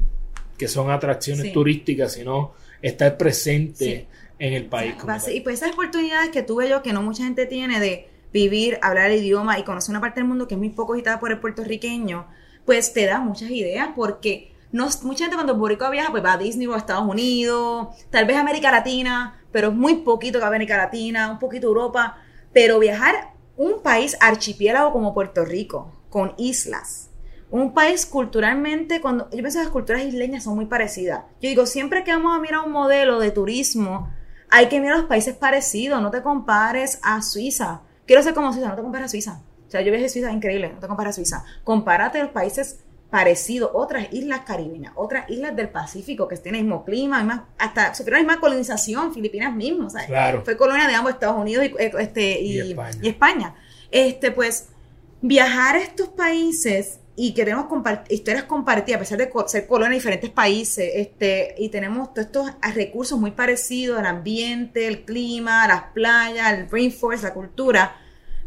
que 0.57 0.67
son 0.67 0.91
atracciones 0.91 1.51
turísticas, 1.51 2.13
sino 2.13 2.53
estar 2.83 3.17
presente 3.17 4.05
en 4.37 4.53
el 4.53 4.65
país. 4.65 4.93
y 5.33 5.41
pues 5.41 5.55
esas 5.55 5.73
oportunidades 5.73 6.29
que 6.29 6.43
tuve 6.43 6.69
yo 6.69 6.83
que 6.83 6.93
no 6.93 7.01
mucha 7.01 7.23
gente 7.23 7.47
tiene 7.47 7.79
de 7.79 8.12
vivir, 8.33 8.79
hablar 8.81 9.11
el 9.11 9.19
idioma 9.19 9.59
y 9.59 9.63
conocer 9.63 9.91
una 9.91 10.01
parte 10.01 10.19
del 10.19 10.27
mundo 10.27 10.47
que 10.47 10.55
es 10.55 10.59
muy 10.59 10.69
poco 10.69 10.93
visitada 10.93 11.19
por 11.19 11.31
el 11.31 11.39
puertorriqueño, 11.39 12.27
pues 12.65 12.91
te 12.91 13.05
da 13.05 13.19
muchas 13.19 13.51
ideas 13.51 13.89
porque 13.95 14.53
no, 14.71 14.89
mucha 15.03 15.25
gente 15.25 15.35
cuando 15.35 15.55
Boricua 15.55 15.91
viaja 15.91 16.11
pues 16.11 16.25
va 16.25 16.33
a 16.33 16.37
Disney 16.37 16.65
o 16.67 16.73
a 16.73 16.77
Estados 16.77 17.07
Unidos, 17.07 17.89
tal 18.09 18.25
vez 18.25 18.35
América 18.35 18.71
Latina, 18.71 19.39
pero 19.51 19.69
es 19.69 19.75
muy 19.75 19.97
poquito 19.97 20.39
que 20.39 20.45
a 20.45 20.47
América 20.47 20.75
Latina, 20.75 21.29
un 21.29 21.39
poquito 21.39 21.67
Europa, 21.67 22.17
pero 22.51 22.79
viajar 22.79 23.33
un 23.55 23.83
país 23.83 24.17
archipiélago 24.19 24.91
como 24.91 25.13
Puerto 25.13 25.45
Rico, 25.45 25.93
con 26.09 26.33
islas, 26.37 27.11
un 27.51 27.75
país 27.75 28.07
culturalmente, 28.07 28.99
cuando 28.99 29.29
yo 29.29 29.37
pienso 29.37 29.59
que 29.59 29.65
las 29.65 29.71
culturas 29.71 30.01
isleñas 30.01 30.43
son 30.43 30.55
muy 30.55 30.65
parecidas. 30.65 31.21
Yo 31.39 31.49
digo, 31.49 31.67
siempre 31.67 32.03
que 32.03 32.11
vamos 32.11 32.35
a 32.35 32.41
mirar 32.41 32.61
un 32.65 32.71
modelo 32.71 33.19
de 33.19 33.29
turismo, 33.29 34.09
hay 34.49 34.69
que 34.69 34.79
mirar 34.79 34.97
los 34.97 35.05
países 35.05 35.35
parecidos, 35.35 36.01
no 36.01 36.09
te 36.09 36.23
compares 36.23 36.99
a 37.03 37.21
Suiza. 37.21 37.81
Quiero 38.05 38.21
ser 38.23 38.33
como 38.33 38.51
Suiza, 38.51 38.69
no 38.69 38.75
te 38.75 38.81
compares 38.81 39.05
a 39.05 39.09
Suiza. 39.09 39.41
O 39.67 39.71
sea, 39.71 39.81
yo 39.81 39.91
viajé 39.91 40.05
a 40.05 40.09
Suiza, 40.09 40.31
increíble, 40.31 40.71
no 40.73 40.79
te 40.79 40.87
compares 40.87 41.11
a 41.11 41.13
Suiza. 41.15 41.43
Compárate 41.63 42.19
a 42.19 42.23
los 42.23 42.31
países 42.31 42.79
parecidos, 43.09 43.69
otras 43.73 44.07
islas 44.11 44.41
caribeñas, 44.41 44.93
otras 44.95 45.29
islas 45.29 45.55
del 45.55 45.69
Pacífico 45.69 46.27
que 46.27 46.35
tienen 46.37 46.61
el 46.61 46.65
mismo 46.65 46.83
clima, 46.83 47.47
hasta 47.59 47.93
sufrieron 47.93 48.23
la 48.25 48.27
misma 48.33 48.41
colonización, 48.41 49.13
Filipinas 49.13 49.53
mismo, 49.55 49.89
¿sabes? 49.89 50.07
Claro. 50.07 50.41
Fue 50.43 50.57
colonia 50.57 50.87
de 50.87 50.95
ambos 50.95 51.13
Estados 51.13 51.39
Unidos 51.39 51.65
y, 51.65 51.75
este, 51.99 52.41
y, 52.41 52.57
Y 52.59 52.71
España. 52.71 52.99
y 53.03 53.07
España. 53.09 53.55
Este, 53.91 54.31
pues, 54.31 54.69
viajar 55.21 55.75
a 55.75 55.79
estos 55.79 56.09
países 56.09 56.99
y 57.15 57.33
que 57.33 57.43
tenemos 57.43 57.65
compart- 57.65 58.05
historias 58.09 58.43
compartidas, 58.45 58.97
a 58.97 58.99
pesar 58.99 59.17
de 59.19 59.29
co- 59.29 59.47
ser 59.47 59.67
colonia 59.67 59.89
de 59.89 59.95
diferentes 59.95 60.29
países, 60.31 60.89
este, 60.95 61.53
y 61.59 61.69
tenemos 61.69 62.13
todos 62.13 62.27
estos 62.27 62.49
recursos 62.73 63.19
muy 63.19 63.31
parecidos, 63.31 63.99
el 63.99 64.05
ambiente, 64.07 64.87
el 64.87 65.05
clima, 65.05 65.67
las 65.67 65.83
playas, 65.93 66.53
el 66.53 66.69
rainforest, 66.69 67.23
la 67.23 67.33
cultura, 67.33 67.95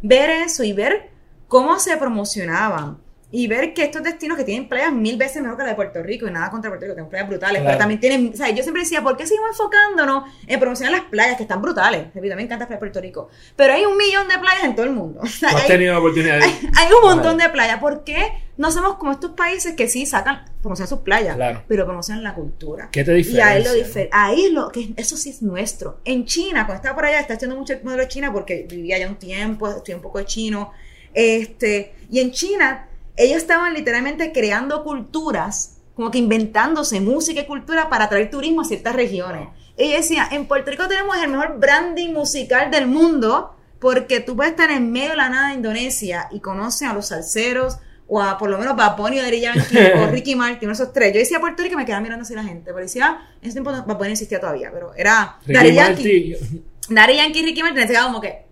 ver 0.03 0.31
eso 0.31 0.65
y 0.65 0.73
ver 0.73 1.11
cómo 1.49 1.79
se 1.79 1.97
promocionaban. 1.97 2.99
Y 3.33 3.49
ver 3.49 3.75
que 3.75 3.83
estos 3.83 4.05
destinos 4.05 4.39
que 4.39 4.45
tienen 4.45 4.69
playas 4.69 4.93
mil 4.93 5.17
veces 5.17 5.43
mejor 5.43 5.57
que 5.59 5.65
la 5.65 5.71
de 5.71 5.75
Puerto 5.75 6.01
Rico, 6.03 6.29
y 6.29 6.31
nada 6.31 6.49
contra 6.49 6.71
Puerto 6.71 6.85
Rico, 6.87 6.95
tenemos 6.95 7.11
playas 7.11 7.29
brutales, 7.29 7.61
Claro. 7.61 7.67
pero 7.67 7.79
también 7.79 8.01
tienen, 8.01 8.31
o 8.33 8.37
sea, 8.37 8.49
yo 8.51 8.63
siempre 8.63 8.83
decía, 8.85 9.03
¿por 9.03 9.17
qué 9.17 9.27
seguimos 9.27 9.51
enfocándonos 9.51 10.25
en 10.47 10.61
promocionar 10.61 10.93
las 10.93 11.03
playas 11.11 11.37
que 11.37 11.43
están 11.43 11.61
brutales? 11.61 12.07
Repito, 12.15 12.37
me 12.37 12.43
encanta 12.43 12.67
playas 12.67 12.79
de 12.79 12.79
Puerto 12.79 13.01
Rico, 13.01 13.29
pero 13.57 13.75
hay 13.75 13.85
un 13.85 13.97
millón 13.97 14.29
de 14.29 14.39
playas 14.39 14.65
en 14.65 14.75
todo 14.77 14.87
el 14.87 14.93
mundo. 14.93 15.21
O 15.25 15.27
sea, 15.27 15.51
¿No 15.51 15.57
has 15.57 15.63
hay- 15.65 15.69
tenido 15.69 15.93
la 15.95 15.99
oportunidad 15.99 16.39
de 16.39 16.45
hay, 16.45 16.71
hay 16.77 16.93
un 16.93 17.03
montón 17.03 17.37
de 17.37 17.49
playas. 17.51 17.79
¿Por 17.81 18.05
qué 18.05 18.33
no 18.59 18.69
hacemos 18.69 18.97
como 18.97 19.13
estos 19.13 19.33
países 19.33 19.75
que 19.75 19.89
sí 19.89 20.07
sacan, 20.07 20.45
promocionan 20.63 20.89
sus 20.89 21.01
playas, 21.01 21.37
Claro. 21.37 21.63
pero 21.69 21.85
promocionan 21.85 22.25
la 22.25 22.35
cultura? 22.35 22.89
¿Qué 22.91 23.05
te 23.05 23.13
Y 23.21 23.39
ahí 23.41 23.63
lo 23.63 23.73
diferencia, 23.73 24.03
difer- 24.05 24.09
ahí 24.13 24.51
lo 24.51 24.71
que 24.71 24.95
eso 24.97 25.17
sí 25.17 25.31
es 25.31 25.43
nuestro. 25.43 26.01
En 26.05 26.25
China, 26.25 26.65
cuando 26.67 26.77
estaba 26.77 26.95
por 26.95 27.05
allá, 27.05 27.21
estaba 27.21 27.37
haciendo 27.37 27.57
mucho 27.57 27.75
el 27.75 27.85
modelo 27.85 28.03
de 28.03 28.09
China 28.09 28.33
porque 28.33 28.67
vivía 28.69 28.97
allá 28.97 29.09
un 29.09 29.17
tiempo, 29.17 29.69
estudié 29.69 29.95
un 29.97 30.03
poco 30.03 30.19
de 30.19 30.25
chino. 30.27 30.73
Este, 31.15 31.95
y 32.11 32.21
en 32.21 32.31
China, 32.33 32.89
ellos 33.17 33.39
estaban 33.39 33.73
literalmente 33.75 34.33
creando 34.33 34.85
culturas, 34.85 35.79
como 35.95 36.11
que 36.11 36.19
inventándose 36.19 37.01
música 37.01 37.41
y 37.41 37.47
cultura 37.47 37.89
para 37.89 38.05
atraer 38.05 38.31
turismo 38.31 38.61
a 38.61 38.65
ciertas 38.65 38.95
regiones. 38.95 39.49
Ella 39.79 39.97
decía, 39.97 40.29
en 40.31 40.47
Puerto 40.47 40.71
Rico 40.71 40.89
tenemos 40.89 41.17
el 41.17 41.29
mejor 41.31 41.59
branding 41.59 42.13
musical 42.13 42.71
del 42.71 42.87
mundo 42.87 43.55
porque 43.79 44.21
tú 44.21 44.37
puedes 44.37 44.53
estar 44.53 44.71
en 44.71 44.91
medio 44.93 45.11
de 45.11 45.17
la 45.17 45.29
nada 45.29 45.49
de 45.49 45.55
Indonesia 45.55 46.29
y 46.31 46.41
conoces 46.41 46.89
a 46.89 46.93
los 46.95 47.09
salseros 47.09 47.79
o 48.09 48.21
a 48.21 48.39
por 48.39 48.49
lo 48.49 48.59
menos 48.59 48.77
Bad 48.77 48.97
Bunny 48.97 49.19
o 49.19 49.23
Daddy 49.23 49.41
Yankee 49.41 49.79
o 49.97 50.07
Ricky 50.11 50.37
Martin, 50.37 50.69
uno 50.69 50.77
de 50.77 50.83
esos 50.83 50.93
tres. 50.93 51.13
Yo 51.13 51.19
decía 51.19 51.41
Puerto 51.41 51.63
Rico 51.63 51.75
y 51.75 51.77
me 51.77 51.85
quedaba 51.85 52.01
mirando 52.01 52.23
así 52.23 52.35
la 52.35 52.45
gente, 52.45 52.73
pero 52.73 52.79
decía, 52.79 53.21
en 53.41 53.49
ese 53.49 53.61
tiempo 53.61 53.71
Bad 53.71 53.97
Bunny 53.97 54.13
existía 54.13 54.41
todavía, 54.41 54.71
pero 54.73 54.95
era 54.95 55.39
Ricky 55.45 55.55
Daddy 55.55 55.75
Yankee. 55.75 56.37
Martin, 56.41 56.65
Daddy 56.89 57.17
Yankee 57.17 57.39
y 57.41 57.45
Ricky 57.45 57.63
Martin, 57.63 57.87
quedaba 57.87 58.07
como 58.07 58.21
que, 58.21 58.45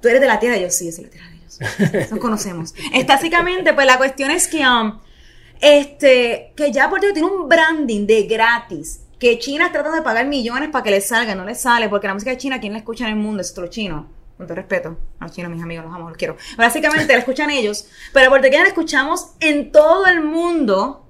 tú 0.00 0.08
eres 0.08 0.20
de 0.20 0.26
la 0.26 0.40
tierra, 0.40 0.56
y 0.56 0.62
yo 0.62 0.70
sí, 0.70 0.86
yo 0.86 0.92
soy 0.92 1.04
de 1.04 1.10
la 1.10 1.12
tierra 1.12 1.28
de 1.30 1.36
ellos. 1.36 2.10
Nos 2.10 2.20
conocemos. 2.20 2.74
Básicamente, 3.06 3.72
pues 3.72 3.86
la 3.86 3.98
cuestión 3.98 4.30
es 4.30 4.48
que, 4.48 4.66
um, 4.66 4.98
este, 5.60 6.52
que 6.56 6.72
ya 6.72 6.90
Puerto 6.90 7.06
Rico 7.06 7.14
tiene 7.20 7.28
un 7.28 7.48
branding 7.48 8.06
de 8.06 8.24
gratis. 8.24 9.00
Que 9.20 9.38
China 9.38 9.70
tratando 9.70 9.98
de 9.98 10.02
pagar 10.02 10.26
millones 10.26 10.70
para 10.70 10.82
que 10.82 10.90
le 10.90 11.00
salga, 11.00 11.36
no 11.36 11.44
le 11.44 11.54
sale, 11.54 11.88
porque 11.88 12.08
la 12.08 12.14
música 12.14 12.32
de 12.32 12.38
China, 12.38 12.58
¿quién 12.58 12.72
la 12.72 12.80
escucha 12.80 13.04
en 13.04 13.10
el 13.10 13.16
mundo? 13.16 13.40
Es 13.40 13.56
los 13.56 13.70
chinos. 13.70 14.06
Con 14.36 14.46
todo 14.46 14.56
respeto 14.56 14.98
a 15.18 15.24
los 15.24 15.32
chinos, 15.34 15.50
mis 15.50 15.62
amigos, 15.62 15.84
los 15.84 15.94
amo, 15.94 16.08
los 16.08 16.18
quiero. 16.18 16.36
Básicamente 16.56 17.12
la 17.12 17.18
escuchan 17.18 17.50
ellos, 17.50 17.86
pero 18.12 18.30
Puerto 18.30 18.46
Rico 18.48 18.60
la 18.60 18.68
escuchamos 18.68 19.34
en 19.40 19.70
todo 19.72 20.06
el 20.06 20.22
mundo. 20.22 21.06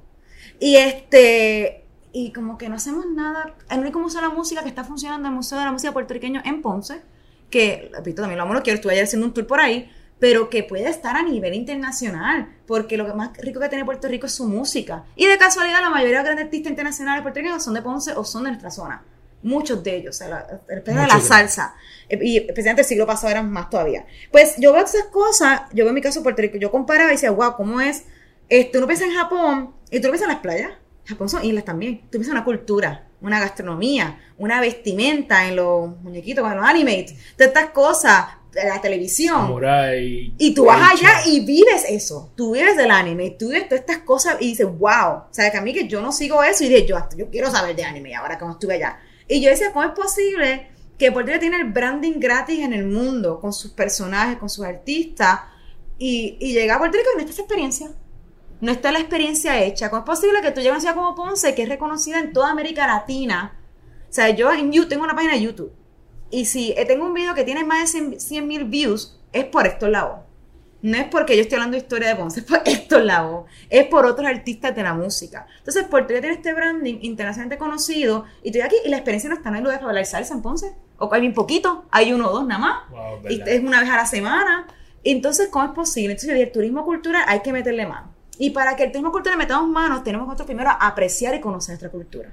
Y 0.58 0.76
este, 0.76 1.82
y 2.12 2.32
como 2.32 2.58
que 2.58 2.68
no 2.68 2.76
hacemos 2.76 3.06
nada. 3.06 3.54
El 3.70 3.80
único 3.80 3.98
museo 3.98 4.20
de 4.20 4.28
la 4.28 4.34
música 4.34 4.62
que 4.62 4.68
está 4.68 4.84
funcionando 4.84 5.28
el 5.28 5.34
Museo 5.34 5.58
de 5.58 5.64
la 5.64 5.72
Música 5.72 5.92
Puertorriqueño 5.92 6.42
en 6.44 6.62
Ponce, 6.62 7.02
que, 7.50 7.90
repito, 7.92 8.22
también 8.22 8.38
lo 8.38 8.44
amo, 8.44 8.54
lo 8.54 8.62
quiero, 8.62 8.76
estuve 8.76 8.92
ayer 8.92 9.04
haciendo 9.04 9.26
un 9.26 9.34
tour 9.34 9.46
por 9.46 9.60
ahí, 9.60 9.90
pero 10.18 10.48
que 10.50 10.62
puede 10.62 10.88
estar 10.88 11.16
a 11.16 11.22
nivel 11.22 11.54
internacional, 11.54 12.48
porque 12.66 12.96
lo 12.96 13.12
más 13.14 13.36
rico 13.38 13.58
que 13.60 13.68
tiene 13.68 13.84
Puerto 13.84 14.08
Rico 14.08 14.26
es 14.26 14.34
su 14.34 14.46
música. 14.46 15.04
Y 15.16 15.26
de 15.26 15.36
casualidad, 15.36 15.80
la 15.80 15.90
mayoría 15.90 16.18
de 16.18 16.18
los 16.18 16.24
grandes 16.24 16.44
artistas 16.44 16.70
internacionales 16.70 17.22
puertorriqueños 17.22 17.62
son 17.62 17.74
de 17.74 17.82
Ponce 17.82 18.12
o 18.14 18.24
son 18.24 18.44
de 18.44 18.50
nuestra 18.50 18.70
zona. 18.70 19.02
Muchos 19.42 19.82
de 19.82 19.96
ellos, 19.96 20.16
o 20.16 20.18
sea, 20.18 20.28
la, 20.28 20.38
especialmente 20.68 21.14
la 21.14 21.20
salsa, 21.20 21.74
eh, 22.08 22.18
y 22.22 22.36
especialmente 22.38 22.82
el 22.82 22.88
siglo 22.88 23.06
pasado 23.06 23.30
eran 23.30 23.50
más 23.50 23.70
todavía. 23.70 24.06
Pues 24.30 24.54
yo 24.58 24.72
veo 24.72 24.84
esas 24.84 25.06
cosas, 25.06 25.62
yo 25.72 25.84
veo 25.84 25.88
en 25.88 25.94
mi 25.94 26.00
caso 26.00 26.22
Puerto 26.22 26.42
Rico, 26.42 26.58
yo 26.58 26.70
comparaba 26.70 27.10
y 27.10 27.14
decía, 27.14 27.30
wow, 27.30 27.56
¿cómo 27.56 27.80
es? 27.80 28.04
Este, 28.48 28.78
uno 28.78 28.86
piensa 28.86 29.04
en 29.04 29.14
Japón 29.14 29.74
y 29.90 29.98
tú 30.00 30.08
no 30.08 30.12
piensas 30.12 30.28
en 30.28 30.34
las 30.34 30.42
playas. 30.42 30.70
Japón 31.04 31.28
son 31.28 31.44
islas 31.44 31.64
también. 31.64 32.02
Tú 32.02 32.10
piensas 32.12 32.28
en 32.28 32.36
una 32.36 32.44
cultura, 32.44 33.08
una 33.20 33.40
gastronomía, 33.40 34.20
una 34.38 34.60
vestimenta 34.60 35.48
en 35.48 35.56
los 35.56 36.00
muñequitos, 36.00 36.48
en 36.48 36.56
los 36.56 36.64
animates, 36.64 37.16
todas 37.36 37.48
estas 37.48 37.70
cosas, 37.70 38.26
de 38.52 38.68
la 38.68 38.80
televisión. 38.80 39.40
Samurai, 39.40 40.34
Y 40.38 40.54
tú 40.54 40.66
vas 40.66 40.92
allá 40.92 41.26
y 41.26 41.40
vives 41.40 41.84
eso. 41.88 42.32
Tú 42.36 42.52
vives 42.52 42.76
del 42.76 42.90
anime, 42.90 43.30
tú 43.38 43.48
vives 43.48 43.68
todas 43.68 43.80
estas 43.80 43.98
cosas 43.98 44.36
y 44.40 44.48
dices, 44.48 44.66
wow. 44.66 45.12
O 45.12 45.28
sea, 45.30 45.50
que 45.50 45.56
a 45.56 45.62
mí 45.62 45.72
que 45.72 45.88
yo 45.88 46.00
no 46.02 46.12
sigo 46.12 46.42
eso 46.42 46.64
y 46.64 46.68
dije, 46.68 46.86
yo, 46.86 46.98
yo 47.16 47.30
quiero 47.30 47.50
saber 47.50 47.74
de 47.74 47.84
anime 47.84 48.14
ahora 48.14 48.38
como 48.38 48.52
estuve 48.52 48.74
allá. 48.74 49.00
Y 49.28 49.40
yo 49.40 49.50
decía, 49.50 49.72
¿cómo 49.72 49.84
es 49.84 49.92
posible 49.92 50.70
que 50.98 51.12
Puerto 51.12 51.28
Rico 51.30 51.40
tiene 51.40 51.56
el 51.56 51.70
branding 51.70 52.18
gratis 52.18 52.60
en 52.60 52.72
el 52.72 52.86
mundo 52.86 53.40
con 53.40 53.52
sus 53.52 53.72
personajes, 53.72 54.38
con 54.38 54.48
sus 54.48 54.64
artistas? 54.64 55.40
Y, 55.98 56.36
y 56.40 56.52
llega 56.52 56.76
a 56.76 56.78
Puerto 56.78 56.98
Rico 56.98 57.10
y 57.14 57.16
no 57.16 57.20
está 57.20 57.32
esa 57.32 57.42
experiencia. 57.42 57.90
No 58.60 58.70
está 58.70 58.92
la 58.92 59.00
experiencia 59.00 59.62
hecha. 59.62 59.90
¿Cómo 59.90 60.02
es 60.02 60.06
posible 60.06 60.40
que 60.40 60.52
tú 60.52 60.60
llegues 60.60 60.70
a 60.70 60.74
una 60.74 60.80
ciudad 60.80 60.94
como 60.94 61.14
Ponce, 61.14 61.54
que 61.54 61.62
es 61.62 61.68
reconocida 61.68 62.18
en 62.20 62.32
toda 62.32 62.50
América 62.50 62.86
Latina? 62.86 63.58
O 64.08 64.12
sea, 64.12 64.30
yo 64.30 64.52
en 64.52 64.70
YouTube 64.70 64.88
tengo 64.88 65.04
una 65.04 65.14
página 65.14 65.34
de 65.34 65.42
YouTube. 65.42 65.72
Y 66.30 66.46
si 66.46 66.72
eh, 66.72 66.84
tengo 66.86 67.06
un 67.06 67.14
video 67.14 67.34
que 67.34 67.44
tiene 67.44 67.64
más 67.64 67.92
de 67.92 68.20
100 68.20 68.46
mil 68.46 68.64
views, 68.64 69.18
es 69.32 69.44
por 69.44 69.66
Héctor 69.66 69.90
Lavoe. 69.90 70.31
No 70.82 70.96
es 70.96 71.04
porque 71.04 71.36
yo 71.36 71.42
estoy 71.42 71.56
hablando 71.56 71.76
de 71.76 71.82
historia 71.82 72.08
de 72.08 72.16
Ponce, 72.16 72.40
es 72.40 72.46
por 72.46 72.60
Héctor 72.64 73.02
Lavoe. 73.04 73.44
Es 73.70 73.86
por 73.86 74.04
otros 74.04 74.26
artistas 74.26 74.74
de 74.74 74.82
la 74.82 74.94
música. 74.94 75.46
Entonces, 75.58 75.84
Puerto 75.84 76.08
Rico 76.08 76.22
tiene 76.22 76.36
este 76.36 76.52
branding 76.52 76.98
internacionalmente 77.02 77.56
conocido. 77.56 78.24
Y 78.42 78.48
estoy 78.48 78.62
aquí 78.62 78.76
y 78.84 78.88
la 78.88 78.96
experiencia 78.96 79.30
no 79.30 79.36
está. 79.36 79.50
No 79.50 79.56
hay 79.56 79.62
lugar 79.62 79.78
para 79.78 79.86
bailar 79.86 80.06
salsa 80.06 80.34
en 80.34 80.42
Ponce. 80.42 80.74
O 80.98 81.12
hay 81.14 81.20
bien 81.20 81.34
poquito. 81.34 81.84
Hay 81.92 82.12
uno 82.12 82.28
o 82.28 82.32
dos 82.32 82.46
nada 82.46 82.60
más. 82.60 82.90
Wow, 82.90 83.30
Y 83.30 83.40
es 83.46 83.62
una 83.62 83.80
vez 83.80 83.90
a 83.90 83.96
la 83.96 84.06
semana. 84.06 84.66
Entonces, 85.04 85.48
¿cómo 85.48 85.64
es 85.66 85.70
posible? 85.70 86.14
Entonces, 86.14 86.38
el 86.38 86.50
turismo 86.50 86.84
cultural 86.84 87.22
hay 87.28 87.40
que 87.40 87.52
meterle 87.52 87.86
mano. 87.86 88.12
Y 88.38 88.50
para 88.50 88.74
que 88.74 88.84
el 88.84 88.90
turismo 88.90 89.12
cultural 89.12 89.38
le 89.38 89.44
metamos 89.44 89.68
manos, 89.68 90.02
tenemos 90.02 90.26
que 90.26 90.30
nosotros 90.30 90.46
primero 90.46 90.70
apreciar 90.80 91.34
y 91.36 91.40
conocer 91.40 91.74
nuestra 91.74 91.90
cultura. 91.90 92.32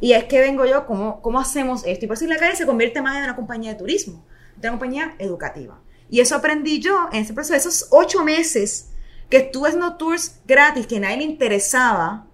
Y 0.00 0.12
es 0.12 0.24
que 0.24 0.40
vengo 0.40 0.66
yo, 0.66 0.86
¿cómo, 0.86 1.20
cómo 1.20 1.40
hacemos 1.40 1.84
esto? 1.84 2.04
Y 2.04 2.08
por 2.08 2.16
eso 2.16 2.26
la 2.26 2.36
calle 2.36 2.54
se 2.54 2.66
convierte 2.66 3.02
más 3.02 3.16
en 3.16 3.24
una 3.24 3.36
compañía 3.36 3.72
de 3.72 3.78
turismo, 3.78 4.24
de 4.56 4.68
una 4.68 4.78
compañía 4.78 5.14
educativa. 5.18 5.78
Y 6.12 6.20
eso 6.20 6.36
aprendí 6.36 6.78
yo 6.78 7.08
en 7.10 7.22
ese 7.22 7.32
proceso, 7.32 7.56
esos 7.56 7.88
ocho 7.90 8.22
meses 8.22 8.90
que 9.30 9.38
estuve 9.38 9.68
haciendo 9.68 9.96
tours 9.96 10.40
gratis, 10.46 10.86
que 10.86 11.00
nadie 11.00 11.16
le 11.16 11.22
interesaba, 11.24 12.26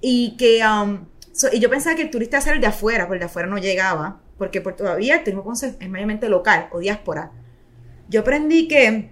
y 0.00 0.36
que 0.36 0.62
um, 0.64 1.04
y 1.52 1.58
yo 1.58 1.68
pensaba 1.68 1.96
que 1.96 2.02
el 2.02 2.10
turista 2.10 2.38
era 2.38 2.52
el 2.52 2.60
de 2.60 2.68
afuera, 2.68 3.06
pero 3.06 3.14
el 3.14 3.18
de 3.18 3.26
afuera 3.26 3.48
no 3.48 3.58
llegaba, 3.58 4.20
porque 4.38 4.60
por 4.60 4.76
todavía 4.76 5.16
el 5.16 5.24
turismo 5.24 5.52
es 5.52 5.88
mayormente 5.88 6.28
local 6.28 6.68
o 6.70 6.78
diáspora. 6.78 7.32
Yo 8.08 8.20
aprendí 8.20 8.68
que 8.68 9.10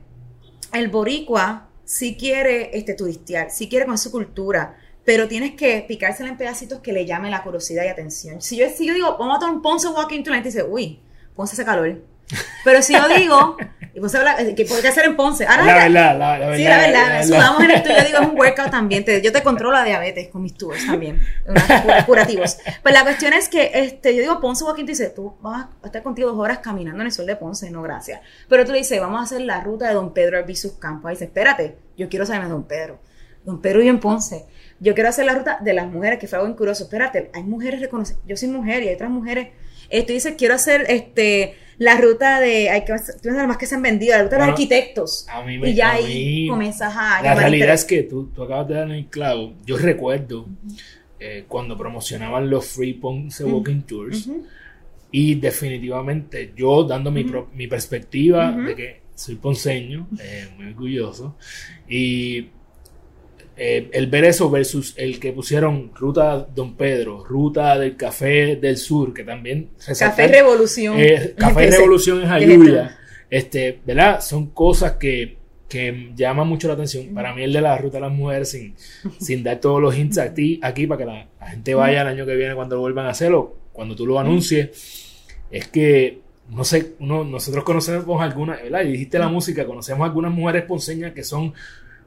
el 0.73 0.89
boricua 0.89 1.69
sí 1.85 2.17
quiere 2.17 2.79
este, 2.79 2.95
turistear, 2.95 3.51
sí 3.51 3.69
quiere 3.69 3.87
con 3.87 3.99
su 3.99 4.13
cultura, 4.13 4.77
pero 5.05 5.27
tienes 5.27 5.57
que 5.57 5.85
picársela 5.89 6.29
en 6.29 6.37
pedacitos 6.37 6.79
que 6.79 6.93
le 6.93 7.07
llame 7.07 7.29
la 7.29 7.43
curiosidad 7.43 7.85
y 7.87 7.89
atención. 7.89 8.41
Si 8.41 8.57
yo, 8.57 8.69
si 8.69 8.87
yo 8.87 8.95
digo, 8.95 9.17
vamos 9.19 9.39
a 9.39 9.41
tomar 9.41 9.57
un 9.57 9.63
Ponce 9.63 9.89
Walking 9.89 10.23
to 10.23 10.31
la 10.31 10.37
gente 10.37 10.51
dice, 10.51 10.63
uy, 10.63 11.01
Ponce 11.35 11.55
hace 11.55 11.65
calor. 11.65 12.12
Pero 12.65 12.81
si 12.83 12.95
yo 12.95 13.09
digo, 13.09 13.57
y 13.95 14.01
Ponce 14.01 14.17
habla- 14.17 14.37
que 14.55 14.65
podría 14.65 14.91
hacer 14.91 15.05
en 15.05 15.17
Ponce. 15.17 15.45
Ahora 15.45 15.65
La 15.65 15.75
verdad, 15.75 15.91
la, 16.19 16.39
la 16.39 16.49
verdad. 16.49 16.57
Sí, 16.57 16.65
la 16.65 16.79
verdad, 16.79 17.09
la 17.09 17.23
sudamos 17.25 17.65
en 17.65 17.71
el 17.73 17.83
tuyo, 17.83 17.95
digo, 18.07 18.19
es 18.23 18.29
un 18.29 18.39
workout 18.39 18.71
también. 18.71 19.05
te- 19.05 19.21
yo 19.21 19.33
te 19.33 19.43
controlo 19.43 19.73
la 19.77 19.85
diabetes 19.85 20.29
con 20.29 20.43
mis 20.43 20.55
tours 20.55 20.87
también, 20.87 21.21
unos 21.47 21.63
cura- 21.83 22.07
curativos. 22.07 22.57
Pues 22.83 22.95
la 22.95 23.03
cuestión 23.03 23.33
es 23.35 23.49
que 23.49 23.70
este, 23.75 24.14
yo 24.14 24.23
digo, 24.23 24.41
Ponce 24.41 24.64
Walking, 24.64 24.85
tú 24.85 24.89
dices, 24.93 25.14
tú 25.14 25.35
vas 25.43 25.66
a 25.83 25.87
estar 25.87 26.03
contigo 26.03 26.31
dos 26.31 26.39
horas 26.39 26.59
caminando 26.61 27.01
en 27.03 27.07
el 27.09 27.12
sol 27.12 27.27
de 27.27 27.37
Ponce, 27.37 27.70
no 27.70 27.83
gracias. 27.83 28.20
Pero 28.49 28.64
tú 28.64 28.73
le 28.73 28.79
dices, 28.79 28.99
vamos 29.01 29.20
a 29.20 29.25
hacer 29.25 29.43
la 29.43 29.61
ruta 29.61 29.89
de 29.89 29.95
Don 29.95 30.14
Pedro 30.14 30.39
Albizus 30.39 30.73
Campos. 30.79 31.09
Ahí 31.11 31.14
dice, 31.16 31.25
espérate, 31.27 31.77
yo 31.99 32.09
quiero 32.09 32.25
saber 32.25 32.41
más 32.41 32.49
de 32.49 32.55
Don 32.55 32.64
Pedro. 32.64 32.99
Don 33.45 33.61
Pedro 33.61 33.81
vive 33.81 33.91
en 33.91 34.01
Ponce. 34.01 34.47
Yo 34.81 34.95
quiero 34.95 35.11
hacer 35.11 35.27
la 35.27 35.35
ruta 35.35 35.59
de 35.61 35.75
las 35.75 35.87
mujeres, 35.89 36.18
que 36.18 36.29
fue 36.29 36.39
algo 36.39 36.57
curioso. 36.57 36.85
Espérate, 36.85 37.31
hay 37.35 37.43
mujeres 37.43 37.81
reconocidas. 37.81 38.20
Yo 38.27 38.37
soy 38.37 38.49
mujer 38.49 38.83
y 38.85 38.89
hay 38.89 38.95
otras 38.95 39.11
mujeres. 39.11 39.49
Eh, 39.91 40.05
tú 40.07 40.12
dices, 40.14 40.35
quiero 40.39 40.55
hacer 40.55 40.87
este, 40.89 41.57
la 41.79 42.01
ruta 42.01 42.41
de. 42.41 42.70
Hay 42.70 42.85
que 42.85 42.93
las 42.93 43.49
más 43.49 43.57
que 43.57 43.66
se 43.66 43.75
han 43.75 43.83
vendido, 43.83 44.16
la 44.16 44.25
ruta 44.25 44.37
de 44.37 44.41
los 44.43 44.49
arquitectos. 44.51 45.27
A 45.29 45.43
mí 45.43 45.59
me, 45.59 45.70
Y 45.70 45.75
ya 45.75 45.91
a 45.91 45.95
ahí 45.95 46.49
comienzas 46.49 46.95
a. 46.97 47.23
La 47.23 47.35
realidad 47.35 47.75
es 47.75 47.85
que 47.85 48.03
tú, 48.05 48.29
tú 48.35 48.43
acabas 48.43 48.68
de 48.68 48.75
dar 48.75 48.91
el 48.91 49.07
clavo. 49.07 49.55
Yo 49.66 49.77
recuerdo 49.79 50.47
eh, 51.18 51.45
cuando 51.49 51.77
promocionaban 51.77 52.49
los 52.51 52.66
Free 52.66 52.95
Ponce 52.95 53.45
Walking 53.45 53.83
Tours 53.83 54.29
y 55.11 55.35
definitivamente 55.37 56.53
yo 56.57 56.85
dando 56.85 57.11
mi, 57.11 57.25
pro- 57.25 57.49
mi 57.55 57.66
perspectiva 57.66 58.51
de 58.53 58.75
que 58.75 59.01
soy 59.14 59.35
ponceño, 59.37 60.09
eh, 60.20 60.49
muy 60.57 60.66
orgulloso. 60.68 61.37
Y 61.89 62.49
eh, 63.57 63.90
el 63.92 64.07
ver 64.07 64.24
eso 64.24 64.50
versus 64.50 64.94
el 64.96 65.20
que 65.20 65.32
pusieron 65.32 65.92
Ruta 65.94 66.46
Don 66.55 66.74
Pedro, 66.74 67.24
Ruta 67.24 67.78
del 67.78 67.96
Café 67.96 68.57
del 68.57 68.76
Sur, 68.76 69.12
que 69.12 69.24
también... 69.24 69.70
Café 69.98 70.28
Revolución. 70.28 70.98
Eh, 70.98 71.34
Café 71.38 71.70
Revolución 71.70 72.22
en 72.22 72.28
Jayuya. 72.28 72.98
Este, 73.28 73.80
¿verdad? 73.84 74.20
Son 74.20 74.50
cosas 74.50 74.92
que, 74.92 75.36
que 75.68 76.12
llaman 76.16 76.48
mucho 76.48 76.68
la 76.68 76.74
atención. 76.74 77.14
Para 77.14 77.34
mí 77.34 77.42
el 77.42 77.53
de 77.53 77.61
la 77.61 77.76
Ruta 77.76 77.98
de 77.98 78.03
las 78.03 78.12
Mujeres, 78.12 78.50
sin, 78.50 78.74
sin 79.20 79.42
dar 79.42 79.61
todos 79.61 79.80
los 79.80 79.96
hints 79.96 80.18
aquí, 80.18 80.59
aquí 80.62 80.86
para 80.86 80.98
que 80.98 81.05
la, 81.05 81.48
gente 81.48 81.74
vaya 81.74 82.03
el 82.03 82.09
año 82.09 82.26
que 82.26 82.34
viene 82.34 82.55
cuando 82.55 82.76
lo 82.76 82.82
vuelvan 82.82 83.07
a 83.07 83.11
hacerlo, 83.11 83.57
cuando 83.72 83.94
tú 83.94 84.07
lo 84.07 84.18
anuncies, 84.18 84.70
es 85.50 85.68
que 85.68 86.20
no 86.48 86.64
sé, 86.64 86.94
nosotros 86.98 87.64
conocemos 87.64 88.20
algunas, 88.20 88.62
¿verdad? 88.62 88.82
Y 88.82 88.92
dijiste 88.92 89.18
la 89.18 89.28
música, 89.28 89.64
conocemos 89.64 90.05
algunas 90.05 90.32
mujeres 90.32 90.64
ponceñas 90.64 91.12
que 91.12 91.24
son 91.24 91.55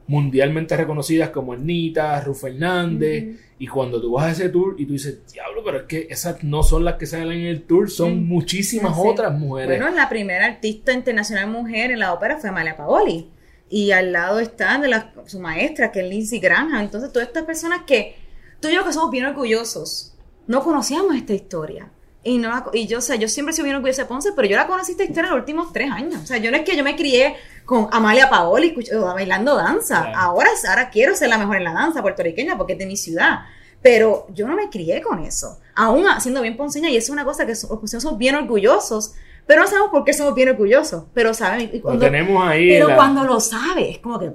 mundialmente 0.08 0.76
reconocidas 0.76 1.30
como 1.30 1.54
Ernita, 1.54 2.20
Ruth 2.20 2.36
Fernández, 2.36 3.40
y 3.58 3.66
cuando 3.66 4.00
tú 4.00 4.12
vas 4.12 4.26
a 4.26 4.30
ese 4.32 4.48
tour 4.50 4.76
y 4.78 4.86
tú 4.86 4.92
dices, 4.92 5.20
diablo, 5.32 5.62
pero 5.64 5.78
es 5.78 5.84
que 5.84 6.06
esas 6.10 6.44
no 6.44 6.62
son 6.62 6.84
las 6.84 6.94
que 6.94 7.06
salen 7.06 7.40
en 7.40 7.46
el 7.46 7.62
tour, 7.62 7.90
son 7.90 8.26
muchísimas 8.26 8.96
otras 8.96 9.36
mujeres. 9.36 9.80
Bueno, 9.80 9.94
la 9.96 10.08
primera 10.08 10.46
artista 10.46 10.92
internacional 10.92 11.48
mujer 11.48 11.90
en 11.90 11.98
la 11.98 12.12
ópera 12.12 12.38
fue 12.38 12.50
Amalia 12.50 12.76
Paoli, 12.76 13.30
y 13.68 13.90
al 13.90 14.12
lado 14.12 14.38
está 14.38 14.78
de 14.78 14.88
la, 14.88 15.12
su 15.26 15.40
maestra, 15.40 15.90
que 15.90 16.00
es 16.00 16.08
Lindsay 16.08 16.38
Graham, 16.38 16.74
entonces 16.76 17.12
todas 17.12 17.28
estas 17.28 17.44
personas 17.44 17.80
que 17.86 18.16
tú 18.60 18.68
y 18.68 18.74
yo 18.74 18.84
que 18.84 18.92
somos 18.92 19.10
bien 19.10 19.26
orgullosos, 19.26 20.14
no 20.46 20.62
conocíamos 20.62 21.16
esta 21.16 21.34
historia. 21.34 21.90
Y, 22.26 22.38
no 22.38 22.64
y 22.72 22.88
yo, 22.88 22.98
o 22.98 23.00
sea, 23.00 23.14
yo 23.14 23.28
siempre 23.28 23.52
sido 23.52 23.66
bien 23.66 23.76
orgullosa 23.76 24.02
de 24.02 24.08
Ponce, 24.08 24.32
pero 24.34 24.48
yo 24.48 24.56
la 24.56 24.66
conocí 24.66 24.90
esta 24.90 25.04
historia 25.04 25.28
en 25.28 25.34
los 25.34 25.38
últimos 25.38 25.72
tres 25.72 25.92
años. 25.92 26.20
O 26.24 26.26
sea, 26.26 26.38
yo 26.38 26.50
no 26.50 26.56
es 26.56 26.64
que 26.64 26.76
yo 26.76 26.82
me 26.82 26.96
crié 26.96 27.36
con 27.64 27.88
Amalia 27.92 28.28
Paoli 28.28 28.74
bailando 29.14 29.54
danza. 29.54 30.10
Ahora, 30.12 30.50
ahora 30.68 30.90
quiero 30.90 31.14
ser 31.14 31.28
la 31.28 31.38
mejor 31.38 31.58
en 31.58 31.62
la 31.62 31.72
danza 31.72 32.02
puertorriqueña 32.02 32.58
porque 32.58 32.72
es 32.72 32.80
de 32.80 32.86
mi 32.86 32.96
ciudad. 32.96 33.42
Pero 33.80 34.26
yo 34.34 34.48
no 34.48 34.56
me 34.56 34.68
crié 34.70 35.00
con 35.02 35.20
eso. 35.20 35.60
Aún 35.76 36.04
siendo 36.18 36.42
bien 36.42 36.56
ponceña, 36.56 36.90
y 36.90 36.96
es 36.96 37.08
una 37.10 37.24
cosa 37.24 37.46
que 37.46 37.54
somos 37.54 38.18
bien 38.18 38.34
orgullosos. 38.34 39.14
Pero 39.46 39.60
no 39.60 39.68
sabemos 39.68 39.90
por 39.92 40.02
qué 40.02 40.12
somos 40.12 40.34
bien 40.34 40.48
orgullosos. 40.48 41.04
Pero 41.14 41.32
saben. 41.32 41.80
Cuando, 41.80 42.06
lo 42.06 42.10
tenemos 42.10 42.44
ahí. 42.44 42.70
Pero 42.70 42.92
cuando 42.96 43.22
lo 43.22 43.38
sabes, 43.38 43.98
como 43.98 44.18
que. 44.18 44.32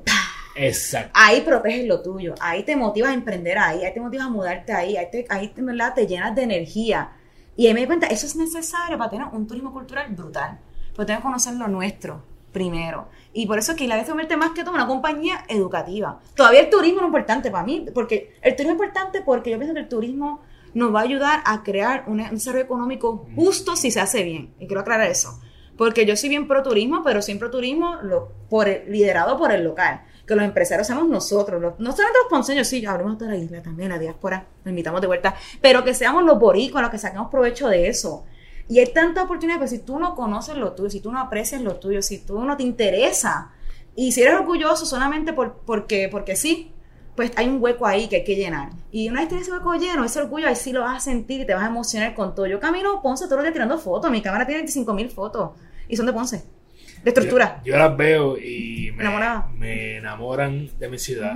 Exacto. 0.55 1.11
Ahí 1.13 1.41
proteges 1.41 1.85
lo 1.85 2.01
tuyo. 2.01 2.35
Ahí 2.39 2.63
te 2.63 2.77
motivas 2.77 3.11
a 3.11 3.13
emprender 3.15 3.57
ahí. 3.57 3.83
Ahí 3.83 3.93
te 3.93 3.99
motivas 3.99 4.27
a 4.27 4.29
mudarte 4.29 4.71
ahí. 4.71 4.95
Ahí, 4.95 5.07
te, 5.11 5.25
ahí 5.27 5.53
te 5.53 6.07
llenas 6.07 6.33
de 6.33 6.43
energía 6.43 7.11
y 7.55 7.67
ahí 7.67 7.73
me 7.73 7.81
di 7.81 7.85
cuenta, 7.87 8.07
eso 8.07 8.25
es 8.25 8.35
necesario 8.35 8.97
para 8.97 9.09
tener 9.09 9.27
un 9.31 9.47
turismo 9.47 9.73
cultural 9.73 10.13
brutal. 10.13 10.59
Pero 10.95 11.05
tenemos 11.05 11.23
que 11.23 11.27
conocer 11.27 11.53
lo 11.55 11.67
nuestro 11.67 12.23
primero. 12.51 13.07
Y 13.33 13.45
por 13.45 13.57
eso 13.59 13.71
es 13.71 13.77
que 13.77 13.87
la 13.87 13.95
vez 13.95 14.05
se 14.05 14.11
convierte 14.11 14.37
más 14.37 14.51
que 14.51 14.63
todo 14.63 14.73
una 14.73 14.87
compañía 14.87 15.45
educativa. 15.47 16.19
Todavía 16.35 16.61
el 16.61 16.69
turismo 16.69 16.99
es 16.99 17.05
importante 17.05 17.51
para 17.51 17.63
mí, 17.63 17.85
porque 17.93 18.35
el 18.41 18.55
turismo 18.55 18.73
es 18.73 18.87
importante 18.87 19.21
porque 19.21 19.51
yo 19.51 19.57
pienso 19.57 19.73
que 19.73 19.81
el 19.81 19.89
turismo 19.89 20.41
nos 20.73 20.93
va 20.93 21.01
a 21.01 21.03
ayudar 21.03 21.41
a 21.45 21.63
crear 21.63 22.05
un 22.07 22.17
desarrollo 22.17 22.63
económico 22.63 23.27
justo 23.35 23.75
si 23.75 23.91
se 23.91 23.99
hace 23.99 24.23
bien. 24.23 24.53
Y 24.59 24.67
quiero 24.67 24.81
aclarar 24.81 25.09
eso. 25.09 25.39
Porque 25.77 26.05
yo 26.05 26.15
soy 26.15 26.29
bien 26.29 26.47
pro 26.47 26.63
turismo, 26.63 27.01
pero 27.03 27.21
sin 27.21 27.39
pro 27.39 27.49
turismo 27.49 27.95
lo, 28.03 28.31
por 28.49 28.67
liderado 28.87 29.37
por 29.37 29.51
el 29.51 29.63
local 29.63 30.01
que 30.31 30.35
los 30.37 30.45
empresarios 30.45 30.87
somos 30.87 31.09
nosotros, 31.09 31.61
no 31.61 31.91
solamente 31.91 32.19
los 32.19 32.29
ponceños, 32.29 32.65
sí, 32.65 32.85
hablemos 32.85 33.19
de 33.19 33.27
la 33.27 33.35
isla 33.35 33.61
también, 33.61 33.89
la 33.89 33.99
diáspora, 33.99 34.47
nos 34.63 34.69
invitamos 34.69 35.01
de 35.01 35.07
vuelta, 35.07 35.35
pero 35.59 35.83
que 35.83 35.93
seamos 35.93 36.23
los 36.23 36.39
boricuas 36.39 36.81
los 36.81 36.89
que 36.89 36.97
saquemos 36.97 37.29
provecho 37.29 37.67
de 37.67 37.89
eso. 37.89 38.23
Y 38.69 38.79
hay 38.79 38.93
tanta 38.93 39.23
oportunidad, 39.23 39.57
pero 39.59 39.67
si 39.67 39.79
tú 39.79 39.99
no 39.99 40.15
conoces 40.15 40.55
lo 40.55 40.71
tuyo, 40.71 40.89
si 40.89 41.01
tú 41.01 41.11
no 41.11 41.19
aprecias 41.19 41.61
lo 41.61 41.75
tuyo, 41.75 42.01
si 42.01 42.19
tú 42.19 42.41
no 42.45 42.55
te 42.55 42.63
interesa, 42.63 43.51
y 43.93 44.13
si 44.13 44.21
eres 44.21 44.35
orgulloso 44.35 44.85
solamente 44.85 45.33
por, 45.33 45.57
porque, 45.65 46.07
porque 46.09 46.37
sí, 46.37 46.71
pues 47.17 47.33
hay 47.35 47.49
un 47.49 47.61
hueco 47.61 47.85
ahí 47.85 48.07
que 48.07 48.17
hay 48.17 48.23
que 48.23 48.35
llenar. 48.35 48.69
Y 48.89 49.09
una 49.09 49.19
vez 49.19 49.27
tienes 49.27 49.47
ese 49.47 49.57
hueco 49.57 49.73
lleno, 49.73 50.05
ese 50.05 50.21
orgullo, 50.21 50.47
ahí 50.47 50.55
sí 50.55 50.71
lo 50.71 50.79
vas 50.79 50.95
a 50.95 50.99
sentir 51.01 51.41
y 51.41 51.45
te 51.45 51.53
vas 51.53 51.63
a 51.63 51.67
emocionar 51.67 52.15
con 52.15 52.33
todo. 52.33 52.47
Yo 52.47 52.61
camino 52.61 53.01
Ponce 53.01 53.25
todos 53.25 53.37
los 53.37 53.43
días 53.43 53.53
tirando 53.53 53.77
fotos, 53.77 54.09
mi 54.09 54.21
cámara 54.21 54.45
tiene 54.45 54.59
25 54.59 54.93
mil 54.93 55.09
fotos 55.09 55.51
y 55.89 55.97
son 55.97 56.05
de 56.05 56.13
Ponce 56.13 56.60
de 57.03 57.09
estructura. 57.09 57.61
Yo, 57.65 57.77
las 57.77 57.95
veo 57.95 58.37
y 58.37 58.91
me, 58.95 59.97
enamoran 59.97 60.69
de 60.79 60.89
mi 60.89 60.97
ciudad. 60.97 61.35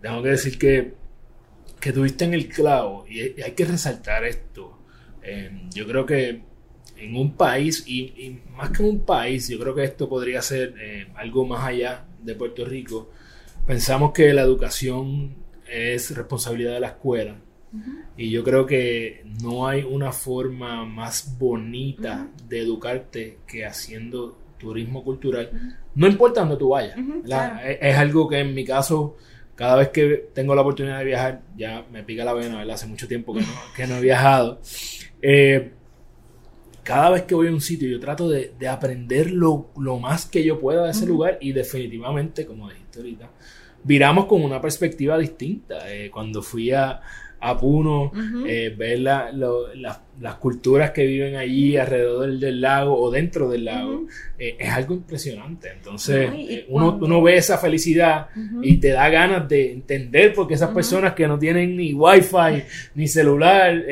Tengo 0.00 0.22
que 0.22 0.30
decir 0.30 0.58
que, 0.58 0.94
que 1.80 1.92
tuviste 1.92 2.24
en 2.24 2.34
el 2.34 2.48
clavo 2.48 3.06
y, 3.08 3.40
hay 3.40 3.52
que 3.52 3.64
resaltar 3.64 4.24
esto. 4.24 4.78
Eh, 5.22 5.50
yo 5.72 5.86
creo 5.86 6.04
que 6.04 6.42
en 6.96 7.16
un 7.16 7.36
país, 7.36 7.84
y, 7.86 8.40
más 8.56 8.70
que 8.70 8.82
en 8.82 8.88
un 8.90 9.00
país, 9.04 9.48
yo 9.48 9.58
creo 9.58 9.74
que 9.74 9.84
esto 9.84 10.08
podría 10.08 10.42
ser 10.42 10.74
eh, 10.80 11.08
algo 11.14 11.46
más 11.46 11.64
allá 11.64 12.04
de 12.22 12.34
Puerto 12.34 12.64
Rico. 12.64 13.10
Pensamos 13.66 14.12
que 14.12 14.32
la 14.32 14.42
educación 14.42 15.34
es 15.68 16.14
responsabilidad 16.14 16.74
de 16.74 16.80
la 16.80 16.88
escuela. 16.88 17.36
Y 18.16 18.30
yo 18.30 18.44
creo 18.44 18.66
que 18.66 19.24
no 19.42 19.66
hay 19.66 19.82
una 19.82 20.12
forma 20.12 20.84
más 20.84 21.36
bonita 21.38 22.28
de 22.48 22.60
educarte 22.60 23.38
que 23.48 23.66
haciendo 23.66 24.38
turismo 24.64 25.04
cultural, 25.04 25.50
no 25.94 26.06
importa 26.06 26.40
dónde 26.40 26.56
tú 26.56 26.70
vayas. 26.70 26.96
es, 27.80 27.96
algo 27.96 28.28
que 28.28 28.38
en 28.38 28.54
mi 28.54 28.64
caso, 28.64 29.16
cada 29.54 29.76
vez 29.76 29.90
que 29.90 30.30
tengo 30.34 30.54
la 30.54 30.62
oportunidad 30.62 30.98
de 30.98 31.04
viajar, 31.04 31.42
ya 31.56 31.84
me 31.92 32.02
pica 32.02 32.24
la 32.24 32.32
vena, 32.32 32.58
¿verdad? 32.58 32.74
Hace 32.74 32.86
mucho 32.86 33.06
tiempo 33.06 33.32
que 33.32 33.40
no, 33.40 33.46
que 33.76 33.86
no 33.86 33.96
he 33.96 34.00
viajado. 34.00 34.60
Eh, 35.22 35.70
cada 36.84 37.10
vez 37.10 37.22
que 37.22 37.34
voy 37.34 37.48
a 37.48 37.50
un 37.50 37.62
sitio, 37.62 37.88
yo 37.88 37.98
trato 37.98 38.28
de, 38.28 38.52
aprender 38.68 39.30
lo, 39.30 39.70
más 40.00 40.26
que 40.26 40.44
yo 40.44 40.60
pueda 40.60 40.84
de 40.84 40.90
ese 40.90 41.06
lugar 41.06 41.38
y 41.40 41.52
definitivamente, 41.52 42.44
como 42.46 42.68
dijiste 42.68 42.98
ahorita, 42.98 43.30
viramos 43.82 44.26
con 44.26 44.42
una 44.42 44.60
perspectiva 44.60 45.16
distinta. 45.16 45.90
Eh, 45.92 46.10
cuando 46.10 46.42
fui 46.42 46.72
a, 46.72 47.00
a 47.44 47.58
Puno, 47.58 48.10
eh, 48.46 48.74
ver 48.76 49.00
las 49.00 50.34
culturas 50.40 50.92
que 50.92 51.04
viven 51.04 51.36
allí 51.36 51.76
alrededor 51.76 52.38
del, 52.38 52.60
lago 52.60 52.98
o 52.98 53.10
dentro 53.10 53.50
del 53.50 53.66
lago, 53.66 54.06
eh, 54.38 54.56
es 54.58 54.70
algo 54.70 54.94
impresionante. 54.94 55.70
Entonces, 55.70 56.30
eh, 56.32 56.66
uno, 56.70 56.98
uno, 57.00 57.22
ve 57.22 57.36
esa 57.36 57.58
felicidad 57.58 58.28
y 58.62 58.78
te 58.78 58.88
da 58.88 59.08
ganas 59.10 59.46
de 59.48 59.72
entender 59.72 60.32
por 60.32 60.48
qué 60.48 60.54
esas 60.54 60.70
personas 60.70 61.12
que 61.12 61.28
no 61.28 61.38
tienen 61.38 61.76
ni 61.76 61.92
wifi 61.92 62.62
ni 62.94 63.06
celular 63.06 63.84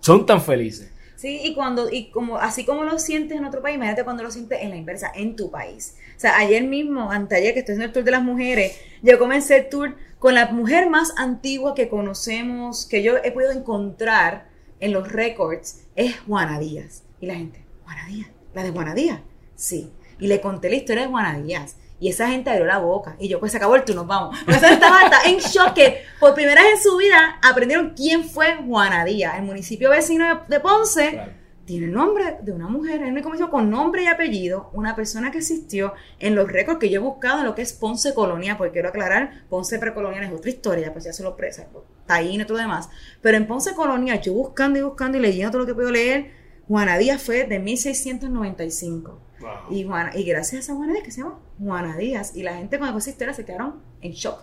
son 0.00 0.24
tan 0.24 0.40
felices. 0.40 0.90
Sí, 1.20 1.38
y 1.44 1.54
cuando, 1.54 1.90
y 1.92 2.10
como, 2.10 2.38
así 2.38 2.64
como 2.64 2.82
lo 2.82 2.98
sientes 2.98 3.36
en 3.36 3.44
otro 3.44 3.60
país, 3.60 3.76
imagínate 3.76 4.04
cuando 4.04 4.22
lo 4.22 4.30
sientes 4.30 4.58
en 4.62 4.70
la 4.70 4.76
inversa, 4.76 5.12
en 5.14 5.36
tu 5.36 5.50
país. 5.50 5.96
O 6.16 6.20
sea, 6.20 6.38
ayer 6.38 6.62
mismo, 6.62 7.10
anteayer 7.10 7.52
que 7.52 7.60
estoy 7.60 7.74
haciendo 7.74 7.88
el 7.88 7.92
tour 7.92 8.04
de 8.04 8.10
las 8.10 8.22
mujeres, 8.22 8.80
yo 9.02 9.18
comencé 9.18 9.58
el 9.58 9.68
tour 9.68 9.96
con 10.20 10.34
la 10.34 10.46
mujer 10.48 10.88
más 10.88 11.14
antigua 11.16 11.74
que 11.74 11.88
conocemos, 11.88 12.86
que 12.86 13.02
yo 13.02 13.16
he 13.24 13.32
podido 13.32 13.52
encontrar 13.52 14.48
en 14.78 14.92
los 14.92 15.10
récords, 15.10 15.86
es 15.96 16.20
Juana 16.20 16.60
Díaz. 16.60 17.04
Y 17.20 17.26
la 17.26 17.34
gente, 17.34 17.64
Juana 17.84 18.06
Díaz, 18.06 18.28
la 18.54 18.62
de 18.62 18.70
Juana 18.70 18.94
Díaz. 18.94 19.20
Sí. 19.56 19.90
Y 20.18 20.26
le 20.26 20.42
conté 20.42 20.68
la 20.68 20.76
historia 20.76 21.04
de 21.04 21.08
Juana 21.08 21.38
Díaz. 21.38 21.76
Y 21.98 22.10
esa 22.10 22.28
gente 22.28 22.50
abrió 22.50 22.66
la 22.66 22.78
boca. 22.78 23.16
Y 23.18 23.28
yo, 23.28 23.40
pues 23.40 23.52
se 23.52 23.58
acabó 23.58 23.76
el 23.76 23.84
tour, 23.84 23.96
nos 23.96 24.06
vamos. 24.06 24.38
Porque 24.44 24.58
esa 24.58 24.74
estaba 24.74 25.00
en 25.24 25.38
shock 25.38 25.78
por 26.20 26.34
primera 26.34 26.62
vez 26.62 26.74
en 26.74 26.82
su 26.82 26.96
vida 26.98 27.38
aprendieron 27.42 27.94
quién 27.96 28.24
fue 28.24 28.56
Juana 28.56 29.06
Díaz. 29.06 29.38
El 29.38 29.44
municipio 29.44 29.88
vecino 29.88 30.42
de 30.48 30.60
Ponce 30.60 31.18
tiene 31.70 31.86
el 31.86 31.92
nombre 31.92 32.38
de 32.42 32.50
una 32.50 32.66
mujer, 32.66 33.00
es 33.00 33.24
una 33.24 33.48
con 33.48 33.70
nombre 33.70 34.02
y 34.02 34.08
apellido, 34.08 34.70
una 34.72 34.96
persona 34.96 35.30
que 35.30 35.38
existió 35.38 35.94
en 36.18 36.34
los 36.34 36.50
récords 36.50 36.80
que 36.80 36.90
yo 36.90 36.96
he 36.96 37.04
buscado 37.04 37.38
en 37.38 37.46
lo 37.46 37.54
que 37.54 37.62
es 37.62 37.72
Ponce 37.72 38.12
Colonia, 38.12 38.58
porque 38.58 38.72
quiero 38.72 38.88
aclarar, 38.88 39.44
Ponce 39.48 39.78
Precolonial 39.78 40.24
es 40.24 40.32
otra 40.32 40.50
historia, 40.50 40.92
pues 40.92 41.04
ya 41.04 41.12
se 41.12 41.22
lo 41.22 41.36
presa, 41.36 41.68
Taín 42.06 42.40
y 42.40 42.44
todo 42.44 42.56
lo 42.56 42.62
demás. 42.62 42.90
Pero 43.22 43.36
en 43.36 43.46
Ponce 43.46 43.72
Colonia, 43.74 44.20
yo 44.20 44.34
buscando 44.34 44.80
y 44.80 44.82
buscando 44.82 45.18
y 45.18 45.20
leyendo 45.20 45.52
todo 45.52 45.60
lo 45.60 45.66
que 45.66 45.74
puedo 45.76 45.92
leer, 45.92 46.32
Juana 46.66 46.98
Díaz 46.98 47.22
fue 47.22 47.44
de 47.44 47.60
1695. 47.60 49.20
Y, 49.70 49.84
Juana, 49.84 50.10
y 50.16 50.24
gracias 50.24 50.54
a 50.54 50.64
esa 50.64 50.74
Juana 50.74 50.94
Díaz 50.94 51.04
que 51.04 51.12
se 51.12 51.20
llama 51.20 51.38
Juana 51.60 51.96
Díaz. 51.96 52.34
Y 52.34 52.42
la 52.42 52.56
gente 52.56 52.78
cuando 52.78 52.98
esa 52.98 53.10
historia 53.10 53.32
se 53.32 53.44
quedaron 53.44 53.80
en 54.00 54.10
shock 54.10 54.40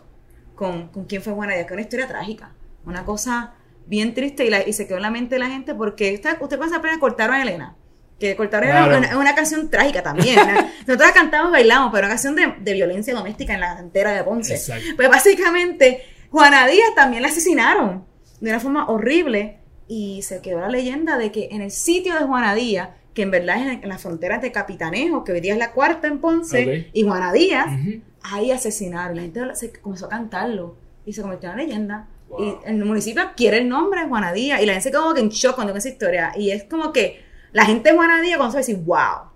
con, 0.56 0.88
con 0.88 1.04
quién 1.04 1.22
fue 1.22 1.34
Juana 1.34 1.56
Díaz, 1.56 1.68
que 1.68 1.74
es 1.74 1.76
una 1.76 1.82
historia 1.82 2.08
trágica. 2.08 2.54
Una 2.86 3.04
cosa 3.04 3.54
bien 3.88 4.14
triste 4.14 4.46
y, 4.46 4.50
la, 4.50 4.68
y 4.68 4.74
se 4.74 4.88
quedó 4.88 4.98
en 4.98 5.04
la 5.04 5.12
mente 5.12 5.36
de 5.36 5.40
la 5.40 5.48
gente 5.48 5.74
porque 5.74 6.14
esta, 6.14 6.38
usted 6.40 6.58
cuando 6.58 6.76
se 6.76 7.00
cortaron 7.00 7.36
a 7.36 7.42
Elena. 7.42 7.76
Que 8.20 8.36
cortaron 8.36 8.70
a 8.70 8.86
Elena 8.86 9.08
es 9.08 9.16
una, 9.16 9.36
canción 9.36 9.70
trágica 9.70 10.04
también. 10.04 10.40
Nosotros 10.88 11.12
cantamos, 11.12 11.52
bailamos, 11.52 11.92
pero 11.92 12.08
una 12.08 12.16
canción 12.16 12.36
de, 12.36 12.56
de, 12.60 12.74
violencia 12.74 13.14
doméstica 13.14 13.54
en 13.54 13.62
la 13.62 13.80
entera 13.80 14.12
de 14.12 14.24
Ponce. 14.24 14.60
Pues 14.96 15.10
básicamente, 15.10 16.04
Juana 16.32 16.68
Díaz 16.68 16.96
también 16.96 17.22
la 17.22 17.30
asesinaron 17.30 18.06
de 18.40 18.50
una 18.50 18.60
forma 18.60 18.88
horrible 18.88 19.60
y 19.88 20.22
se 20.24 20.42
quedó 20.42 20.60
la 20.60 20.70
leyenda 20.70 21.18
de 21.18 21.32
que 21.32 21.50
en 21.52 21.62
el 21.62 21.72
sitio 21.72 22.14
de 22.16 22.22
Juana 22.22 22.56
Díaz 22.56 22.90
que 23.18 23.24
en 23.24 23.32
verdad 23.32 23.60
es 23.60 23.82
en, 23.82 23.90
la 23.90 23.98
frontera 23.98 24.38
de 24.38 24.52
Capitanejo, 24.52 25.24
que 25.24 25.32
hoy 25.32 25.42
día 25.42 25.54
es 25.54 25.58
la 25.58 25.72
cuarta 25.72 26.08
en 26.08 26.20
Ponce, 26.20 26.92
y 26.94 27.02
Juana 27.02 27.34
Díaz, 27.34 27.66
ahí 28.22 28.52
asesinaron. 28.52 29.16
La 29.16 29.24
gente 29.24 29.42
se 29.56 29.72
comenzó 29.74 30.06
a 30.06 30.10
cantarlo 30.10 30.78
y 31.04 31.14
se 31.14 31.24
convirtió 31.24 31.50
en 31.50 31.56
una 31.56 31.64
leyenda. 31.64 32.08
Y 32.40 32.56
el 32.66 32.84
municipio 32.84 33.24
quiere 33.36 33.60
el 33.60 33.70
nombre 33.70 34.02
de 34.02 34.08
Juana 34.08 34.34
Díaz 34.34 34.62
y 34.62 34.66
la 34.66 34.74
gente 34.74 34.84
se 34.84 34.92
quedó 34.92 35.16
en 35.16 35.30
shock 35.30 35.56
cuando 35.56 35.76
esa 35.76 35.90
historia. 35.90 36.32
Y 36.36 36.52
es 36.52 36.66
como 36.66 36.92
que 36.92 37.24
la 37.54 37.66
gente 37.66 37.90
de 37.90 37.96
Juana 37.96 38.22
Díaz 38.22 38.38
cuando 38.38 38.52
se 38.52 38.58
decir, 38.60 38.78
wow. 38.78 39.32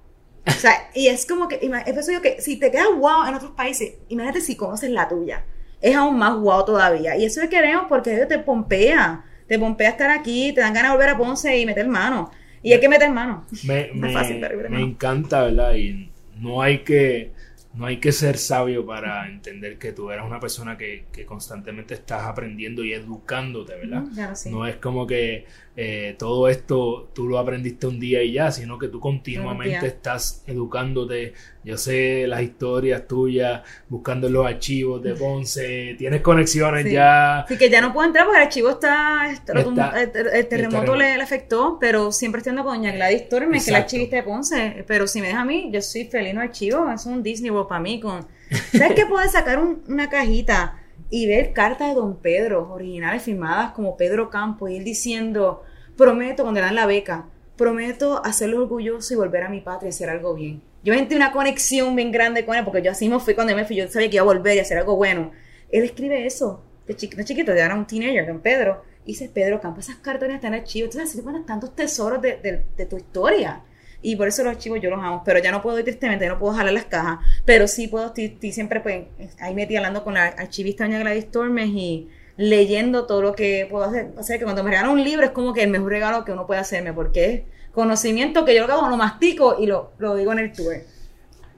O 0.46 0.52
sea, 0.52 0.90
y 0.96 1.08
es 1.08 1.26
como 1.26 1.48
que, 1.48 1.60
es 1.86 1.98
eso 1.98 2.12
yo 2.12 2.22
que 2.22 2.42
si 2.42 2.58
te 2.58 2.72
quedas 2.72 2.88
wow 2.98 3.26
en 3.28 3.36
otros 3.36 3.52
países, 3.52 3.94
imagínate 4.10 4.42
si 4.42 4.56
conoces 4.56 4.90
la 4.90 5.08
tuya. 5.08 5.46
Es 5.80 5.96
aún 5.96 6.18
más 6.18 6.36
wow 6.38 6.66
todavía. 6.66 7.16
Y 7.18 7.26
eso 7.26 7.42
es 7.42 7.50
queremos 7.50 7.86
porque 7.90 8.26
te 8.26 8.40
pompea. 8.40 9.26
Te 9.48 9.60
pompea 9.60 9.90
estar 9.90 10.10
aquí, 10.10 10.54
te 10.54 10.62
dan 10.62 10.74
ganas 10.74 10.92
de 10.92 10.98
volver 10.98 11.10
a 11.10 11.18
Ponce 11.18 11.58
y 11.58 11.66
meter 11.66 11.88
mano. 11.88 12.32
Y 12.64 12.74
hay 12.74 12.80
que 12.80 12.88
meter 12.88 13.10
mano. 13.12 13.46
Me, 13.64 13.90
me 13.94 14.82
encanta, 14.82 15.44
¿verdad? 15.44 15.74
Y 15.74 16.10
no 16.38 16.62
hay 16.62 16.84
que 16.84 17.32
no 17.74 17.86
hay 17.86 17.98
que 18.00 18.12
ser 18.12 18.38
sabio 18.38 18.86
para 18.86 19.28
entender 19.30 19.78
que 19.78 19.94
tú 19.94 20.12
eres 20.12 20.26
una 20.26 20.40
persona 20.40 20.78
que, 20.78 21.06
que 21.12 21.26
constantemente 21.26 21.94
estás 21.94 22.24
aprendiendo 22.24 22.84
y 22.84 22.94
educándote, 22.94 23.76
¿verdad? 23.76 24.04
No 24.50 24.68
es 24.68 24.76
como 24.78 25.08
que 25.08 25.46
eh, 25.78 26.18
todo 26.20 26.50
esto 26.50 27.10
tú 27.14 27.28
lo 27.28 27.40
aprendiste 27.40 27.88
un 27.88 27.98
día 27.98 28.22
y 28.22 28.34
ya, 28.34 28.52
sino 28.52 28.78
que 28.78 28.90
tú 28.90 29.00
continuamente 29.00 29.88
estás 29.88 30.44
educándote. 30.46 31.34
Yo 31.64 31.78
sé 31.78 32.28
las 32.28 32.42
historias 32.42 33.08
tuyas, 33.08 33.62
buscando 33.88 34.30
los 34.30 34.46
archivos 34.46 35.02
de 35.02 35.14
Ponce, 35.14 35.96
tienes 35.98 36.22
conexiones 36.22 36.92
ya. 36.92 37.46
Sí, 37.48 37.58
que 37.58 37.70
ya 37.70 37.80
no 37.80 37.94
puedo 37.94 38.06
entrar 38.06 38.26
porque 38.26 38.40
el 38.40 38.48
archivo 38.48 38.70
está. 38.72 39.32
el, 39.32 40.48
terremoto 40.48 40.96
le, 40.96 41.14
afectó, 41.22 41.78
pero 41.80 42.12
siempre 42.12 42.40
estoy 42.40 42.54
con 42.56 42.66
doña 42.66 42.92
Gladys 42.92 43.30
Tormes, 43.30 43.64
que 43.64 43.70
es 43.70 43.72
la 43.72 43.80
archivista 43.80 44.18
de 44.18 44.24
Ponce. 44.24 44.84
Pero 44.88 45.08
si 45.08 45.22
me 45.22 45.28
deja 45.28 45.42
a 45.42 45.46
mí, 45.46 45.70
yo 45.72 45.82
soy 45.82 46.06
feliz 46.06 46.34
no 46.34 46.42
archivo, 46.42 46.92
es 46.92 47.06
un 47.06 47.24
Disney 47.24 47.50
World 47.50 47.70
para 47.70 47.82
mí. 47.82 48.02
Con... 48.02 48.28
¿Sabes 48.74 48.94
que 48.94 49.06
puedes 49.08 49.32
sacar 49.32 49.58
una 49.60 50.10
cajita? 50.10 50.81
Y 51.12 51.28
ver 51.28 51.52
cartas 51.52 51.90
de 51.90 51.96
Don 51.96 52.16
Pedro, 52.16 52.72
originales 52.72 53.22
firmadas 53.22 53.74
como 53.74 53.98
Pedro 53.98 54.30
Campo, 54.30 54.68
y 54.68 54.78
él 54.78 54.84
diciendo, 54.86 55.62
prometo, 55.98 56.44
cuando 56.44 56.62
le 56.62 56.66
dan 56.66 56.76
la 56.76 56.86
beca, 56.88 57.28
prometo 57.58 58.26
hacerlo 58.26 58.62
orgulloso 58.62 59.14
y 59.14 59.18
volver 59.18 59.44
a 59.44 59.50
mi 59.50 59.60
patria 59.60 59.90
y 59.90 59.90
hacer 59.90 60.10
algo 60.10 60.34
bien. 60.34 60.62
Yo 60.84 60.94
sentí 60.94 61.14
una 61.14 61.34
conexión 61.34 61.96
bien 61.96 62.12
grande 62.12 62.46
con 62.46 62.56
él, 62.56 62.64
porque 62.64 62.82
yo 62.82 62.92
así 62.92 63.10
me 63.10 63.20
fui 63.20 63.36
cuando 63.36 63.54
me 63.56 63.66
fui, 63.66 63.76
yo 63.76 63.88
sabía 63.90 64.10
que 64.10 64.16
iba 64.16 64.24
a 64.24 64.26
volver 64.26 64.56
y 64.56 64.60
hacer 64.60 64.78
algo 64.78 64.96
bueno. 64.96 65.32
Él 65.70 65.84
escribe 65.84 66.26
eso, 66.26 66.64
de 66.88 66.96
chiquito, 66.96 67.24
chiquito, 67.24 67.54
ya 67.54 67.66
era 67.66 67.76
un 67.76 67.86
teenager, 67.86 68.26
Don 68.26 68.40
Pedro, 68.40 68.82
y 69.04 69.12
dice, 69.12 69.30
Pedro 69.32 69.60
Campo, 69.60 69.82
esas 69.82 69.98
cartas 69.98 70.30
están 70.30 70.54
en 70.54 70.62
archivo, 70.62 70.86
entonces 70.86 71.10
así 71.10 71.22
te 71.22 71.40
tantos 71.46 71.76
tesoros 71.76 72.22
de, 72.22 72.64
de 72.76 72.86
tu 72.86 72.96
historia. 72.96 73.62
Y 74.02 74.16
por 74.16 74.28
eso 74.28 74.44
los 74.44 74.54
archivos 74.54 74.80
yo 74.82 74.90
los 74.90 75.00
amo, 75.00 75.22
pero 75.24 75.40
ya 75.40 75.52
no 75.52 75.62
puedo 75.62 75.78
ir 75.78 75.86
tristemente, 75.86 76.28
no 76.28 76.40
puedo 76.40 76.54
jalar 76.54 76.74
las 76.74 76.86
cajas, 76.86 77.20
pero 77.46 77.68
sí 77.68 77.88
puedo, 77.88 78.14
estoy, 78.16 78.52
siempre 78.52 78.80
pues, 78.80 79.06
ahí 79.40 79.54
metí 79.54 79.76
hablando 79.76 80.04
con 80.04 80.16
la 80.16 80.26
archivista 80.26 80.86
doña 80.86 81.00
Gladys 81.00 81.30
Tormes 81.30 81.70
y 81.70 82.10
leyendo 82.38 83.06
todo 83.06 83.22
lo 83.22 83.34
que 83.34 83.68
puedo 83.70 83.86
hacer. 83.86 84.12
O 84.18 84.24
sea, 84.24 84.38
que 84.38 84.44
cuando 84.44 84.64
me 84.64 84.72
regalan 84.72 84.92
un 84.92 85.04
libro 85.04 85.26
es 85.26 85.32
como 85.32 85.54
que 85.54 85.64
el 85.64 85.70
mejor 85.70 85.92
regalo 85.92 86.26
que 86.26 86.32
uno 86.32 86.48
puede 86.48 86.62
hacerme, 86.62 86.94
porque 86.94 87.26
es 87.26 87.42
conocimiento 87.72 88.44
que 88.44 88.56
yo 88.56 88.62
lo 88.62 88.68
que 88.68 88.74
hago, 88.74 88.90
lo 88.90 88.98
mastico 88.98 89.58
y 89.60 89.68
lo, 89.68 89.92
lo 90.00 90.16
digo 90.16 90.32
en 90.32 90.40
el 90.40 90.52
tour. 90.52 90.76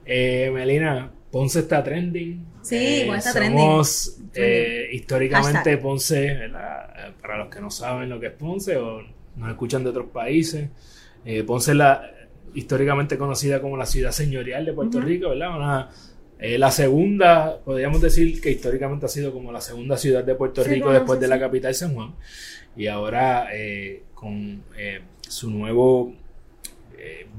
Eh, 0.04 0.50
Melina, 0.52 1.10
Ponce 1.30 1.60
está 1.60 1.82
trending. 1.82 2.46
Sí, 2.62 2.76
eh, 2.76 3.10
está 3.16 3.32
somos, 3.32 4.18
eh, 4.34 4.88
históricamente 4.92 5.76
Ponce, 5.78 6.48
para 7.20 7.38
los 7.38 7.48
que 7.48 7.60
no 7.60 7.70
saben 7.70 8.08
lo 8.08 8.20
que 8.20 8.28
es 8.28 8.32
Ponce 8.32 8.76
o 8.76 9.02
nos 9.34 9.50
escuchan 9.50 9.82
de 9.82 9.90
otros 9.90 10.10
países, 10.10 10.68
eh, 11.24 11.42
Ponce 11.42 11.72
es 11.72 11.76
la, 11.76 12.08
históricamente 12.54 13.18
conocida 13.18 13.60
como 13.60 13.76
la 13.76 13.86
ciudad 13.86 14.12
señorial 14.12 14.64
de 14.64 14.72
Puerto 14.72 15.00
Rico, 15.00 15.30
¿verdad? 15.30 15.88
Eh, 16.38 16.58
la 16.58 16.70
segunda, 16.70 17.60
podríamos 17.64 18.00
decir 18.00 18.40
que 18.40 18.50
históricamente 18.50 19.06
ha 19.06 19.08
sido 19.08 19.32
como 19.32 19.52
la 19.52 19.60
segunda 19.60 19.96
ciudad 19.96 20.24
de 20.24 20.34
Puerto 20.34 20.64
Rico 20.64 20.92
después 20.92 21.20
de 21.20 21.28
la 21.28 21.38
capital 21.38 21.74
San 21.74 21.94
Juan. 21.94 22.14
Y 22.76 22.86
ahora 22.86 23.48
eh, 23.52 24.02
con 24.14 24.62
eh, 24.76 25.00
su 25.20 25.50
nuevo 25.50 26.12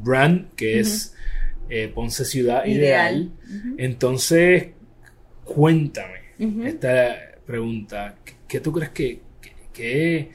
brand, 0.03 0.53
que 0.55 0.79
es 0.79 1.15
Ponce 1.93 2.25
Ciudad 2.25 2.65
Ideal. 2.65 3.31
Entonces, 3.77 4.67
cuéntame 5.43 6.19
esta 6.65 7.15
pregunta. 7.45 8.15
¿Qué, 8.47 8.59
tú 8.59 8.71
crees 8.71 8.91
que, 8.91 9.21
que 9.73 10.31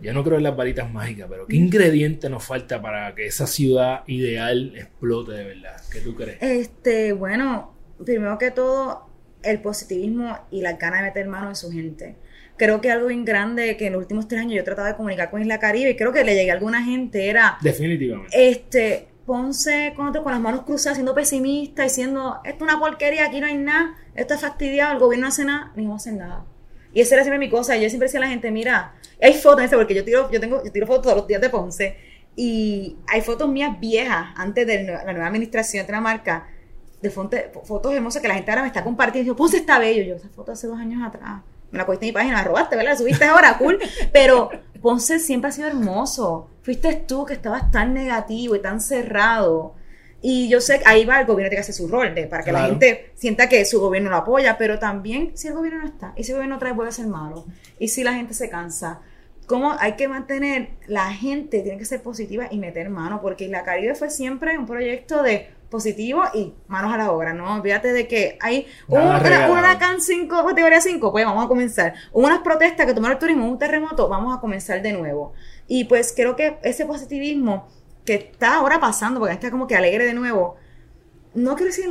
yo 0.00 0.12
no 0.12 0.24
creo 0.24 0.36
en 0.36 0.44
las 0.44 0.56
varitas 0.56 0.92
mágicas, 0.92 1.26
pero 1.28 1.46
¿qué 1.46 1.56
ingrediente 1.56 2.28
nos 2.28 2.44
falta 2.44 2.80
para 2.80 3.14
que 3.14 3.26
esa 3.26 3.46
ciudad 3.46 4.02
ideal 4.06 4.72
explote 4.76 5.32
de 5.32 5.44
verdad? 5.44 5.76
¿Qué 5.90 6.00
tú 6.00 6.14
crees? 6.14 6.38
Este, 6.40 7.12
bueno, 7.12 7.74
primero 8.04 8.38
que 8.38 8.50
todo, 8.50 9.08
el 9.42 9.60
positivismo 9.60 10.36
y 10.50 10.62
la 10.62 10.74
ganas 10.74 11.00
de 11.00 11.06
meter 11.06 11.28
mano 11.28 11.48
en 11.48 11.56
su 11.56 11.70
gente. 11.70 12.16
Creo 12.56 12.80
que 12.80 12.90
algo 12.90 13.06
bien 13.06 13.24
grande 13.24 13.76
que 13.76 13.86
en 13.86 13.92
los 13.92 14.02
últimos 14.02 14.26
tres 14.26 14.40
años 14.40 14.54
yo 14.54 14.60
he 14.60 14.64
tratado 14.64 14.88
de 14.88 14.96
comunicar 14.96 15.30
con 15.30 15.40
Isla 15.40 15.60
Caribe 15.60 15.90
y 15.90 15.96
creo 15.96 16.12
que 16.12 16.24
le 16.24 16.34
llegué 16.34 16.50
a 16.50 16.54
alguna 16.54 16.82
gente 16.82 17.28
era... 17.28 17.56
Definitivamente. 17.60 18.50
Este, 18.50 19.08
Ponce 19.26 19.92
con, 19.94 20.12
con 20.12 20.32
las 20.32 20.40
manos 20.40 20.62
cruzadas, 20.62 20.96
siendo 20.96 21.14
pesimista, 21.14 21.84
diciendo, 21.84 22.40
esto 22.44 22.64
es 22.64 22.70
una 22.70 22.80
porquería, 22.80 23.26
aquí 23.26 23.40
no 23.40 23.46
hay 23.46 23.58
nada, 23.58 23.94
esto 24.14 24.34
es 24.34 24.40
fastidiado, 24.40 24.94
el 24.94 24.98
gobierno 24.98 25.26
no 25.26 25.28
hace 25.28 25.44
nada, 25.44 25.72
ni 25.76 25.84
vamos 25.84 26.06
a 26.06 26.10
hacer 26.10 26.18
nada. 26.18 26.44
Y 26.92 27.00
esa 27.02 27.14
era 27.14 27.24
siempre 27.24 27.38
mi 27.38 27.50
cosa. 27.50 27.76
Yo 27.76 27.88
siempre 27.88 28.06
decía 28.06 28.18
a 28.20 28.22
la 28.22 28.28
gente, 28.28 28.50
mira, 28.50 28.94
hay 29.20 29.34
fotos, 29.34 29.68
porque 29.70 29.94
yo 29.94 30.04
tiro, 30.04 30.30
yo 30.30 30.40
tengo, 30.40 30.62
yo 30.64 30.70
tiro 30.70 30.86
fotos 30.86 31.02
todos 31.02 31.16
los 31.16 31.26
días 31.26 31.40
de 31.40 31.50
Ponce. 31.50 31.96
Y 32.36 32.96
hay 33.08 33.20
fotos 33.20 33.48
mías 33.48 33.78
viejas, 33.80 34.28
antes 34.36 34.66
de 34.66 34.84
la 34.84 35.12
nueva 35.12 35.26
administración 35.26 35.86
de 35.86 35.92
la 35.92 36.00
marca, 36.00 36.46
de 37.00 37.10
fotos 37.10 37.92
hermosas 37.92 38.22
que 38.22 38.28
la 38.28 38.34
gente 38.34 38.50
ahora 38.50 38.62
me 38.62 38.68
está 38.68 38.84
compartiendo. 38.84 39.34
Ponce 39.36 39.58
está 39.58 39.78
bello. 39.78 40.04
Yo, 40.04 40.14
esa 40.16 40.28
foto 40.28 40.52
hace 40.52 40.66
dos 40.66 40.78
años 40.78 41.02
atrás. 41.06 41.42
Me 41.70 41.78
la 41.78 41.86
cogiste 41.86 42.06
en 42.06 42.10
mi 42.10 42.12
página, 42.14 42.34
la 42.34 42.44
robaste, 42.44 42.76
¿verdad? 42.76 42.92
La 42.92 42.98
subiste 42.98 43.24
ahora, 43.24 43.58
cool. 43.58 43.78
Pero 44.12 44.50
Ponce 44.80 45.18
siempre 45.18 45.48
ha 45.48 45.52
sido 45.52 45.68
hermoso. 45.68 46.48
Fuiste 46.62 46.94
tú 46.94 47.24
que 47.24 47.34
estabas 47.34 47.70
tan 47.70 47.94
negativo 47.94 48.56
y 48.56 48.60
tan 48.60 48.80
cerrado. 48.80 49.74
Y 50.20 50.48
yo 50.48 50.60
sé 50.60 50.80
que 50.80 50.84
ahí 50.86 51.04
va 51.04 51.20
el 51.20 51.26
gobierno 51.26 51.48
tiene 51.48 51.56
que 51.56 51.60
hacer 51.60 51.74
su 51.74 51.86
rol 51.86 52.14
de, 52.14 52.26
para 52.26 52.42
que 52.42 52.50
la 52.50 52.66
gente 52.66 53.12
sienta 53.14 53.48
que 53.48 53.64
su 53.64 53.80
gobierno 53.80 54.10
lo 54.10 54.16
apoya, 54.16 54.58
pero 54.58 54.78
también 54.78 55.36
si 55.36 55.46
el 55.46 55.54
gobierno 55.54 55.80
no 55.80 55.86
está, 55.86 56.12
y 56.16 56.24
si 56.24 56.32
el 56.32 56.38
gobierno 56.38 56.56
otra 56.56 56.70
vez 56.70 56.76
vuelve 56.76 56.88
a 56.88 56.92
ser 56.92 57.06
malo, 57.06 57.46
y 57.78 57.86
si 57.86 58.02
la 58.02 58.14
gente 58.14 58.34
se 58.34 58.50
cansa, 58.50 59.00
¿cómo 59.48 59.74
hay 59.80 59.94
que 59.94 60.06
mantener, 60.06 60.68
la 60.86 61.10
gente 61.10 61.62
tiene 61.62 61.78
que 61.78 61.86
ser 61.86 62.02
positiva 62.02 62.46
y 62.50 62.58
meter 62.58 62.90
mano? 62.90 63.20
Porque 63.20 63.48
la 63.48 63.64
Caribe 63.64 63.94
fue 63.94 64.10
siempre 64.10 64.56
un 64.56 64.66
proyecto 64.66 65.22
de 65.22 65.50
positivo 65.70 66.22
y 66.34 66.54
manos 66.68 66.92
a 66.92 66.98
la 66.98 67.10
obra, 67.10 67.34
¿no? 67.34 67.54
Olvídate 67.54 67.92
de 67.92 68.06
que 68.06 68.38
hay 68.40 68.66
una, 68.86 69.18
una 69.50 69.96
5, 69.98 70.46
categoría 70.46 70.80
5, 70.80 71.10
pues 71.10 71.24
vamos 71.24 71.44
a 71.44 71.48
comenzar. 71.48 71.94
Unas 72.12 72.40
protestas 72.40 72.86
que 72.86 72.94
tomaron 72.94 73.16
el 73.16 73.20
turismo, 73.20 73.48
un 73.48 73.58
terremoto, 73.58 74.08
vamos 74.08 74.36
a 74.36 74.40
comenzar 74.40 74.80
de 74.82 74.92
nuevo. 74.92 75.32
Y 75.66 75.84
pues 75.84 76.12
creo 76.14 76.36
que 76.36 76.58
ese 76.62 76.86
positivismo 76.86 77.68
que 78.04 78.14
está 78.14 78.56
ahora 78.56 78.78
pasando, 78.78 79.18
porque 79.18 79.34
está 79.34 79.50
como 79.50 79.66
que 79.66 79.76
alegre 79.76 80.04
de 80.04 80.14
nuevo, 80.14 80.56
no 81.34 81.56
quiero 81.56 81.70
decir 81.70 81.90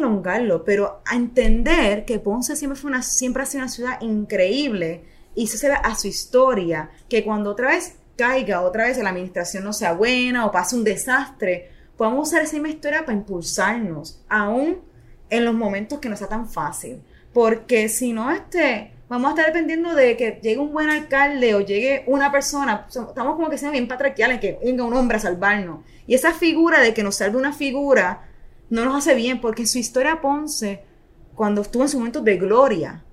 pero 0.65 1.01
a 1.05 1.15
entender 1.15 2.05
que 2.05 2.19
Ponce 2.19 2.55
siempre, 2.55 2.79
fue 2.79 2.89
una, 2.89 3.01
siempre 3.01 3.43
ha 3.43 3.45
sido 3.45 3.63
una 3.63 3.71
ciudad 3.71 4.01
increíble 4.01 5.03
y 5.37 5.43
eso 5.43 5.55
se 5.55 5.71
a 5.71 5.93
su 5.93 6.07
historia, 6.07 6.89
que 7.07 7.23
cuando 7.23 7.51
otra 7.51 7.69
vez 7.69 7.93
caiga, 8.15 8.61
otra 8.61 8.85
vez 8.85 8.97
la 8.97 9.11
administración 9.11 9.63
no 9.63 9.71
sea 9.71 9.93
buena 9.93 10.47
o 10.47 10.51
pase 10.51 10.75
un 10.75 10.83
desastre, 10.83 11.69
podamos 11.95 12.27
usar 12.27 12.41
esa 12.41 12.53
misma 12.53 12.69
historia 12.69 13.05
para 13.05 13.15
impulsarnos, 13.15 14.19
aún 14.27 14.81
en 15.29 15.45
los 15.45 15.53
momentos 15.53 15.99
que 15.99 16.09
no 16.09 16.17
sea 16.17 16.27
tan 16.27 16.49
fácil. 16.49 17.03
Porque 17.33 17.87
si 17.87 18.13
no, 18.13 18.31
este, 18.31 18.93
vamos 19.09 19.27
a 19.27 19.29
estar 19.35 19.45
dependiendo 19.45 19.93
de 19.93 20.17
que 20.17 20.39
llegue 20.41 20.57
un 20.57 20.73
buen 20.73 20.89
alcalde 20.89 21.53
o 21.53 21.61
llegue 21.61 22.03
una 22.07 22.31
persona, 22.31 22.87
estamos 22.87 23.35
como 23.35 23.51
que 23.51 23.59
sean 23.59 23.73
bien 23.73 23.87
patriarcales, 23.87 24.39
que 24.39 24.57
venga 24.65 24.85
un 24.85 24.95
hombre 24.95 25.17
a 25.17 25.19
salvarnos. 25.19 25.81
Y 26.07 26.15
esa 26.15 26.33
figura 26.33 26.81
de 26.81 26.95
que 26.95 27.03
nos 27.03 27.17
salve 27.17 27.37
una 27.37 27.53
figura 27.53 28.27
no 28.71 28.85
nos 28.85 28.97
hace 28.97 29.13
bien, 29.13 29.39
porque 29.39 29.67
su 29.67 29.77
historia 29.77 30.19
Ponce, 30.19 30.83
cuando 31.35 31.61
estuvo 31.61 31.83
en 31.83 31.89
su 31.89 31.99
momento 31.99 32.21
de 32.21 32.37
gloria, 32.37 33.03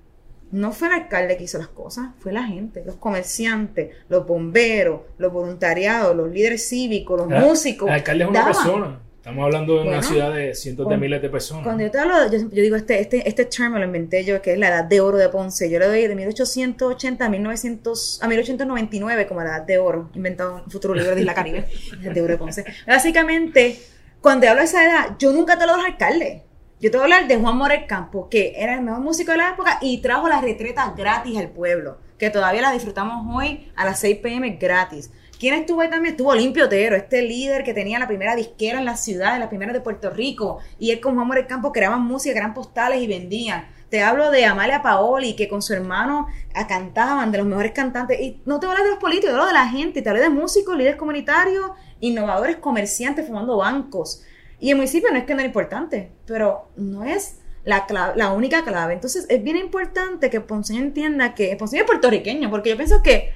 no 0.51 0.71
fue 0.71 0.87
el 0.87 0.93
alcalde 0.93 1.37
que 1.37 1.43
hizo 1.43 1.57
las 1.57 1.67
cosas, 1.67 2.09
fue 2.19 2.31
la 2.31 2.43
gente, 2.43 2.83
los 2.85 2.95
comerciantes, 2.95 3.95
los 4.09 4.25
bomberos, 4.25 5.01
los 5.17 5.33
voluntariados, 5.33 6.15
los 6.15 6.31
líderes 6.31 6.67
cívicos, 6.67 7.19
los 7.19 7.27
músicos. 7.27 7.89
El 7.89 7.95
alcalde 7.95 8.23
es 8.23 8.29
una 8.29 8.45
persona. 8.45 8.99
Estamos 9.25 9.43
hablando 9.43 9.81
de 9.81 9.87
una 9.87 10.03
ciudad 10.03 10.31
de 10.31 10.53
cientos 10.53 10.87
de 10.87 10.97
miles 10.97 11.19
de 11.19 11.29
personas. 11.29 11.63
Cuando 11.63 11.81
yo 11.81 11.89
te 11.89 11.97
hablo, 11.97 12.31
yo, 12.31 12.47
digo, 12.47 12.75
este, 12.75 12.99
este, 13.01 13.27
este 13.27 13.45
term 13.45 13.73
lo 13.73 13.83
inventé 13.83 14.23
yo, 14.23 14.39
que 14.39 14.53
es 14.53 14.59
la 14.59 14.67
edad 14.67 14.83
de 14.83 15.01
oro 15.01 15.17
de 15.17 15.29
Ponce. 15.29 15.67
Yo 15.67 15.79
le 15.79 15.87
doy 15.87 16.07
de 16.07 16.13
1880 16.13 17.25
a, 17.25 17.29
1900, 17.29 18.19
a 18.21 18.27
1899 18.27 19.25
como 19.25 19.41
la 19.41 19.57
edad 19.57 19.61
de 19.63 19.79
oro, 19.79 20.11
inventado 20.13 20.61
un 20.63 20.69
futuro 20.69 20.93
libro 20.93 21.15
de 21.15 21.21
Isla 21.21 21.33
Caribe, 21.33 21.65
de 22.01 22.21
oro 22.21 22.33
de 22.33 22.37
Ponce. 22.37 22.65
Básicamente, 22.85 23.79
cuando 24.21 24.47
hablo 24.47 24.59
de 24.59 24.65
esa 24.65 24.85
edad, 24.85 25.15
yo 25.17 25.33
nunca 25.33 25.57
te 25.57 25.65
lo 25.65 25.75
doy 25.75 25.85
alcalde. 25.85 26.43
Yo 26.85 26.91
te 26.91 26.97
voy 26.97 27.11
a 27.11 27.15
hablar 27.15 27.27
de 27.27 27.37
Juan 27.37 27.57
Morel 27.57 27.87
Campo, 27.87 28.29
que 28.29 28.53
era 28.55 28.75
el 28.75 28.83
mejor 28.83 29.01
músico 29.01 29.31
de 29.31 29.39
la 29.39 29.49
época 29.49 29.79
y 29.81 30.03
trajo 30.03 30.29
las 30.29 30.43
retretas 30.43 30.95
gratis 30.95 31.35
al 31.35 31.49
pueblo, 31.49 31.97
que 32.19 32.29
todavía 32.29 32.61
las 32.61 32.73
disfrutamos 32.73 33.25
hoy 33.35 33.71
a 33.75 33.85
las 33.85 33.99
6 34.01 34.19
pm 34.19 34.51
gratis. 34.61 35.09
¿Quién 35.39 35.55
estuvo 35.55 35.81
ahí 35.81 35.89
también? 35.89 36.13
Estuvo 36.13 36.29
Olimpio 36.29 36.65
Otero, 36.65 36.95
este 36.95 37.23
líder 37.23 37.63
que 37.63 37.73
tenía 37.73 37.97
la 37.97 38.05
primera 38.05 38.35
disquera 38.35 38.77
en 38.77 38.85
la 38.85 38.97
ciudad, 38.97 39.39
la 39.39 39.49
primera 39.49 39.73
de 39.73 39.81
Puerto 39.81 40.11
Rico. 40.11 40.59
Y 40.77 40.91
él 40.91 41.01
con 41.01 41.15
Juan 41.15 41.25
Morel 41.25 41.47
Campo 41.47 41.71
creaban 41.71 42.03
música, 42.03 42.37
eran 42.37 42.53
postales 42.53 43.01
y 43.01 43.07
vendían. 43.07 43.67
Te 43.89 44.03
hablo 44.03 44.29
de 44.29 44.45
Amalia 44.45 44.83
Paoli, 44.83 45.35
que 45.35 45.49
con 45.49 45.63
su 45.63 45.73
hermano 45.73 46.27
cantaban, 46.67 47.31
de 47.31 47.39
los 47.39 47.47
mejores 47.47 47.71
cantantes. 47.71 48.21
Y 48.21 48.43
no 48.45 48.59
te 48.59 48.67
hablo 48.67 48.83
de 48.83 48.91
los 48.91 48.99
políticos, 48.99 49.31
te 49.31 49.35
hablo 49.35 49.47
de 49.47 49.53
la 49.53 49.69
gente. 49.69 50.03
Te 50.03 50.09
hablo 50.11 50.21
de 50.21 50.29
músicos, 50.29 50.77
líderes 50.77 50.97
comunitarios, 50.97 51.71
innovadores, 51.99 52.57
comerciantes, 52.57 53.25
formando 53.25 53.57
bancos. 53.57 54.21
Y 54.65 54.71
el 54.71 54.77
municipio 54.77 55.11
no 55.11 55.19
es 55.19 55.25
que 55.25 55.35
no 55.35 55.41
es 55.41 55.45
importante, 55.45 56.09
pero 56.25 56.69
no 56.75 57.03
es 57.03 57.35
la, 57.65 57.85
la 58.15 58.31
única 58.31 58.63
clave. 58.63 58.95
Entonces 58.95 59.27
es 59.29 59.43
bien 59.43 59.57
importante 59.57 60.31
que 60.31 60.41
Ponceño 60.41 60.81
entienda 60.81 61.35
que 61.35 61.55
Ponceño 61.55 61.83
es 61.83 61.85
puertorriqueño, 61.85 62.49
porque 62.49 62.71
yo 62.71 62.75
pienso 62.75 63.03
que 63.03 63.31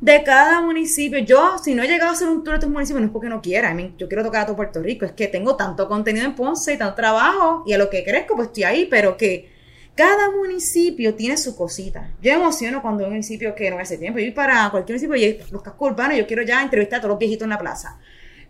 de 0.00 0.22
cada 0.22 0.62
municipio, 0.62 1.18
yo 1.18 1.58
si 1.58 1.74
no 1.74 1.82
he 1.82 1.88
llegado 1.88 2.10
a 2.10 2.12
hacer 2.12 2.28
un 2.28 2.44
tour 2.44 2.52
de 2.52 2.58
estos 2.58 2.70
municipios 2.70 3.00
no 3.00 3.06
es 3.08 3.12
porque 3.12 3.28
no 3.28 3.42
quiera, 3.42 3.76
yo 3.98 4.06
quiero 4.06 4.22
tocar 4.22 4.42
a 4.42 4.46
todo 4.46 4.54
Puerto 4.54 4.80
Rico, 4.80 5.04
es 5.04 5.10
que 5.10 5.26
tengo 5.26 5.56
tanto 5.56 5.88
contenido 5.88 6.24
en 6.24 6.36
Ponce 6.36 6.74
y 6.74 6.78
tanto 6.78 6.94
trabajo 6.94 7.64
y 7.66 7.72
a 7.72 7.78
lo 7.78 7.90
que 7.90 8.04
crezco 8.04 8.36
pues 8.36 8.46
estoy 8.46 8.62
ahí, 8.62 8.86
pero 8.86 9.16
que 9.16 9.50
cada 9.96 10.30
municipio 10.30 11.16
tiene 11.16 11.36
su 11.36 11.56
cosita. 11.56 12.12
Yo 12.22 12.30
emociono 12.30 12.80
cuando 12.80 13.02
un 13.02 13.10
municipio 13.10 13.56
que 13.56 13.72
no 13.72 13.80
hace 13.80 13.98
tiempo, 13.98 14.20
yo 14.20 14.26
voy 14.26 14.34
para 14.34 14.70
cualquier 14.70 15.00
municipio 15.00 15.16
y 15.16 15.52
los 15.52 15.62
cascos 15.62 15.90
urbanos, 15.90 16.16
yo 16.16 16.28
quiero 16.28 16.44
ya 16.44 16.62
entrevistar 16.62 16.98
a 16.98 17.02
todos 17.02 17.14
los 17.14 17.18
viejitos 17.18 17.42
en 17.42 17.50
la 17.50 17.58
plaza. 17.58 17.98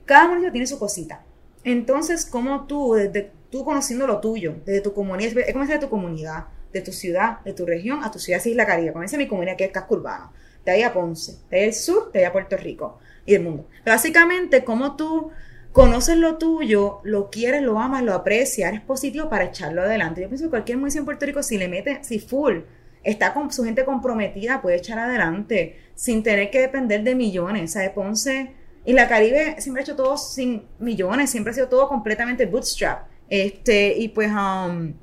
Cada 0.04 0.28
municipio 0.28 0.52
tiene 0.52 0.66
su 0.66 0.78
cosita. 0.78 1.24
Entonces, 1.64 2.24
como 2.24 2.66
tú, 2.66 2.94
desde 2.94 3.32
tú 3.50 3.64
conociendo 3.64 4.06
lo 4.06 4.20
tuyo, 4.20 4.56
desde 4.64 4.80
tu 4.80 4.94
comunidad, 4.94 5.36
es 5.38 5.52
como 5.52 5.66
de 5.66 5.78
tu 5.78 5.90
comunidad, 5.90 6.44
de 6.72 6.80
tu 6.80 6.92
ciudad, 6.92 7.40
de 7.40 7.52
tu 7.52 7.66
región, 7.66 8.02
a 8.04 8.10
tu 8.10 8.18
ciudad, 8.18 8.44
Isla 8.44 8.66
Caribe, 8.66 8.92
comienza 8.92 9.16
mi 9.16 9.26
comunidad 9.26 9.56
que 9.56 9.64
es 9.64 9.72
casco 9.72 9.96
urbano, 9.96 10.32
de 10.64 10.72
ahí 10.72 10.82
a 10.82 10.92
Ponce, 10.92 11.38
de 11.50 11.58
ahí 11.58 11.66
al 11.66 11.74
sur, 11.74 12.12
de 12.12 12.20
ahí 12.20 12.24
a 12.24 12.32
Puerto 12.32 12.56
Rico 12.56 12.98
y 13.26 13.34
el 13.34 13.42
mundo. 13.42 13.66
básicamente, 13.84 14.64
como 14.64 14.96
tú 14.96 15.30
conoces 15.72 16.16
lo 16.16 16.38
tuyo, 16.38 17.00
lo 17.04 17.30
quieres, 17.30 17.62
lo 17.62 17.78
amas, 17.78 18.02
lo 18.02 18.14
aprecias, 18.14 18.72
es 18.72 18.80
positivo 18.80 19.28
para 19.28 19.44
echarlo 19.44 19.82
adelante. 19.82 20.20
Yo 20.20 20.28
pienso 20.28 20.46
que 20.46 20.50
cualquier 20.50 20.78
municipio 20.78 21.02
en 21.02 21.06
Puerto 21.06 21.26
Rico, 21.26 21.42
si 21.42 21.58
le 21.58 21.68
mete, 21.68 22.02
si 22.02 22.18
full, 22.18 22.60
está 23.02 23.32
con 23.34 23.52
su 23.52 23.64
gente 23.64 23.84
comprometida, 23.84 24.62
puede 24.62 24.76
echar 24.76 24.98
adelante 24.98 25.78
sin 25.94 26.22
tener 26.22 26.50
que 26.50 26.60
depender 26.60 27.02
de 27.02 27.14
millones. 27.14 27.72
¿Sabes? 27.72 27.90
Ponce 27.90 28.52
y 28.84 28.92
la 28.92 29.08
Caribe 29.08 29.56
siempre 29.60 29.82
ha 29.82 29.84
hecho 29.84 29.96
todo 29.96 30.16
sin 30.16 30.62
millones, 30.78 31.30
siempre 31.30 31.50
ha 31.50 31.54
sido 31.54 31.68
todo 31.68 31.88
completamente 31.88 32.46
bootstrap. 32.46 33.06
Este, 33.28 33.96
y 33.96 34.08
pues 34.08 34.30
um, 34.30 34.94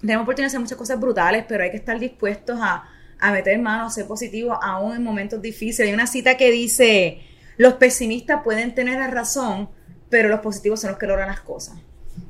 tenemos 0.00 0.22
oportunidad 0.24 0.44
de 0.44 0.46
hacer 0.46 0.60
muchas 0.60 0.76
cosas 0.76 1.00
brutales, 1.00 1.44
pero 1.48 1.64
hay 1.64 1.70
que 1.70 1.76
estar 1.76 1.98
dispuestos 1.98 2.58
a, 2.60 2.84
a 3.18 3.32
meter 3.32 3.58
mano, 3.58 3.86
a 3.86 3.90
ser 3.90 4.06
positivos, 4.06 4.58
aún 4.62 4.96
en 4.96 5.02
momentos 5.02 5.40
difíciles. 5.40 5.88
Hay 5.88 5.94
una 5.94 6.06
cita 6.06 6.36
que 6.36 6.50
dice, 6.50 7.20
los 7.56 7.74
pesimistas 7.74 8.42
pueden 8.42 8.74
tener 8.74 8.98
la 8.98 9.08
razón, 9.08 9.70
pero 10.08 10.28
los 10.28 10.40
positivos 10.40 10.80
son 10.80 10.90
los 10.90 10.98
que 10.98 11.06
logran 11.06 11.28
las 11.28 11.40
cosas. 11.40 11.76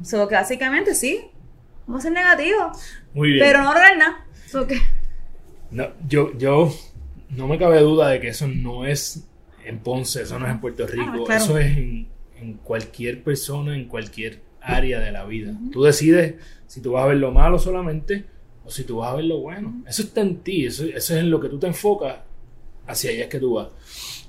So 0.03 0.29
que 0.29 0.35
básicamente 0.35 0.95
sí, 0.95 1.31
vamos 1.87 2.01
a 2.01 2.09
ser 2.09 2.13
negativos. 2.13 2.79
Muy 3.15 3.33
bien. 3.33 3.47
Pero 3.47 3.63
no 3.63 3.73
lograr 3.73 3.97
nada. 3.97 4.27
No, 5.71 5.89
yo, 6.07 6.37
yo 6.37 6.73
no 7.31 7.49
me 7.49 7.59
cabe 7.59 7.81
duda 7.81 8.09
de 8.09 8.21
que 8.21 8.29
eso 8.29 8.49
no 8.49 8.87
es 8.87 9.25
en 9.71 9.79
Ponce, 9.79 10.23
eso 10.23 10.39
no 10.39 10.47
es 10.47 10.53
en 10.53 10.61
Puerto 10.61 10.85
ah, 10.85 10.91
Rico, 10.91 11.31
eso 11.31 11.59
es 11.59 11.77
en, 11.77 12.09
en, 12.37 12.55
cualquier 12.55 13.23
persona, 13.23 13.75
en 13.75 13.87
cualquier 13.87 14.41
área 14.61 15.01
de 15.01 15.13
la 15.13 15.25
vida. 15.25 15.57
Tú 15.73 15.85
decides 15.85 16.35
si 16.67 16.81
tú 16.81 16.93
vas 16.93 17.05
a 17.05 17.09
ver 17.09 17.17
lo 17.17 17.33
malo 17.33 17.59
solamente 17.59 18.25
o 18.65 18.71
si 18.71 18.85
tú 18.85 18.99
vas 18.99 19.13
a 19.13 19.17
ver 19.17 19.25
lo 19.25 19.39
bueno. 19.39 19.83
Eso 19.87 20.03
está 20.03 20.21
en 20.21 20.39
ti, 20.39 20.67
eso, 20.67 20.85
eso, 20.85 21.15
es 21.15 21.21
en 21.21 21.31
lo 21.31 21.41
que 21.41 21.49
tú 21.49 21.59
te 21.59 21.67
enfocas, 21.67 22.19
hacia 22.87 23.11
allá 23.11 23.25
es 23.25 23.29
que 23.29 23.41
tú 23.41 23.55
vas. 23.55 23.69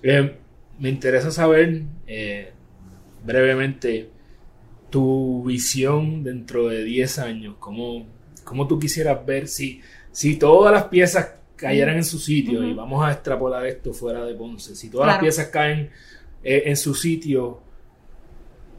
Eh, 0.04 0.38
me 0.80 0.90
interesa 0.90 1.32
saber 1.32 1.84
eh, 2.08 2.52
brevemente 3.26 4.10
tu 4.90 5.44
visión 5.44 6.24
dentro 6.24 6.68
de 6.68 6.84
10 6.84 7.20
años, 7.20 7.56
cómo, 7.60 8.06
cómo 8.44 8.68
tú 8.68 8.78
quisieras 8.78 9.26
ver 9.26 9.48
si, 9.48 9.82
si 10.12 10.38
todas 10.38 10.74
las 10.74 10.86
piezas 10.86 11.41
cayeran 11.62 11.96
en 11.96 12.04
su 12.04 12.18
sitio, 12.18 12.64
y 12.64 12.74
vamos 12.74 13.06
a 13.06 13.12
extrapolar 13.12 13.66
esto 13.68 13.94
fuera 13.94 14.26
de 14.26 14.34
Ponce, 14.34 14.76
si 14.76 14.90
todas 14.90 15.08
las 15.08 15.20
piezas 15.20 15.48
caen 15.48 15.92
eh, 16.44 16.64
en 16.66 16.76
su 16.76 16.96
sitio, 16.96 17.62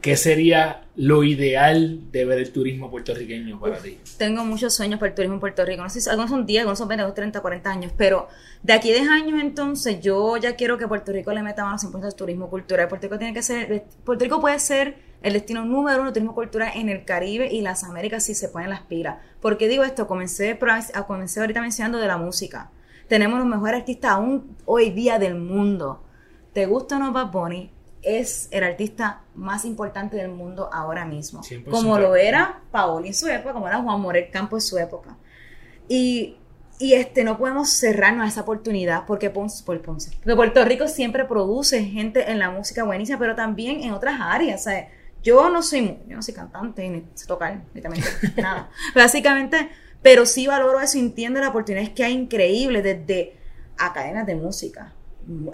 ¿qué 0.01 0.17
sería 0.17 0.83
lo 0.97 1.23
ideal 1.23 2.11
de 2.11 2.25
ver 2.25 2.39
el 2.39 2.51
turismo 2.51 2.91
puertorriqueño 2.91 3.57
para 3.57 3.77
ti? 3.77 3.97
Tengo 4.17 4.43
muchos 4.43 4.75
sueños 4.75 4.99
para 4.99 5.11
el 5.11 5.15
turismo 5.15 5.35
en 5.35 5.39
Puerto 5.39 5.63
Rico. 5.63 5.81
No 5.81 5.89
sé 5.89 6.01
si 6.01 6.09
algunos 6.09 6.29
son 6.29 6.45
10, 6.45 6.59
algunos 6.59 6.77
son 6.77 6.89
20, 6.89 7.11
30, 7.13 7.39
40 7.39 7.69
años, 7.71 7.93
pero 7.95 8.27
de 8.61 8.73
aquí 8.73 8.91
a 8.91 8.95
10 8.95 9.07
años 9.07 9.41
entonces 9.41 10.01
yo 10.01 10.35
ya 10.35 10.57
quiero 10.57 10.77
que 10.77 10.89
Puerto 10.89 11.13
Rico 11.13 11.31
le 11.31 11.41
meta 11.41 11.63
manos 11.63 11.85
impuestos 11.85 12.13
al 12.13 12.17
turismo 12.17 12.49
cultural. 12.49 12.89
Puerto 12.89 13.07
Rico 13.07 13.17
tiene 13.17 13.33
que 13.33 13.41
ser, 13.41 13.85
Puerto 14.03 14.25
Rico 14.25 14.41
puede 14.41 14.59
ser 14.59 15.12
el 15.23 15.33
destino 15.33 15.65
número 15.65 16.01
uno 16.01 16.11
de 16.11 16.13
turismo 16.13 16.35
cultural 16.35 16.71
en 16.75 16.89
el 16.89 17.05
Caribe 17.05 17.51
y 17.51 17.61
las 17.61 17.83
Américas 17.83 18.23
si 18.23 18.35
se 18.35 18.49
ponen 18.49 18.69
las 18.69 18.81
pilas. 18.81 19.17
¿Por 19.41 19.57
qué 19.57 19.67
digo 19.67 19.83
esto? 19.83 20.05
Comencé, 20.05 20.59
comencé 21.07 21.39
ahorita 21.39 21.61
mencionando 21.61 21.97
de 21.97 22.07
la 22.07 22.17
música. 22.17 22.69
Tenemos 23.07 23.39
los 23.39 23.47
mejores 23.47 23.79
artistas 23.79 24.11
aún 24.11 24.55
hoy 24.65 24.91
día 24.91 25.17
del 25.17 25.35
mundo. 25.35 26.03
¿Te 26.53 26.65
gusta 26.65 26.97
o 26.97 26.99
no 26.99 27.11
Bad 27.11 27.31
Bunny? 27.31 27.71
es 28.03 28.49
el 28.51 28.63
artista 28.63 29.21
más 29.33 29.65
importante 29.65 30.17
del 30.17 30.29
mundo 30.29 30.69
ahora 30.71 31.05
mismo. 31.05 31.41
Como 31.69 31.97
lo 31.97 32.15
era 32.15 32.61
Paoli 32.69 33.07
en 33.07 33.13
su 33.13 33.27
época, 33.27 33.53
como 33.53 33.67
era 33.67 33.81
Juan 33.81 34.01
Morel 34.01 34.29
Campo 34.29 34.57
en 34.57 34.61
su 34.61 34.77
época. 34.77 35.17
Y, 35.87 36.37
y, 36.79 36.93
este, 36.93 37.23
no 37.23 37.37
podemos 37.37 37.69
cerrarnos 37.69 38.25
a 38.25 38.27
esa 38.27 38.41
oportunidad 38.41 39.05
porque 39.05 39.29
Ponce, 39.29 39.63
por 39.63 39.81
Ponce. 39.81 40.11
Puerto 40.23 40.63
Rico 40.65 40.87
siempre 40.87 41.25
produce 41.25 41.83
gente 41.85 42.29
en 42.29 42.39
la 42.39 42.51
música 42.51 42.83
buenísima, 42.83 43.17
pero 43.17 43.35
también 43.35 43.81
en 43.81 43.93
otras 43.93 44.19
áreas. 44.19 44.67
Yo 45.23 45.49
no 45.49 45.63
soy, 45.63 45.99
yo 46.07 46.15
no 46.15 46.21
soy 46.21 46.33
cantante, 46.33 46.87
ni 46.87 47.05
sé 47.13 47.25
tocar, 47.25 47.63
ni 47.73 47.81
también 47.81 48.05
nada. 48.37 48.69
Básicamente, 48.93 49.69
pero 50.01 50.25
sí 50.25 50.45
valoro 50.45 50.79
eso, 50.79 50.97
entiendo 50.97 51.39
la 51.39 51.49
oportunidad 51.49 51.93
que 51.93 52.03
hay 52.03 52.13
increíble 52.13 52.81
desde 52.81 53.37
academias 53.77 54.27
de 54.27 54.35
música 54.35 54.93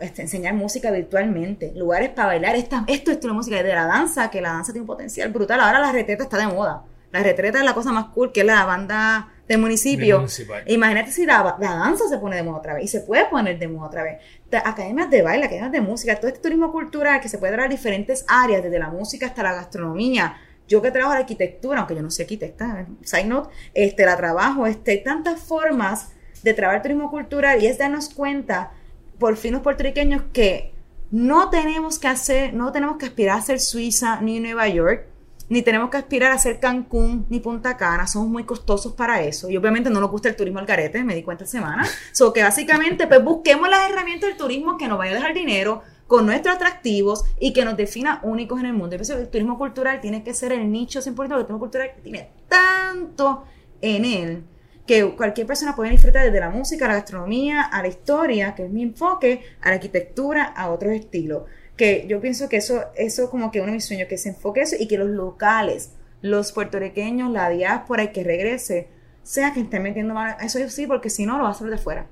este, 0.02 0.24
enseñar 0.24 0.54
música 0.56 0.92
virtualmente, 0.92 1.72
lugares 1.76 2.10
para 2.10 2.30
bailar, 2.30 2.56
esta, 2.56 2.84
esto 2.88 3.12
es 3.12 3.24
la 3.24 3.34
música, 3.34 3.62
de 3.62 3.74
la 3.74 3.86
danza, 3.86 4.30
que 4.30 4.42
la 4.42 4.54
danza 4.54 4.72
tiene 4.72 4.82
un 4.82 4.88
potencial 4.88 5.30
brutal. 5.32 5.60
Ahora 5.60 5.80
la 5.80 5.92
retreta 5.92 6.24
está 6.24 6.38
de 6.38 6.48
moda. 6.48 6.84
La 7.12 7.22
retreta 7.24 7.60
es 7.60 7.66
la 7.66 7.74
cosa 7.74 7.92
más 7.92 8.08
cool, 8.08 8.32
que 8.32 8.42
es 8.42 8.46
la 8.46 8.66
banda 8.66 9.30
del 9.50 9.58
municipio. 9.58 10.26
Imagínate 10.68 11.12
si 11.12 11.26
la, 11.26 11.58
danza 11.60 12.08
se 12.08 12.20
pone 12.20 12.36
de 12.36 12.44
moda 12.44 12.60
otra 12.60 12.76
vez, 12.76 12.86
y 12.86 12.88
se 12.88 13.02
puede 13.02 13.26
poner 13.26 13.58
de 13.58 13.68
moda 13.68 13.88
otra 13.88 14.04
vez. 14.04 14.20
Academias 14.64 15.10
de 15.10 15.24
baile, 15.24 15.46
academias 15.46 15.72
de 15.72 15.82
música, 15.82 16.16
todo 16.16 16.28
este 16.28 16.40
turismo 16.40 16.72
cultural 16.72 17.20
que 17.20 17.28
se 17.28 17.40
puede 17.40 17.52
dar 17.54 17.62
a 17.62 17.68
diferentes 17.68 18.24
áreas, 18.28 18.64
desde 18.64 18.78
la 18.78 18.90
música 18.90 19.26
hasta 19.26 19.42
la 19.42 19.54
gastronomía. 19.54 20.38
Yo 20.68 20.84
que 20.84 20.92
trabajo 20.92 21.16
en 21.16 21.22
arquitectura, 21.22 21.80
aunque 21.80 21.96
yo 21.96 22.04
no 22.04 22.12
soy 22.12 22.24
arquitecta, 22.24 22.86
side 23.02 23.26
note, 23.26 23.50
este, 23.74 24.06
la 24.06 24.16
trabajo, 24.16 24.68
este, 24.68 24.98
tantas 24.98 25.40
formas 25.40 26.10
de 26.44 26.54
trabajar 26.54 26.84
turismo 26.84 27.10
cultural 27.10 27.62
y 27.62 27.66
es 27.66 27.80
darnos 27.80 28.10
cuenta 28.10 28.72
por 29.18 29.36
fin 29.36 29.54
los 29.54 29.64
puertorriqueños 29.64 30.22
que 30.32 30.74
no 31.10 31.50
tenemos 31.50 31.98
que 31.98 32.08
hacer, 32.08 32.54
no 32.54 32.72
tenemos 32.72 32.98
que 32.98 33.08
aspirar 33.08 33.40
a 33.40 33.42
ser 33.42 33.60
Suiza 33.60 34.22
ni 34.22 34.40
Nueva 34.40 34.68
York, 34.68 35.08
ni 35.50 35.64
tenemos 35.64 35.90
que 35.90 35.98
aspirar 35.98 36.32
a 36.32 36.38
ser 36.38 36.60
Cancún 36.60 37.26
ni 37.30 37.40
Punta 37.40 37.76
Cana, 37.76 38.08
somos 38.08 38.30
muy 38.30 38.44
costosos 38.44 38.94
para 38.94 39.22
eso. 39.22 39.50
Y 39.50 39.58
obviamente 39.58 39.90
no 39.90 40.00
nos 40.00 40.12
gusta 40.12 40.30
el 40.30 40.36
turismo 40.36 40.60
al 40.60 40.66
carete, 40.66 41.04
me 41.04 41.16
di 41.16 41.24
cuenta 41.24 41.44
esta 41.44 41.58
semana. 41.58 41.88
So 42.14 42.34
que 42.34 42.44
básicamente, 42.44 43.08
pues 43.08 43.24
busquemos 43.24 43.70
las 43.70 43.90
herramientas 43.90 44.30
del 44.30 44.38
turismo 44.38 44.78
que 44.78 44.88
nos 44.88 44.98
vayan 44.98 45.16
a 45.16 45.20
dejar 45.20 45.34
dinero 45.34 45.82
con 46.08 46.26
nuestros 46.26 46.56
atractivos 46.56 47.24
y 47.40 47.54
que 47.54 47.66
nos 47.66 47.78
defina 47.78 48.20
únicos 48.24 48.60
en 48.60 48.68
el 48.68 48.74
mundo. 48.74 48.92
Yo 48.92 48.98
pienso 48.98 49.16
que 49.16 49.22
el 49.22 49.30
turismo 49.30 49.58
cultural 49.58 50.02
tiene 50.02 50.24
que 50.24 50.34
ser 50.34 50.52
el 50.52 50.72
nicho 50.72 51.00
100% 51.00 51.28
del 51.28 51.30
turismo 51.30 51.60
cultural 51.60 51.92
que 51.96 52.02
tiene 52.02 52.32
tanto 52.48 53.44
en 53.82 54.06
él 54.06 54.44
que 54.90 55.16
cualquier 55.16 55.46
persona 55.46 55.76
puede 55.76 55.92
disfrutar 55.92 56.26
desde 56.26 56.40
la 56.40 56.50
música, 56.50 56.88
la 56.88 56.96
gastronomía, 56.96 57.62
a 57.62 57.84
la 57.84 57.90
historia, 57.90 58.56
que 58.56 58.66
es 58.66 58.72
mi 58.72 58.82
enfoque, 58.82 59.44
a 59.62 59.70
la 59.70 59.76
arquitectura, 59.76 60.46
a 60.46 60.72
otros 60.72 60.94
estilos. 60.94 61.44
Que 61.80 62.06
yo 62.10 62.20
pienso 62.20 62.50
que 62.50 62.58
eso, 62.58 62.84
eso 62.98 63.30
como 63.30 63.52
que 63.52 63.62
uno 63.62 63.68
de 63.68 63.76
mis 63.76 63.86
sueños, 63.86 64.10
que 64.10 64.18
se 64.18 64.28
enfoque 64.28 64.60
eso 64.60 64.76
y 64.78 64.86
que 64.90 64.98
los 64.98 65.08
locales, 65.08 65.92
los 66.22 66.52
puertorriqueños, 66.52 67.32
la 67.32 67.48
diáspora 67.48 68.04
y 68.04 68.12
que 68.12 68.22
regrese, 68.22 68.90
sea 69.24 69.54
que 69.54 69.62
estén 69.62 69.84
metiendo 69.84 70.14
mano. 70.14 70.36
Eso 70.42 70.60
sí, 70.68 70.88
porque 70.88 71.10
si 71.10 71.26
no, 71.26 71.38
lo 71.38 71.44
va 71.44 71.50
a 71.50 71.52
hacer 71.54 71.70
de 71.70 71.78
fuera. 71.78 72.08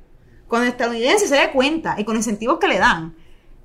Cuando 0.47 0.67
el 0.67 0.71
estadounidense 0.71 1.27
se 1.27 1.35
dé 1.35 1.51
cuenta 1.51 1.95
y 1.97 2.05
con 2.05 2.15
incentivos 2.15 2.59
que 2.59 2.69
le 2.69 2.79
dan, 2.79 3.17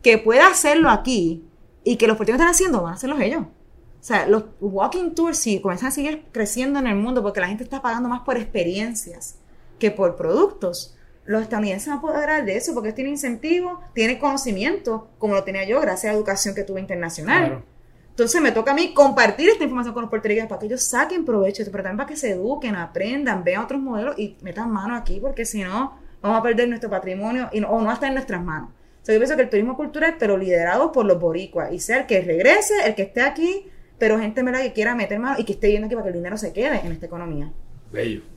que 0.03 0.18
pueda 0.18 0.48
hacerlo 0.48 0.90
aquí 0.90 1.44
y 1.84 1.94
que 1.94 2.09
los 2.09 2.16
puertorriqueños 2.16 2.40
están 2.40 2.53
haciendo, 2.53 2.82
van 2.82 2.94
a 2.94 2.96
hacerlos 2.96 3.20
ellos. 3.20 3.42
O 3.42 4.05
sea, 4.05 4.26
los 4.26 4.46
walking 4.61 5.12
tours 5.12 5.38
sí 5.38 5.61
comienzan 5.61 5.90
a 5.90 5.92
seguir 5.92 6.24
creciendo 6.32 6.80
en 6.80 6.88
el 6.88 6.96
mundo 6.96 7.22
porque 7.22 7.38
la 7.38 7.46
gente 7.46 7.62
está 7.62 7.80
pagando 7.80 8.09
más 8.09 8.22
por 8.22 8.36
experiencias 8.36 9.36
que 9.78 9.92
por 9.92 10.16
productos. 10.16 10.96
Los 11.24 11.42
estadounidenses 11.42 11.88
van 11.88 11.98
a 11.98 12.00
poder 12.00 12.44
de 12.44 12.56
eso 12.56 12.74
porque 12.74 12.92
tienen 12.92 13.12
incentivo, 13.12 13.80
tienen 13.94 14.18
conocimiento, 14.18 15.08
como 15.18 15.34
lo 15.34 15.44
tenía 15.44 15.64
yo 15.64 15.80
gracias 15.80 16.10
a 16.10 16.12
la 16.12 16.18
educación 16.18 16.54
que 16.54 16.64
tuve 16.64 16.80
internacional. 16.80 17.64
Entonces 18.10 18.42
me 18.42 18.52
toca 18.52 18.72
a 18.72 18.74
mí 18.74 18.92
compartir 18.92 19.48
esta 19.48 19.64
información 19.64 19.94
con 19.94 20.02
los 20.02 20.10
puertorriqueños 20.10 20.48
para 20.48 20.58
que 20.58 20.66
ellos 20.66 20.82
saquen 20.82 21.24
provecho, 21.24 21.62
pero 21.70 21.82
también 21.82 21.96
para 21.96 22.08
que 22.08 22.16
se 22.16 22.32
eduquen, 22.32 22.76
aprendan, 22.76 23.42
vean 23.42 23.62
otros 23.62 23.80
modelos 23.80 24.18
y 24.18 24.36
metan 24.42 24.70
mano 24.70 24.94
aquí, 24.94 25.18
porque 25.18 25.46
si 25.46 25.62
no, 25.62 25.98
vamos 26.20 26.38
a 26.38 26.42
perder 26.42 26.68
nuestro 26.68 26.90
patrimonio 26.90 27.48
y 27.52 27.62
o 27.62 27.80
no 27.80 27.90
está 27.90 28.08
en 28.08 28.14
nuestras 28.14 28.42
manos. 28.42 28.70
O 29.02 29.04
sea, 29.04 29.14
yo 29.14 29.20
pienso 29.20 29.34
que 29.34 29.42
el 29.42 29.50
turismo 29.50 29.76
cultural, 29.76 30.16
pero 30.18 30.36
liderado 30.36 30.92
por 30.92 31.06
los 31.06 31.18
boricuas, 31.18 31.72
y 31.72 31.78
sea 31.78 32.00
el 32.00 32.06
que 32.06 32.20
regrese, 32.20 32.74
el 32.84 32.94
que 32.94 33.02
esté 33.02 33.22
aquí, 33.22 33.66
pero 33.98 34.18
gente 34.18 34.42
mera 34.42 34.60
que 34.60 34.72
quiera 34.72 34.94
meter 34.94 35.18
mano 35.18 35.36
y 35.38 35.44
que 35.44 35.54
esté 35.54 35.68
viendo 35.68 35.86
aquí 35.86 35.94
para 35.94 36.04
que 36.04 36.10
el 36.10 36.16
dinero 36.16 36.36
se 36.36 36.52
quede 36.52 36.80
en 36.84 36.92
esta 36.92 37.06
economía. 37.06 37.50
Bello. 37.90 38.32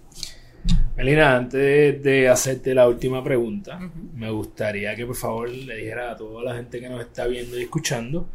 Melina, 0.98 1.36
antes 1.36 2.02
de 2.02 2.30
hacerte 2.30 2.74
la 2.74 2.88
última 2.88 3.22
pregunta, 3.22 3.80
me 4.14 4.32
gustaría 4.32 4.96
que 4.96 5.06
por 5.06 5.16
favor 5.16 5.50
le 5.50 5.76
dijera 5.76 6.12
a 6.12 6.16
toda 6.16 6.42
la 6.42 6.56
gente 6.56 6.80
que 6.80 6.88
nos 6.88 7.02
está 7.02 7.28
viendo 7.28 7.60
y 7.60 7.64
escuchando 7.64 8.30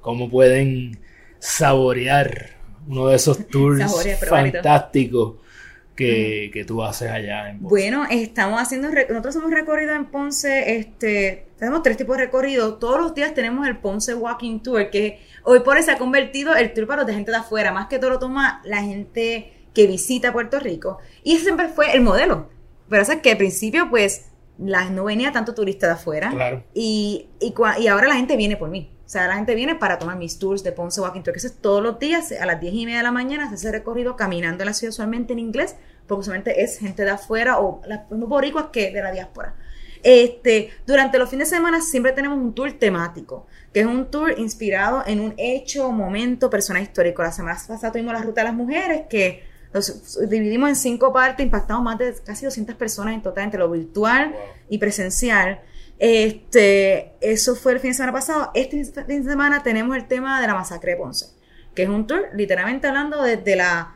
cómo 0.00 0.30
pueden 0.30 0.98
saborear 1.40 2.50
uno 2.86 3.08
de 3.08 3.16
esos 3.16 3.48
tours 3.50 3.82
fantásticos 4.28 5.34
que, 5.96 6.50
que, 6.52 6.64
tú 6.64 6.84
haces 6.84 7.10
allá 7.10 7.50
en 7.50 7.58
Ponce? 7.58 7.70
Bueno, 7.70 8.06
estamos 8.08 8.60
haciendo, 8.60 8.88
nosotros 8.88 9.34
hemos 9.36 9.50
recorrido 9.50 9.94
en 9.94 10.04
Ponce, 10.04 10.76
este, 10.76 11.48
tenemos 11.58 11.82
tres 11.82 11.96
tipos 11.96 12.16
de 12.18 12.24
recorrido. 12.24 12.74
Todos 12.74 13.00
los 13.00 13.14
días 13.14 13.34
tenemos 13.34 13.66
el 13.66 13.78
Ponce 13.78 14.14
Walking 14.14 14.60
Tour, 14.60 14.90
que 14.90 15.20
hoy 15.42 15.60
por 15.60 15.76
hoy 15.76 15.82
se 15.82 15.90
ha 15.90 15.98
convertido 15.98 16.54
el 16.54 16.72
tour 16.72 16.86
para 16.86 17.02
los 17.02 17.06
de 17.06 17.14
gente 17.14 17.30
de 17.30 17.38
afuera, 17.38 17.72
más 17.72 17.86
que 17.88 17.98
todo 17.98 18.10
lo 18.10 18.18
toma 18.18 18.60
la 18.64 18.82
gente 18.82 19.55
que 19.76 19.86
visita 19.86 20.32
Puerto 20.32 20.58
Rico. 20.58 20.96
Y 21.22 21.34
ese 21.34 21.44
siempre 21.44 21.68
fue 21.68 21.94
el 21.94 22.00
modelo. 22.00 22.48
Pero 22.88 23.02
es 23.02 23.14
que 23.16 23.32
al 23.32 23.36
principio, 23.36 23.90
pues, 23.90 24.30
la, 24.56 24.88
no 24.88 25.04
venía 25.04 25.32
tanto 25.32 25.52
turista 25.54 25.86
de 25.86 25.92
afuera. 25.92 26.30
Claro. 26.30 26.64
Y, 26.72 27.28
y, 27.40 27.54
y 27.80 27.86
ahora 27.86 28.08
la 28.08 28.14
gente 28.14 28.38
viene 28.38 28.56
por 28.56 28.70
mí. 28.70 28.90
O 29.04 29.08
sea, 29.08 29.28
la 29.28 29.34
gente 29.34 29.54
viene 29.54 29.74
para 29.74 29.98
tomar 29.98 30.16
mis 30.16 30.38
tours 30.38 30.64
de 30.64 30.72
Ponce 30.72 30.98
Walking 31.02 31.20
Tour, 31.20 31.34
que 31.34 31.46
es 31.46 31.56
todos 31.60 31.82
los 31.82 31.98
días 31.98 32.32
a 32.32 32.46
las 32.46 32.58
10 32.58 32.72
y 32.72 32.86
media 32.86 32.98
de 32.98 33.02
la 33.04 33.12
mañana, 33.12 33.50
se 33.50 33.56
hace 33.56 33.70
recorrido 33.70 34.16
caminando 34.16 34.62
en 34.62 34.66
la 34.66 34.72
ciudad 34.72 34.92
usualmente 34.92 35.34
en 35.34 35.40
inglés, 35.40 35.76
porque 36.06 36.20
usualmente 36.20 36.62
es 36.62 36.78
gente 36.78 37.04
de 37.04 37.10
afuera 37.10 37.60
o 37.60 37.82
los 37.86 38.28
boricuas 38.28 38.68
que 38.72 38.90
de 38.90 39.02
la 39.02 39.12
diáspora. 39.12 39.56
Este, 40.02 40.70
durante 40.86 41.18
los 41.18 41.28
fines 41.28 41.50
de 41.50 41.56
semana 41.56 41.82
siempre 41.82 42.12
tenemos 42.12 42.38
un 42.38 42.54
tour 42.54 42.72
temático, 42.72 43.46
que 43.74 43.80
es 43.80 43.86
un 43.86 44.10
tour 44.10 44.38
inspirado 44.38 45.04
en 45.06 45.20
un 45.20 45.34
hecho, 45.36 45.92
momento, 45.92 46.48
persona 46.48 46.80
histórico. 46.80 47.22
La 47.22 47.32
semana 47.32 47.58
pasada 47.68 47.92
tuvimos 47.92 48.14
la 48.14 48.22
Ruta 48.22 48.40
de 48.40 48.46
las 48.46 48.54
Mujeres, 48.54 49.02
que 49.10 49.55
los 49.76 50.28
dividimos 50.28 50.68
en 50.68 50.76
cinco 50.76 51.12
partes, 51.12 51.44
impactamos 51.44 51.84
más 51.84 51.98
de 51.98 52.14
casi 52.24 52.44
200 52.44 52.74
personas 52.74 53.14
en 53.14 53.22
total 53.22 53.44
entre 53.44 53.60
lo 53.60 53.70
virtual 53.70 54.34
y 54.68 54.78
presencial. 54.78 55.60
Este, 55.98 57.12
eso 57.20 57.54
fue 57.54 57.72
el 57.72 57.80
fin 57.80 57.90
de 57.90 57.94
semana 57.94 58.12
pasado. 58.12 58.50
Este 58.54 58.84
fin 58.84 59.22
de 59.22 59.30
semana 59.30 59.62
tenemos 59.62 59.96
el 59.96 60.06
tema 60.06 60.40
de 60.40 60.46
la 60.46 60.54
masacre 60.54 60.92
de 60.92 60.96
Ponce, 60.98 61.26
que 61.74 61.84
es 61.84 61.88
un 61.88 62.06
tour 62.06 62.26
literalmente 62.34 62.86
hablando 62.86 63.22
desde 63.22 63.56
la 63.56 63.94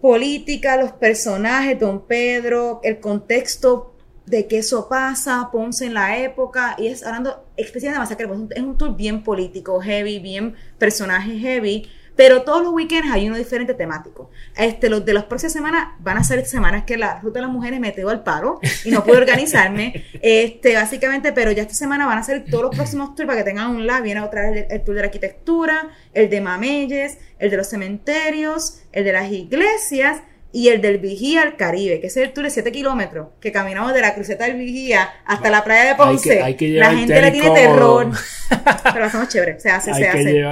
política, 0.00 0.76
los 0.76 0.92
personajes, 0.92 1.78
Don 1.78 2.06
Pedro, 2.06 2.80
el 2.82 3.00
contexto 3.00 3.94
de 4.26 4.46
que 4.46 4.58
eso 4.58 4.88
pasa, 4.88 5.48
Ponce 5.50 5.86
en 5.86 5.94
la 5.94 6.18
época, 6.18 6.76
y 6.78 6.88
es 6.88 7.04
hablando 7.04 7.46
especialmente 7.56 7.98
de 7.98 8.04
masacre 8.04 8.26
de 8.26 8.32
Ponce. 8.32 8.54
Es 8.54 8.62
un 8.62 8.76
tour 8.76 8.96
bien 8.96 9.22
político, 9.22 9.80
heavy, 9.80 10.18
bien 10.18 10.54
personaje 10.78 11.38
heavy, 11.38 11.88
pero 12.18 12.42
todos 12.42 12.64
los 12.64 12.72
weekends 12.72 13.12
hay 13.12 13.28
uno 13.28 13.36
diferente 13.36 13.74
temático. 13.74 14.28
Este, 14.56 14.90
los 14.90 15.04
de 15.04 15.14
las 15.14 15.22
próximas 15.26 15.52
semanas 15.52 15.90
van 16.00 16.16
a 16.16 16.24
ser 16.24 16.44
semanas 16.46 16.82
que 16.82 16.96
la 16.96 17.20
Ruta 17.20 17.38
de 17.38 17.46
las 17.46 17.52
Mujeres 17.52 17.78
me 17.78 17.92
quedó 17.92 18.10
al 18.10 18.24
paro 18.24 18.58
y 18.84 18.90
no 18.90 19.04
pude 19.04 19.18
organizarme. 19.18 20.04
Este, 20.20 20.74
básicamente, 20.74 21.32
pero 21.32 21.52
ya 21.52 21.62
esta 21.62 21.74
semana 21.74 22.06
van 22.06 22.18
a 22.18 22.24
ser 22.24 22.44
todos 22.44 22.64
los 22.64 22.74
próximos 22.74 23.14
tours 23.14 23.28
para 23.28 23.38
que 23.38 23.44
tengan 23.44 23.70
un 23.70 23.86
lab. 23.86 24.02
Viene 24.02 24.20
otra 24.20 24.50
vez 24.50 24.66
el, 24.68 24.82
tour 24.82 24.96
de 24.96 25.02
la 25.02 25.06
arquitectura, 25.06 25.90
el 26.12 26.28
de 26.28 26.40
Mameyes, 26.40 27.18
el 27.38 27.50
de 27.50 27.56
los 27.56 27.68
cementerios, 27.68 28.82
el 28.90 29.04
de 29.04 29.12
las 29.12 29.30
iglesias 29.30 30.20
y 30.50 30.68
el 30.68 30.80
del 30.80 30.98
Vigía 30.98 31.42
al 31.42 31.56
Caribe, 31.56 32.00
que 32.00 32.06
es 32.06 32.16
el 32.16 32.32
tour 32.32 32.44
de 32.44 32.50
7 32.50 32.72
kilómetros, 32.72 33.28
que 33.40 33.52
caminamos 33.52 33.92
de 33.92 34.00
la 34.00 34.14
cruceta 34.14 34.46
del 34.46 34.56
Vigía 34.56 35.10
hasta 35.26 35.50
la 35.50 35.62
playa 35.62 35.90
de 35.90 35.94
Ponce. 35.94 36.38
la 36.38 36.94
gente 36.94 37.20
le 37.20 37.30
tiene 37.30 37.50
terror. 37.50 38.10
pero 38.84 38.98
lo 38.98 39.04
hacemos 39.04 39.28
chévere, 39.28 39.60
se 39.60 39.70
hace, 39.70 39.92
se 39.92 40.08
hace. 40.08 40.44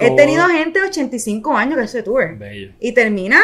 He 0.00 0.10
tenido 0.16 0.46
gente 0.46 0.80
de 0.80 0.86
85 0.86 1.56
años 1.56 1.76
que 1.76 1.84
hace 1.84 2.02
tour. 2.02 2.38
Y 2.78 2.92
terminan 2.92 3.42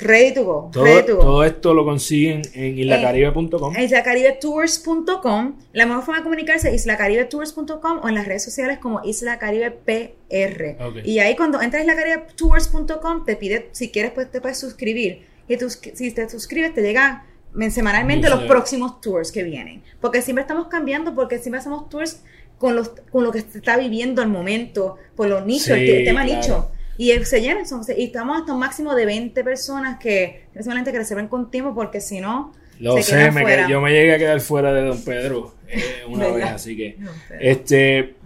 Ready 0.00 0.34
to 0.34 0.44
go. 0.44 0.70
Todo, 0.72 1.44
esto 1.44 1.74
lo 1.74 1.84
consiguen 1.84 2.42
en 2.54 2.78
islacaribe.com. 2.78 3.76
En 3.76 3.82
islacaribetours.com. 3.82 5.58
La 5.72 5.86
mejor 5.86 6.04
forma 6.04 6.18
de 6.18 6.22
comunicarse 6.22 6.68
es 6.68 6.82
islacaribetours.com 6.82 8.00
o 8.02 8.08
en 8.08 8.14
las 8.14 8.26
redes 8.26 8.44
sociales 8.44 8.78
como 8.78 9.02
Isla 9.04 9.38
Caribe 9.38 9.70
PR. 9.70 10.76
Y 11.04 11.18
ahí 11.18 11.36
cuando 11.36 11.60
entras 11.60 11.80
a 11.80 11.84
islacaribetours.com 11.84 13.24
te 13.24 13.36
pide, 13.36 13.68
si 13.72 13.90
quieres, 13.90 14.12
pues 14.12 14.30
te 14.30 14.40
puedes 14.40 14.58
suscribir. 14.58 15.26
Y 15.48 15.56
tú, 15.56 15.68
si 15.68 16.12
te 16.12 16.28
suscribes, 16.28 16.74
te 16.74 16.82
llegan 16.82 17.22
semanalmente 17.70 18.28
los 18.28 18.44
próximos 18.44 19.00
tours 19.00 19.32
que 19.32 19.42
vienen. 19.42 19.82
Porque 20.00 20.22
siempre 20.22 20.42
estamos 20.42 20.68
cambiando, 20.68 21.14
porque 21.14 21.38
siempre 21.38 21.60
hacemos 21.60 21.88
tours 21.88 22.22
con, 22.58 22.76
los, 22.76 22.90
con 23.10 23.24
lo 23.24 23.32
que 23.32 23.40
se 23.40 23.58
está 23.58 23.76
viviendo 23.76 24.22
al 24.22 24.28
momento, 24.28 24.96
por 25.16 25.28
los 25.28 25.44
nichos, 25.44 25.70
el, 25.70 26.04
tema 26.04 26.24
nicho. 26.24 26.70
Y 27.00 27.12
se 27.24 27.40
llena, 27.40 27.62
y 27.96 28.04
estamos 28.04 28.40
hasta 28.40 28.52
un 28.52 28.58
máximo 28.58 28.94
de 28.94 29.06
20 29.06 29.42
personas 29.42 29.98
que 29.98 30.48
solamente 30.62 30.92
que 30.92 30.98
reserven 30.98 31.28
con 31.28 31.50
tiempo 31.50 31.74
porque 31.74 31.98
si 31.98 32.20
no... 32.20 32.52
Lo 32.78 33.00
sé, 33.02 33.32
yo 33.70 33.80
me 33.80 33.90
llegué 33.90 34.12
a 34.12 34.18
quedar 34.18 34.38
fuera 34.42 34.70
de 34.74 34.82
Don 34.82 35.02
Pedro 35.02 35.54
eh, 35.66 36.02
una 36.08 36.28
vez, 36.28 36.44
así 36.44 36.76
que... 36.76 36.98
este 37.40 38.16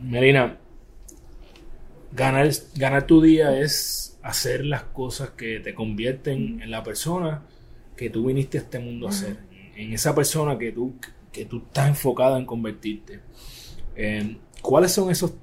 Melina, 0.00 0.56
ganar, 2.12 2.48
ganar 2.74 3.06
tu 3.06 3.20
día 3.20 3.60
es 3.60 4.18
hacer 4.22 4.64
las 4.64 4.84
cosas 4.84 5.32
que 5.36 5.60
te 5.60 5.74
convierten 5.74 6.62
en 6.62 6.70
la 6.70 6.82
persona 6.82 7.42
que 7.98 8.08
tú 8.08 8.28
viniste 8.28 8.56
a 8.56 8.60
este 8.62 8.78
mundo 8.78 9.08
a 9.08 9.12
ser. 9.12 9.36
En 9.76 9.92
esa 9.92 10.14
persona 10.14 10.56
que 10.56 10.72
tú, 10.72 10.94
que 11.30 11.44
tú 11.44 11.58
estás 11.66 11.88
enfocada 11.88 12.38
en 12.38 12.46
convertirte. 12.46 13.20
Eh, 13.94 14.38
¿Cuáles 14.62 14.90
son 14.90 15.10
esos 15.10 15.34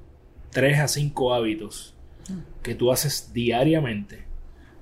tres 0.49 0.79
a 0.79 0.87
cinco 0.87 1.35
hábitos 1.35 1.93
que 2.61 2.75
tú 2.75 2.91
haces 2.91 3.31
diariamente 3.33 4.25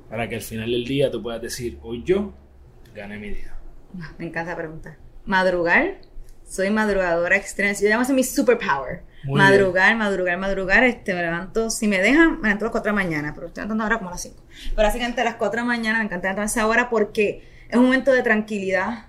para 0.10 0.30
que 0.30 0.36
al 0.36 0.42
final 0.42 0.72
del 0.72 0.86
día 0.86 1.12
tú 1.12 1.22
puedas 1.22 1.42
decir, 1.42 1.80
hoy 1.82 2.04
yo 2.04 2.34
gané 2.94 3.18
mi 3.18 3.30
día? 3.30 3.56
Me 4.18 4.28
encanta 4.28 4.52
la 4.52 4.58
pregunta. 4.58 4.98
Madrugar. 5.26 5.98
Soy 6.48 6.70
madrugadora 6.70 7.36
extrema. 7.36 7.74
Yo 7.74 7.88
llamo 7.88 8.04
eso 8.04 8.14
mi 8.14 8.24
superpower. 8.24 9.02
madrugar, 9.28 9.96
madrugar, 9.96 10.38
madrugar. 10.38 10.84
Este, 10.84 11.14
me 11.14 11.22
levanto, 11.22 11.70
si 11.70 11.88
me 11.88 12.00
dejan, 12.00 12.40
me 12.40 12.50
levanto 12.50 12.66
a 12.66 12.68
las 12.68 12.72
4 12.72 12.92
de 12.92 12.96
la 12.98 13.04
mañana, 13.04 13.34
pero 13.34 13.48
estoy 13.48 13.64
levantando 13.64 13.84
ahora 13.84 13.98
como 13.98 14.10
a 14.10 14.14
las 14.14 14.22
5. 14.22 14.44
Pero 14.76 14.88
básicamente 14.88 15.22
a 15.22 15.24
las 15.24 15.36
4 15.36 15.52
de 15.52 15.62
la 15.62 15.68
mañana 15.68 16.00
me 16.00 16.06
encanta 16.06 16.28
levantarme 16.28 16.46
esa 16.46 16.68
hora 16.68 16.90
porque 16.90 17.44
es 17.68 17.76
un 17.76 17.86
momento 17.86 18.14
de 18.14 18.22
tranquilidad 18.22 19.08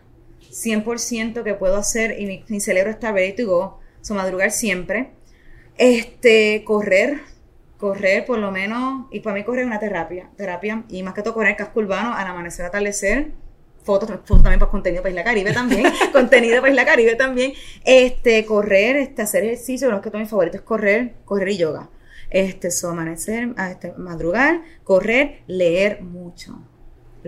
100% 0.51 1.43
que 1.43 1.55
puedo 1.55 1.77
hacer 1.77 2.19
y 2.19 2.27
mi, 2.27 2.45
mi 2.49 2.61
cerebro 2.61 2.91
está 2.91 3.13
ready 3.13 3.35
to 3.35 3.47
go. 3.47 3.81
So, 4.01 4.15
madrugar 4.15 4.51
siempre. 4.51 5.11
Este, 5.77 6.65
correr, 6.65 7.21
correr 7.79 8.25
por 8.25 8.39
lo 8.39 8.51
menos, 8.51 9.07
y 9.11 9.21
para 9.21 9.35
mí 9.35 9.45
correr 9.45 9.63
es 9.63 9.67
una 9.67 9.79
terapia, 9.79 10.31
terapia, 10.37 10.85
y 10.89 11.03
más 11.03 11.15
que 11.15 11.23
todo 11.23 11.35
correr 11.35 11.57
casco 11.57 11.81
urbano 11.81 12.15
al 12.15 12.27
amanecer, 12.27 12.65
atardecer, 12.65 13.33
fotos, 13.83 14.09
fotos 14.25 14.43
también 14.43 14.59
para 14.59 14.71
contenido 14.71 15.03
para 15.03 15.11
Isla 15.11 15.25
Caribe 15.25 15.53
también, 15.53 15.85
contenido 16.13 16.61
para 16.61 16.71
Isla 16.71 16.85
Caribe 16.85 17.17
también, 17.17 17.53
este, 17.85 18.45
correr, 18.45 18.97
este, 18.97 19.23
hacer 19.23 19.45
ejercicio, 19.45 19.91
lo 19.91 20.01
que 20.01 20.11
todo 20.11 20.21
mi 20.21 20.27
favorito 20.27 20.57
es 20.57 20.63
correr, 20.63 21.15
correr 21.25 21.49
y 21.51 21.59
yoga, 21.59 21.91
este, 22.31 22.71
so, 22.71 22.91
amanecer, 22.91 23.55
este, 23.71 23.93
madrugar, 23.97 24.63
correr, 24.83 25.43
leer 25.47 26.03
mucho, 26.03 26.59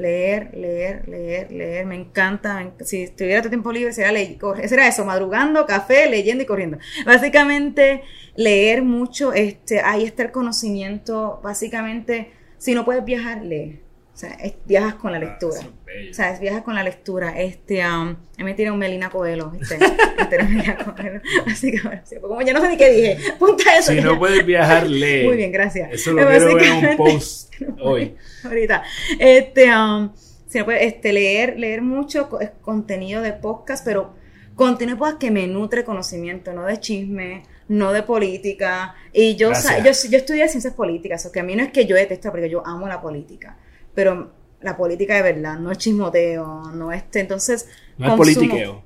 leer, 0.01 0.51
leer, 0.55 1.09
leer, 1.09 1.53
leer. 1.53 1.86
Me 1.86 1.96
encanta. 1.96 2.72
Si 2.80 3.09
tuviera 3.09 3.40
todo 3.40 3.51
tiempo 3.51 3.72
libre, 3.72 3.92
sería, 3.92 4.12
leer, 4.12 4.38
sería 4.66 4.88
eso, 4.88 5.05
madrugando, 5.05 5.66
café, 5.66 6.09
leyendo 6.09 6.44
y 6.44 6.46
corriendo. 6.46 6.78
Básicamente, 7.05 8.03
leer 8.36 8.82
mucho, 8.82 9.32
este, 9.32 9.80
ahí 9.80 10.05
está 10.05 10.22
el 10.24 10.30
conocimiento. 10.30 11.40
Básicamente, 11.42 12.32
si 12.59 12.74
no 12.74 12.84
puedes 12.84 13.05
viajar, 13.05 13.44
lee. 13.44 13.80
O 14.19 14.21
sea, 14.21 14.37
viajas 14.64 14.95
con 14.95 15.12
la 15.12 15.19
ah, 15.19 15.21
lectura. 15.21 15.61
o 15.61 16.12
sea, 16.12 16.37
viajas 16.41 16.62
con 16.64 16.75
la 16.75 16.83
lectura. 16.83 17.41
Este, 17.41 17.87
um, 17.87 18.16
me 18.39 18.53
tiré 18.55 18.69
un 18.69 18.79
Melina 18.81 19.11
Coelho. 19.11 19.53
Este, 19.61 19.79
este 20.19 20.43
Melina 20.43 20.77
Coelho. 20.77 21.21
Así 21.47 21.71
que, 21.71 21.81
bueno, 21.83 22.03
como 22.23 22.43
ya 22.43 22.53
no 22.53 22.61
sé 22.61 22.69
ni 22.69 22.77
qué 22.77 22.91
dije. 22.91 23.19
Punta 23.39 23.79
eso. 23.79 23.93
Si 23.93 24.01
no 24.01 24.19
puedes 24.19 24.45
viajar, 24.45 24.89
lee. 24.91 25.25
Muy 25.25 25.37
bien, 25.37 25.53
gracias. 25.53 25.93
Eso 25.93 26.11
lo 26.11 26.27
quiero 26.27 26.47
ver 26.53 26.64
en 26.64 26.87
un 26.89 26.97
post 26.97 27.55
hoy. 27.81 28.16
Ahorita. 28.43 28.83
Este, 29.21 29.71
um, 29.73 30.12
si 30.49 30.59
no 30.59 30.64
puedes, 30.64 30.83
este, 30.83 31.12
leer, 31.12 31.57
leer 31.57 31.83
mucho 31.83 32.29
contenido 32.61 33.23
de 33.23 33.35
podcast, 33.35 33.85
pero 33.85 34.14
contenido 34.57 34.97
de 34.97 34.99
podcast 34.99 35.21
que 35.21 35.31
me 35.31 35.47
nutre 35.47 35.85
conocimiento, 35.85 36.53
no 36.53 36.66
de 36.66 36.81
chisme, 36.81 37.45
no 37.69 37.93
de 37.93 38.03
política. 38.03 38.97
Y 39.12 39.37
yo, 39.37 39.51
o 39.51 39.55
sea, 39.55 39.79
yo, 39.79 39.93
yo 40.11 40.19
estudié 40.19 40.49
ciencias 40.49 40.75
políticas, 40.75 41.25
o 41.25 41.31
que 41.31 41.39
a 41.39 41.45
mí 41.45 41.55
no 41.55 41.62
es 41.62 41.71
que 41.71 41.87
yo 41.87 41.95
detesto, 41.95 42.33
porque 42.33 42.51
yo 42.51 42.66
amo 42.66 42.89
la 42.89 43.01
política 43.01 43.57
pero 43.99 44.30
la 44.61 44.76
política 44.76 45.16
de 45.16 45.22
verdad, 45.22 45.59
no 45.59 45.72
es 45.72 45.78
chismoteo, 45.78 46.70
no 46.72 46.92
este, 46.92 47.18
entonces... 47.18 47.68
No 47.96 48.07
es 48.07 48.12
politiqueo. 48.14 48.84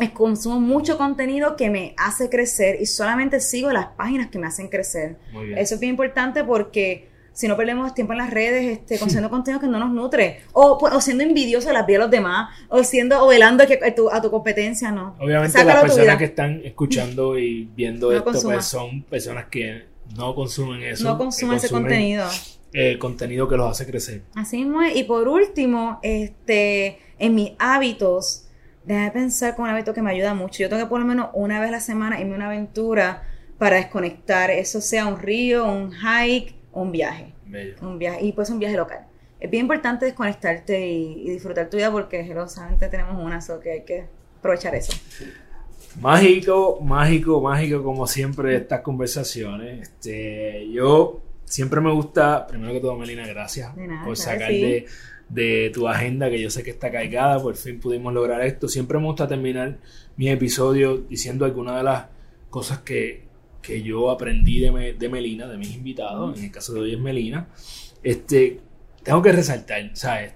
Es, 0.00 0.08
consumo 0.08 0.58
mucho 0.58 0.96
contenido 0.96 1.54
que 1.54 1.68
me 1.68 1.94
hace 1.98 2.30
crecer 2.30 2.80
y 2.80 2.86
solamente 2.86 3.40
sigo 3.40 3.70
las 3.72 3.88
páginas 3.88 4.28
que 4.28 4.38
me 4.38 4.46
hacen 4.46 4.68
crecer. 4.68 5.18
Eso 5.54 5.74
es 5.74 5.80
bien 5.80 5.90
importante 5.90 6.44
porque 6.44 7.10
si 7.34 7.46
no 7.46 7.58
perdemos 7.58 7.92
tiempo 7.92 8.14
en 8.14 8.20
las 8.20 8.30
redes 8.30 8.78
este, 8.78 8.98
consumiendo 8.98 9.28
contenido 9.28 9.60
que 9.60 9.66
no 9.66 9.78
nos 9.78 9.90
nutre, 9.90 10.40
o, 10.54 10.78
pues, 10.78 10.94
o 10.94 11.00
siendo 11.02 11.24
envidioso 11.24 11.68
de 11.68 11.74
las 11.74 11.86
vidas 11.86 11.98
de 11.98 12.04
los 12.04 12.10
demás, 12.10 12.48
o 12.70 12.82
siendo, 12.84 13.22
o 13.22 13.28
velando 13.28 13.64
a, 13.64 13.94
tu, 13.94 14.08
a 14.08 14.22
tu 14.22 14.30
competencia, 14.30 14.90
no. 14.90 15.14
Obviamente 15.20 15.62
las 15.62 15.82
personas 15.82 16.16
que 16.16 16.24
están 16.24 16.62
escuchando 16.64 17.38
y 17.38 17.68
viendo 17.76 18.12
esto 18.12 18.32
pues, 18.32 18.64
son 18.64 19.02
personas 19.02 19.44
que 19.50 19.84
no 20.16 20.34
consumen 20.34 20.82
eso. 20.84 21.04
No 21.04 21.18
consumen 21.18 21.58
ese 21.58 21.68
contenido 21.68 22.26
el 22.72 22.98
contenido 22.98 23.48
que 23.48 23.56
los 23.56 23.70
hace 23.70 23.86
crecer. 23.86 24.22
Así 24.34 24.58
mismo 24.58 24.82
Y 24.82 25.04
por 25.04 25.28
último, 25.28 26.00
este, 26.02 26.98
en 27.18 27.34
mis 27.34 27.52
hábitos, 27.58 28.46
déjame 28.84 29.10
pensar 29.10 29.56
con 29.56 29.64
un 29.64 29.70
hábito 29.70 29.94
que 29.94 30.02
me 30.02 30.10
ayuda 30.10 30.34
mucho. 30.34 30.62
Yo 30.62 30.68
tengo 30.68 30.82
que 30.82 30.88
por 30.88 31.00
lo 31.00 31.06
menos 31.06 31.30
una 31.34 31.60
vez 31.60 31.68
a 31.68 31.72
la 31.72 31.80
semana 31.80 32.20
irme 32.20 32.34
una 32.34 32.46
aventura 32.46 33.22
para 33.58 33.76
desconectar, 33.76 34.50
eso 34.50 34.80
sea 34.80 35.06
un 35.06 35.18
río, 35.18 35.64
un 35.64 35.92
hike 35.92 36.58
un 36.72 36.92
viaje. 36.92 37.32
Un 37.80 37.98
viaje, 37.98 38.24
y 38.24 38.32
pues 38.32 38.50
un 38.50 38.58
viaje 38.58 38.76
local. 38.76 39.06
Es 39.40 39.50
bien 39.50 39.62
importante 39.62 40.04
desconectarte 40.04 40.86
y, 40.86 41.30
disfrutar 41.30 41.70
tu 41.70 41.76
vida 41.76 41.90
porque 41.90 42.22
generosamente 42.22 42.88
tenemos 42.88 43.22
una, 43.22 43.40
so 43.40 43.60
que 43.60 43.72
hay 43.72 43.82
que 43.82 44.06
aprovechar 44.38 44.74
eso. 44.74 44.92
Mágico, 46.00 46.80
mágico, 46.80 47.40
mágico, 47.40 47.82
como 47.82 48.06
siempre, 48.06 48.56
estas 48.56 48.82
conversaciones. 48.82 49.88
Este, 49.88 50.68
yo 50.70 51.20
siempre 51.48 51.80
me 51.80 51.90
gusta, 51.92 52.46
primero 52.46 52.72
que 52.72 52.80
todo, 52.80 52.96
Melina, 52.96 53.26
gracias 53.26 53.72
por 54.04 54.16
sacar 54.16 54.50
de, 54.50 55.70
tu 55.74 55.88
agenda, 55.88 56.30
que 56.30 56.40
yo 56.40 56.50
sé 56.50 56.62
que 56.62 56.70
está 56.70 56.90
cargada, 56.90 57.40
por 57.42 57.56
fin 57.56 57.80
pudimos 57.80 58.12
lograr 58.12 58.44
esto. 58.44 58.68
Siempre 58.68 58.98
me 58.98 59.04
gusta 59.04 59.26
terminar 59.26 59.78
mi 60.16 60.28
episodio 60.30 60.98
diciendo 61.08 61.44
algunas 61.44 61.76
de 61.76 61.82
las 61.82 62.06
cosas 62.50 62.80
que, 62.80 63.26
yo 63.84 64.10
aprendí 64.10 64.60
de, 64.60 64.94
de, 64.98 65.08
Melina, 65.10 65.46
de 65.46 65.58
mis 65.58 65.74
invitados, 65.74 66.38
en 66.38 66.44
el 66.44 66.50
caso 66.50 66.72
de 66.72 66.80
hoy 66.80 66.94
es 66.94 66.98
Melina. 66.98 67.48
Este, 68.02 68.60
tengo 69.02 69.20
que 69.20 69.32
resaltar, 69.32 69.90
¿sabes? 69.92 70.32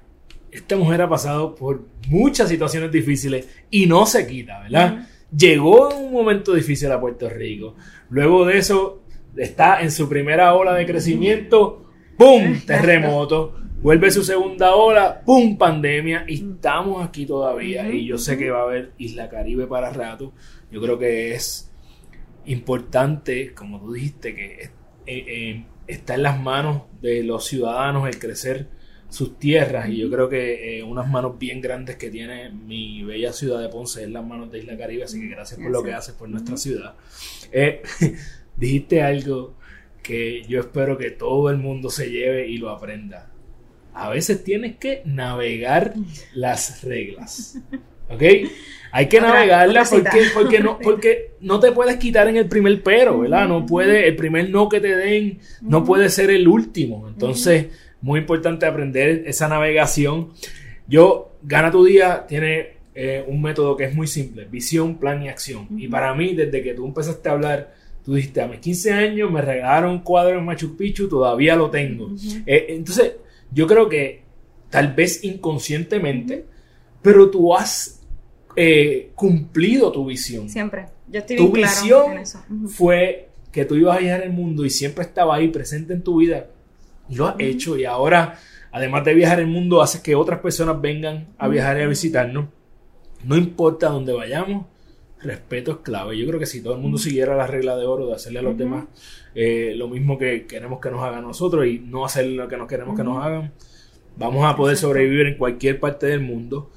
Esta 0.50 0.76
mujer 0.76 1.00
ha 1.00 1.08
pasado 1.08 1.54
por 1.54 1.86
muchas 2.08 2.50
situaciones 2.50 2.92
difíciles 2.92 3.48
y 3.70 3.86
no 3.86 4.04
se 4.04 4.26
quita, 4.26 4.60
¿verdad? 4.60 5.08
Llegó 5.34 5.90
en 5.90 6.04
un 6.04 6.12
momento 6.12 6.52
difícil 6.52 6.92
a 6.92 7.00
Puerto 7.00 7.30
Rico. 7.30 7.74
Luego 8.10 8.44
de 8.44 8.58
eso, 8.58 9.01
está 9.36 9.80
en 9.82 9.90
su 9.90 10.08
primera 10.08 10.54
ola 10.54 10.74
de 10.74 10.86
crecimiento, 10.86 11.90
¡pum! 12.16 12.60
Terremoto. 12.66 13.56
Vuelve 13.82 14.10
su 14.10 14.22
segunda 14.22 14.74
ola, 14.74 15.22
¡pum! 15.24 15.58
Pandemia. 15.58 16.24
Y 16.28 16.34
estamos 16.34 17.04
aquí 17.06 17.26
todavía. 17.26 17.90
Y 17.90 18.06
yo 18.06 18.18
sé 18.18 18.38
que 18.38 18.50
va 18.50 18.60
a 18.60 18.64
haber 18.64 18.92
Isla 18.98 19.28
Caribe 19.28 19.66
para 19.66 19.90
rato. 19.90 20.32
Yo 20.70 20.80
creo 20.80 20.98
que 20.98 21.34
es 21.34 21.72
importante, 22.46 23.54
como 23.54 23.80
tú 23.80 23.92
dijiste, 23.92 24.34
que 24.34 24.62
eh, 24.62 24.70
eh, 25.06 25.64
está 25.86 26.14
en 26.14 26.22
las 26.22 26.40
manos 26.40 26.82
de 27.00 27.22
los 27.22 27.46
ciudadanos 27.46 28.08
el 28.08 28.18
crecer 28.18 28.68
sus 29.08 29.38
tierras 29.38 29.90
y 29.90 29.98
yo 29.98 30.10
creo 30.10 30.26
que 30.30 30.78
eh, 30.78 30.82
unas 30.82 31.06
manos 31.06 31.38
bien 31.38 31.60
grandes 31.60 31.96
que 31.96 32.08
tiene 32.08 32.50
mi 32.50 33.02
bella 33.02 33.34
ciudad 33.34 33.60
de 33.60 33.68
Ponce 33.68 34.04
es 34.04 34.08
las 34.08 34.24
manos 34.24 34.50
de 34.50 34.60
Isla 34.60 34.78
Caribe, 34.78 35.04
así 35.04 35.20
que 35.20 35.28
gracias 35.28 35.60
por 35.60 35.70
lo 35.70 35.82
que 35.82 35.92
haces 35.92 36.14
por 36.14 36.30
nuestra 36.30 36.56
ciudad. 36.56 36.94
dijiste 38.56 39.02
algo 39.02 39.54
que 40.02 40.42
yo 40.48 40.60
espero 40.60 40.98
que 40.98 41.10
todo 41.10 41.50
el 41.50 41.58
mundo 41.58 41.90
se 41.90 42.10
lleve 42.10 42.48
y 42.48 42.58
lo 42.58 42.70
aprenda. 42.70 43.30
A 43.94 44.08
veces 44.08 44.42
tienes 44.42 44.76
que 44.76 45.02
navegar 45.04 45.94
las 46.34 46.82
reglas. 46.82 47.58
¿Ok? 48.08 48.22
Hay 48.90 49.08
que 49.08 49.20
navegarlas 49.20 49.90
porque, 49.90 50.22
porque, 50.34 50.60
no, 50.60 50.78
porque 50.82 51.32
no 51.40 51.60
te 51.60 51.72
puedes 51.72 51.96
quitar 51.96 52.28
en 52.28 52.36
el 52.36 52.48
primer 52.48 52.82
pero, 52.82 53.20
¿verdad? 53.20 53.48
No 53.48 53.64
puede, 53.64 54.06
el 54.06 54.16
primer 54.16 54.50
no 54.50 54.68
que 54.68 54.80
te 54.80 54.94
den 54.96 55.38
no 55.62 55.84
puede 55.84 56.10
ser 56.10 56.30
el 56.30 56.46
último. 56.46 57.08
Entonces, 57.08 57.68
muy 58.02 58.20
importante 58.20 58.66
aprender 58.66 59.24
esa 59.26 59.48
navegación. 59.48 60.32
Yo, 60.86 61.36
Gana 61.42 61.70
tu 61.70 61.84
Día 61.84 62.26
tiene 62.28 62.76
eh, 62.94 63.24
un 63.26 63.40
método 63.40 63.76
que 63.76 63.84
es 63.84 63.94
muy 63.94 64.06
simple, 64.06 64.44
visión, 64.44 64.98
plan 64.98 65.22
y 65.22 65.28
acción. 65.28 65.68
Y 65.76 65.88
para 65.88 66.14
mí, 66.14 66.34
desde 66.34 66.62
que 66.62 66.74
tú 66.74 66.86
empezaste 66.86 67.28
a 67.28 67.32
hablar 67.32 67.74
Tú 68.04 68.14
dijiste, 68.14 68.40
a 68.40 68.48
mis 68.48 68.58
15 68.58 68.92
años 68.92 69.30
me 69.30 69.40
regalaron 69.40 69.92
un 69.92 69.98
cuadro 70.00 70.38
en 70.38 70.44
Machu 70.44 70.76
Picchu, 70.76 71.08
todavía 71.08 71.54
lo 71.54 71.70
tengo. 71.70 72.10
Eh, 72.46 72.66
entonces, 72.70 73.12
yo 73.52 73.66
creo 73.66 73.88
que 73.88 74.22
tal 74.70 74.92
vez 74.94 75.22
inconscientemente, 75.22 76.44
pero 77.00 77.30
tú 77.30 77.54
has 77.54 78.00
eh, 78.56 79.12
cumplido 79.14 79.92
tu 79.92 80.06
visión. 80.06 80.48
Siempre. 80.48 80.86
Yo 81.08 81.20
estoy 81.20 81.36
tu 81.36 81.52
visión 81.52 82.24
fue 82.68 83.28
que 83.52 83.64
tú 83.64 83.76
ibas 83.76 83.98
a 83.98 84.00
viajar 84.00 84.22
el 84.22 84.32
mundo 84.32 84.64
y 84.64 84.70
siempre 84.70 85.04
estaba 85.04 85.36
ahí 85.36 85.48
presente 85.48 85.92
en 85.92 86.02
tu 86.02 86.16
vida. 86.16 86.46
Y 87.08 87.16
lo 87.16 87.28
has 87.28 87.36
hecho 87.38 87.76
y 87.76 87.84
ahora, 87.84 88.38
además 88.72 89.04
de 89.04 89.14
viajar 89.14 89.40
el 89.40 89.46
mundo, 89.46 89.82
haces 89.82 90.00
que 90.00 90.14
otras 90.14 90.40
personas 90.40 90.80
vengan 90.80 91.28
a 91.38 91.48
viajar 91.48 91.78
y 91.78 91.82
a 91.82 91.86
visitarnos. 91.86 92.46
No 93.24 93.36
importa 93.36 93.88
dónde 93.88 94.12
vayamos, 94.12 94.66
respeto 95.22 95.72
es 95.72 95.76
clave. 95.78 96.18
Yo 96.18 96.26
creo 96.26 96.38
que 96.38 96.46
si 96.46 96.62
todo 96.62 96.74
el 96.74 96.80
mundo 96.80 96.98
siguiera 96.98 97.36
la 97.36 97.46
regla 97.46 97.76
de 97.76 97.86
oro 97.86 98.06
de 98.06 98.14
hacerle 98.14 98.40
a 98.40 98.42
los 98.42 98.56
demás 98.56 98.86
eh, 99.34 99.74
lo 99.76 99.88
mismo 99.88 100.18
que 100.18 100.46
queremos 100.46 100.80
que 100.80 100.90
nos 100.90 101.02
hagan 101.02 101.22
nosotros 101.22 101.66
y 101.66 101.78
no 101.78 102.04
hacer 102.04 102.26
lo 102.26 102.48
que 102.48 102.56
nos 102.56 102.68
queremos 102.68 102.96
que 102.96 103.04
nos 103.04 103.24
hagan, 103.24 103.52
vamos 104.16 104.44
a 104.44 104.56
poder 104.56 104.76
sobrevivir 104.76 105.26
en 105.26 105.38
cualquier 105.38 105.80
parte 105.80 106.06
del 106.06 106.20
mundo. 106.20 106.70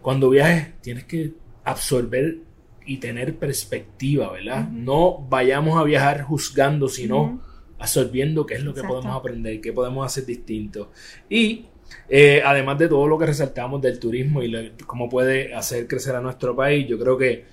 Cuando 0.00 0.30
viajes 0.30 0.80
tienes 0.80 1.04
que 1.04 1.32
absorber 1.64 2.38
y 2.84 2.96
tener 2.98 3.36
perspectiva, 3.36 4.32
¿verdad? 4.32 4.68
No 4.68 5.18
vayamos 5.28 5.78
a 5.78 5.84
viajar 5.84 6.22
juzgando, 6.22 6.88
sino 6.88 7.40
absorbiendo 7.78 8.46
qué 8.46 8.54
es 8.54 8.62
lo 8.62 8.74
que 8.74 8.82
podemos 8.82 9.16
aprender, 9.16 9.60
qué 9.60 9.72
podemos 9.72 10.04
hacer 10.04 10.26
distinto. 10.26 10.90
Y 11.28 11.66
eh, 12.08 12.42
además 12.44 12.78
de 12.78 12.88
todo 12.88 13.06
lo 13.06 13.18
que 13.18 13.26
resaltamos 13.26 13.80
del 13.80 13.98
turismo 13.98 14.42
y 14.42 14.72
cómo 14.86 15.08
puede 15.08 15.54
hacer 15.54 15.86
crecer 15.86 16.14
a 16.14 16.20
nuestro 16.20 16.54
país, 16.54 16.86
yo 16.86 16.98
creo 16.98 17.16
que 17.16 17.44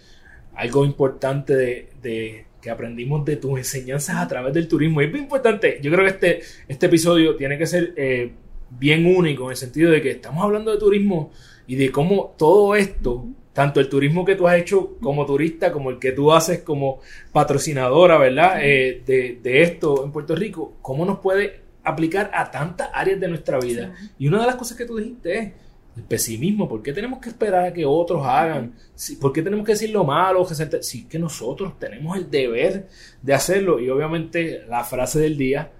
algo 0.56 0.84
importante 0.84 1.56
de, 2.02 2.46
que 2.62 2.70
aprendimos 2.70 3.24
de 3.24 3.38
tus 3.38 3.58
enseñanzas 3.58 4.18
a 4.18 4.28
través 4.28 4.54
del 4.54 4.68
turismo, 4.68 5.00
es 5.00 5.10
muy 5.10 5.22
importante, 5.22 5.80
yo 5.82 5.90
creo 5.92 6.04
que 6.04 6.12
este, 6.12 6.42
este 6.68 6.86
episodio 6.88 7.36
tiene 7.38 7.58
que 7.58 7.66
ser 7.66 7.94
eh, 7.96 8.34
bien 8.70 9.06
único 9.06 9.46
en 9.46 9.52
el 9.52 9.56
sentido 9.56 9.92
de 9.92 10.02
que 10.02 10.12
estamos 10.12 10.44
hablando 10.44 10.72
de 10.72 10.78
turismo 10.78 11.32
y 11.66 11.76
de 11.76 11.92
cómo 11.92 12.36
todo 12.38 12.76
esto, 12.76 13.28
tanto 13.54 13.80
el 13.80 13.88
turismo 13.88 14.26
que 14.26 14.36
tú 14.36 14.48
has 14.48 14.58
hecho 14.58 14.98
como 15.02 15.26
turista, 15.26 15.72
como 15.72 15.90
el 15.90 16.00
que 16.00 16.12
tú 16.12 16.34
haces 16.34 16.60
como 16.60 17.00
patrocinadora, 17.32 18.18
¿verdad? 18.18 18.60
Eh, 18.62 19.04
de, 19.06 19.40
de 19.42 19.62
esto 19.62 20.04
en 20.04 20.12
Puerto 20.12 20.36
Rico, 20.36 20.74
cómo 20.82 21.06
nos 21.06 21.20
puede 21.20 21.69
aplicar 21.84 22.32
a 22.34 22.50
tantas 22.52 22.90
áreas 22.94 23.20
de 23.20 23.28
nuestra 23.28 23.60
vida. 23.60 23.94
Y 24.18 24.28
una 24.28 24.42
de 24.42 24.48
las 24.48 24.56
cosas 24.56 24.78
que 24.78 24.86
tú 24.86 24.98
dijiste 24.98 25.38
es 25.38 25.52
el 25.98 26.04
pesimismo. 26.04 26.68
¿Por 26.68 26.82
qué 26.82 26.94
tenemos 26.94 27.20
que 27.20 27.30
esperar 27.30 27.66
a 27.66 27.74
que 27.74 27.86
otros 27.86 28.26
hagan? 28.26 28.74
¿Por 29.20 29.34
qué 29.34 29.42
tenemos 29.42 29.66
que 29.66 29.74
decir 29.74 29.90
lo 29.92 30.04
malo? 30.04 30.46
Si 30.82 31.06
que 31.06 31.20
nosotros 31.20 31.78
tenemos 31.80 32.18
el 32.18 32.30
deber 32.30 32.88
de 33.22 33.34
hacerlo. 33.34 33.80
Y 33.80 33.90
obviamente 33.90 34.64
la 34.68 34.84
frase 34.84 35.20
del 35.20 35.38
día, 35.38 35.72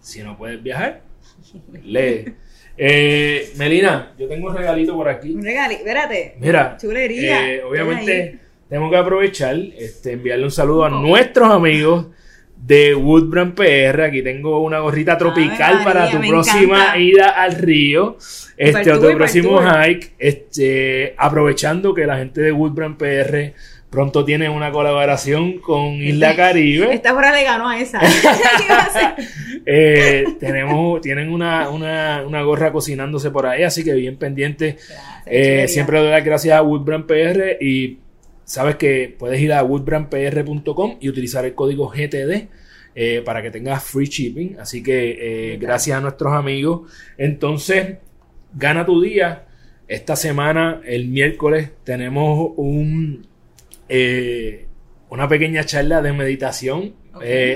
si 0.00 0.22
no 0.22 0.36
puedes 0.36 0.62
viajar, 0.62 1.02
lee. 1.84 2.34
Eh, 2.74 3.52
Melina, 3.58 4.14
yo 4.18 4.26
tengo 4.26 4.48
un 4.48 4.56
regalito 4.56 4.94
por 4.94 5.06
aquí. 5.06 5.34
Un 5.34 5.42
regalito, 5.42 5.80
espérate. 5.80 6.36
Mira, 6.40 6.78
chulería. 6.80 7.52
Eh, 7.52 7.62
obviamente 7.62 8.38
tengo 8.66 8.88
que 8.88 8.96
aprovechar, 8.96 9.56
este, 9.76 10.12
enviarle 10.12 10.46
un 10.46 10.50
saludo 10.50 10.86
a 10.86 10.88
nuestros 10.88 11.50
amigos 11.50 12.06
de 12.62 12.94
Woodbrand 12.94 13.54
PR. 13.54 14.02
Aquí 14.02 14.22
tengo 14.22 14.60
una 14.60 14.78
gorrita 14.78 15.18
tropical 15.18 15.82
para 15.84 16.10
tu 16.10 16.20
próxima 16.20 16.96
ida 16.96 17.30
al 17.30 17.56
río. 17.56 18.16
Este, 18.56 18.92
tu 18.92 19.12
próximo 19.16 19.60
hike. 19.60 20.12
Este, 20.18 21.14
aprovechando 21.18 21.92
que 21.92 22.06
la 22.06 22.18
gente 22.18 22.40
de 22.40 22.52
Woodbrand 22.52 22.96
PR 22.96 23.52
pronto 23.90 24.24
tiene 24.24 24.48
una 24.48 24.70
colaboración 24.70 25.58
con 25.58 25.94
Isla 25.94 26.34
Caribe. 26.36 26.94
Esta 26.94 27.14
hora 27.14 27.32
le 27.32 27.42
ganó 27.42 27.68
a 27.68 27.78
esa. 27.80 28.00
eh, 29.66 30.24
tenemos, 30.38 31.00
tienen 31.00 31.30
una, 31.30 31.68
una, 31.68 32.22
una, 32.26 32.42
gorra 32.42 32.72
cocinándose 32.72 33.30
por 33.30 33.46
ahí, 33.46 33.64
así 33.64 33.84
que 33.84 33.92
bien 33.92 34.16
pendiente. 34.16 34.78
Eh, 35.26 35.66
siempre 35.68 35.98
doy 35.98 36.10
las 36.10 36.24
gracias 36.24 36.56
a 36.56 36.62
Woodbrand 36.62 37.06
PR 37.06 37.58
y 37.60 37.98
sabes 38.44 38.76
que 38.76 39.14
puedes 39.18 39.40
ir 39.40 39.52
a 39.52 39.62
woodbrandpr.com 39.62 40.96
y 41.00 41.08
utilizar 41.08 41.44
el 41.44 41.54
código 41.54 41.88
GTD 41.88 42.48
eh, 42.94 43.22
para 43.24 43.42
que 43.42 43.50
tengas 43.50 43.82
free 43.84 44.06
shipping. 44.06 44.56
Así 44.60 44.82
que 44.82 45.52
eh, 45.52 45.56
gracias 45.58 45.96
a 45.96 46.00
nuestros 46.00 46.32
amigos. 46.34 46.90
Entonces, 47.16 47.96
gana 48.54 48.84
tu 48.84 49.00
día. 49.00 49.46
Esta 49.88 50.16
semana, 50.16 50.80
el 50.84 51.08
miércoles, 51.08 51.70
tenemos 51.84 52.52
un, 52.56 53.26
eh, 53.88 54.66
una 55.08 55.28
pequeña 55.28 55.64
charla 55.64 56.02
de 56.02 56.12
meditación. 56.12 56.94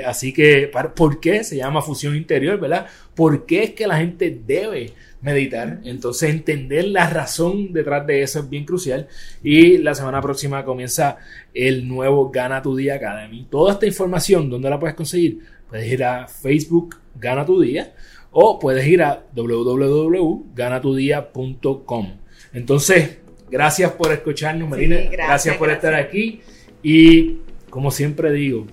así 0.06 0.32
que, 0.32 0.70
¿por 0.94 1.20
qué 1.20 1.44
se 1.44 1.56
llama 1.56 1.82
fusión 1.82 2.14
interior, 2.16 2.58
verdad? 2.58 2.86
¿Por 3.14 3.46
qué 3.46 3.62
es 3.64 3.70
que 3.70 3.86
la 3.86 3.98
gente 3.98 4.38
debe 4.46 4.92
meditar. 5.26 5.80
Entonces, 5.84 6.30
entender 6.30 6.86
la 6.86 7.10
razón 7.10 7.70
detrás 7.72 8.06
de 8.06 8.22
eso 8.22 8.38
es 8.38 8.48
bien 8.48 8.64
crucial. 8.64 9.08
Y 9.42 9.76
la 9.78 9.92
semana 9.94 10.22
próxima 10.22 10.64
comienza 10.64 11.18
el 11.52 11.88
nuevo 11.88 12.30
Gana 12.30 12.62
tu 12.62 12.76
Día 12.76 12.94
Academy. 12.94 13.48
Toda 13.50 13.72
esta 13.72 13.86
información, 13.86 14.48
¿dónde 14.48 14.70
la 14.70 14.78
puedes 14.78 14.94
conseguir? 14.94 15.40
Puedes 15.68 15.92
ir 15.92 16.04
a 16.04 16.28
Facebook 16.28 16.94
Gana 17.16 17.44
tu 17.44 17.60
Día 17.60 17.92
o 18.30 18.60
puedes 18.60 18.86
ir 18.86 19.02
a 19.02 19.24
www.ganatudia.com. 19.34 22.12
Entonces, 22.52 23.18
gracias 23.50 23.90
por 23.92 24.12
escucharnos, 24.12 24.68
Marina. 24.68 24.98
gracias, 25.10 25.56
por 25.56 25.70
estar 25.70 25.94
aquí. 25.94 26.40
Y 26.84 27.38
como 27.68 27.90
siempre 27.90 28.30
digo, 28.30 28.68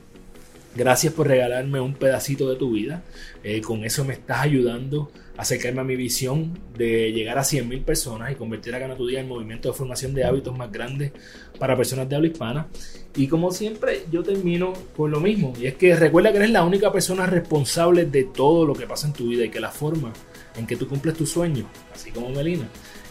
Gracias 0.75 1.13
por 1.13 1.27
regalarme 1.27 1.79
un 1.79 1.93
pedacito 1.93 2.49
de 2.49 2.55
tu 2.55 2.71
vida. 2.71 3.03
Eh, 3.43 3.61
con 3.61 3.83
eso 3.83 4.03
me 4.05 4.13
estás 4.13 4.39
ayudando 4.39 5.11
acercarme 5.37 5.81
a 5.81 5.83
mi 5.83 5.95
visión 5.95 6.59
de 6.77 7.11
llegar 7.11 7.37
a 7.37 7.41
100.000 7.41 7.83
personas 7.83 8.31
y 8.31 8.35
convertir 8.35 8.75
a 8.75 8.79
Gana 8.79 8.95
Tu 8.95 9.07
Día 9.07 9.19
en 9.19 9.27
movimiento 9.27 9.69
de 9.69 9.75
formación 9.75 10.13
de 10.13 10.23
hábitos 10.23 10.55
más 10.55 10.71
grandes 10.71 11.11
para 11.57 11.75
personas 11.75 12.07
de 12.07 12.15
habla 12.15 12.27
hispana. 12.27 12.67
Y 13.15 13.27
como 13.27 13.51
siempre, 13.51 14.05
yo 14.11 14.23
termino 14.23 14.73
con 14.95 15.11
lo 15.11 15.19
mismo. 15.19 15.53
Y 15.59 15.67
es 15.67 15.75
que 15.75 15.95
recuerda 15.95 16.31
que 16.31 16.37
eres 16.37 16.51
la 16.51 16.63
única 16.63 16.91
persona 16.91 17.25
responsable 17.25 18.05
de 18.05 18.25
todo 18.25 18.65
lo 18.65 18.73
que 18.73 18.87
pasa 18.87 19.07
en 19.07 19.13
tu 19.13 19.27
vida 19.27 19.45
y 19.45 19.49
que 19.49 19.59
la 19.59 19.71
forma 19.71 20.13
en 20.55 20.67
que 20.67 20.75
tú 20.75 20.87
cumples 20.87 21.15
tus 21.15 21.31
sueños, 21.31 21.65
así 21.93 22.11
como 22.11 22.29
Melina, 22.29 22.67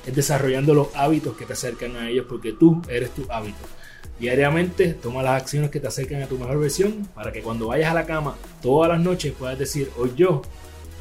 es 0.06 0.14
desarrollando 0.14 0.74
los 0.74 0.88
hábitos 0.94 1.36
que 1.36 1.44
te 1.44 1.52
acercan 1.52 1.96
a 1.96 2.08
ellos 2.08 2.26
porque 2.28 2.52
tú 2.52 2.82
eres 2.88 3.10
tu 3.10 3.24
hábito. 3.30 3.58
Diariamente 4.18 4.94
toma 4.94 5.22
las 5.22 5.42
acciones 5.42 5.70
que 5.70 5.80
te 5.80 5.88
acercan 5.88 6.22
a 6.22 6.26
tu 6.26 6.38
mejor 6.38 6.60
versión 6.60 7.08
para 7.14 7.32
que 7.32 7.42
cuando 7.42 7.68
vayas 7.68 7.90
a 7.90 7.94
la 7.94 8.06
cama 8.06 8.36
todas 8.60 8.88
las 8.90 9.00
noches 9.00 9.32
puedas 9.36 9.58
decir, 9.58 9.90
hoy 9.96 10.12
yo 10.16 10.42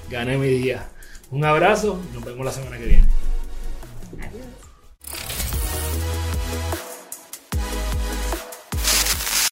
gané 0.09 0.37
mi 0.37 0.47
día. 0.47 0.90
Un 1.31 1.45
abrazo 1.45 1.99
y 2.11 2.13
nos 2.13 2.25
vemos 2.25 2.45
la 2.45 2.51
semana 2.51 2.77
que 2.77 2.85
viene. 2.85 3.05
Adiós. 4.19 4.45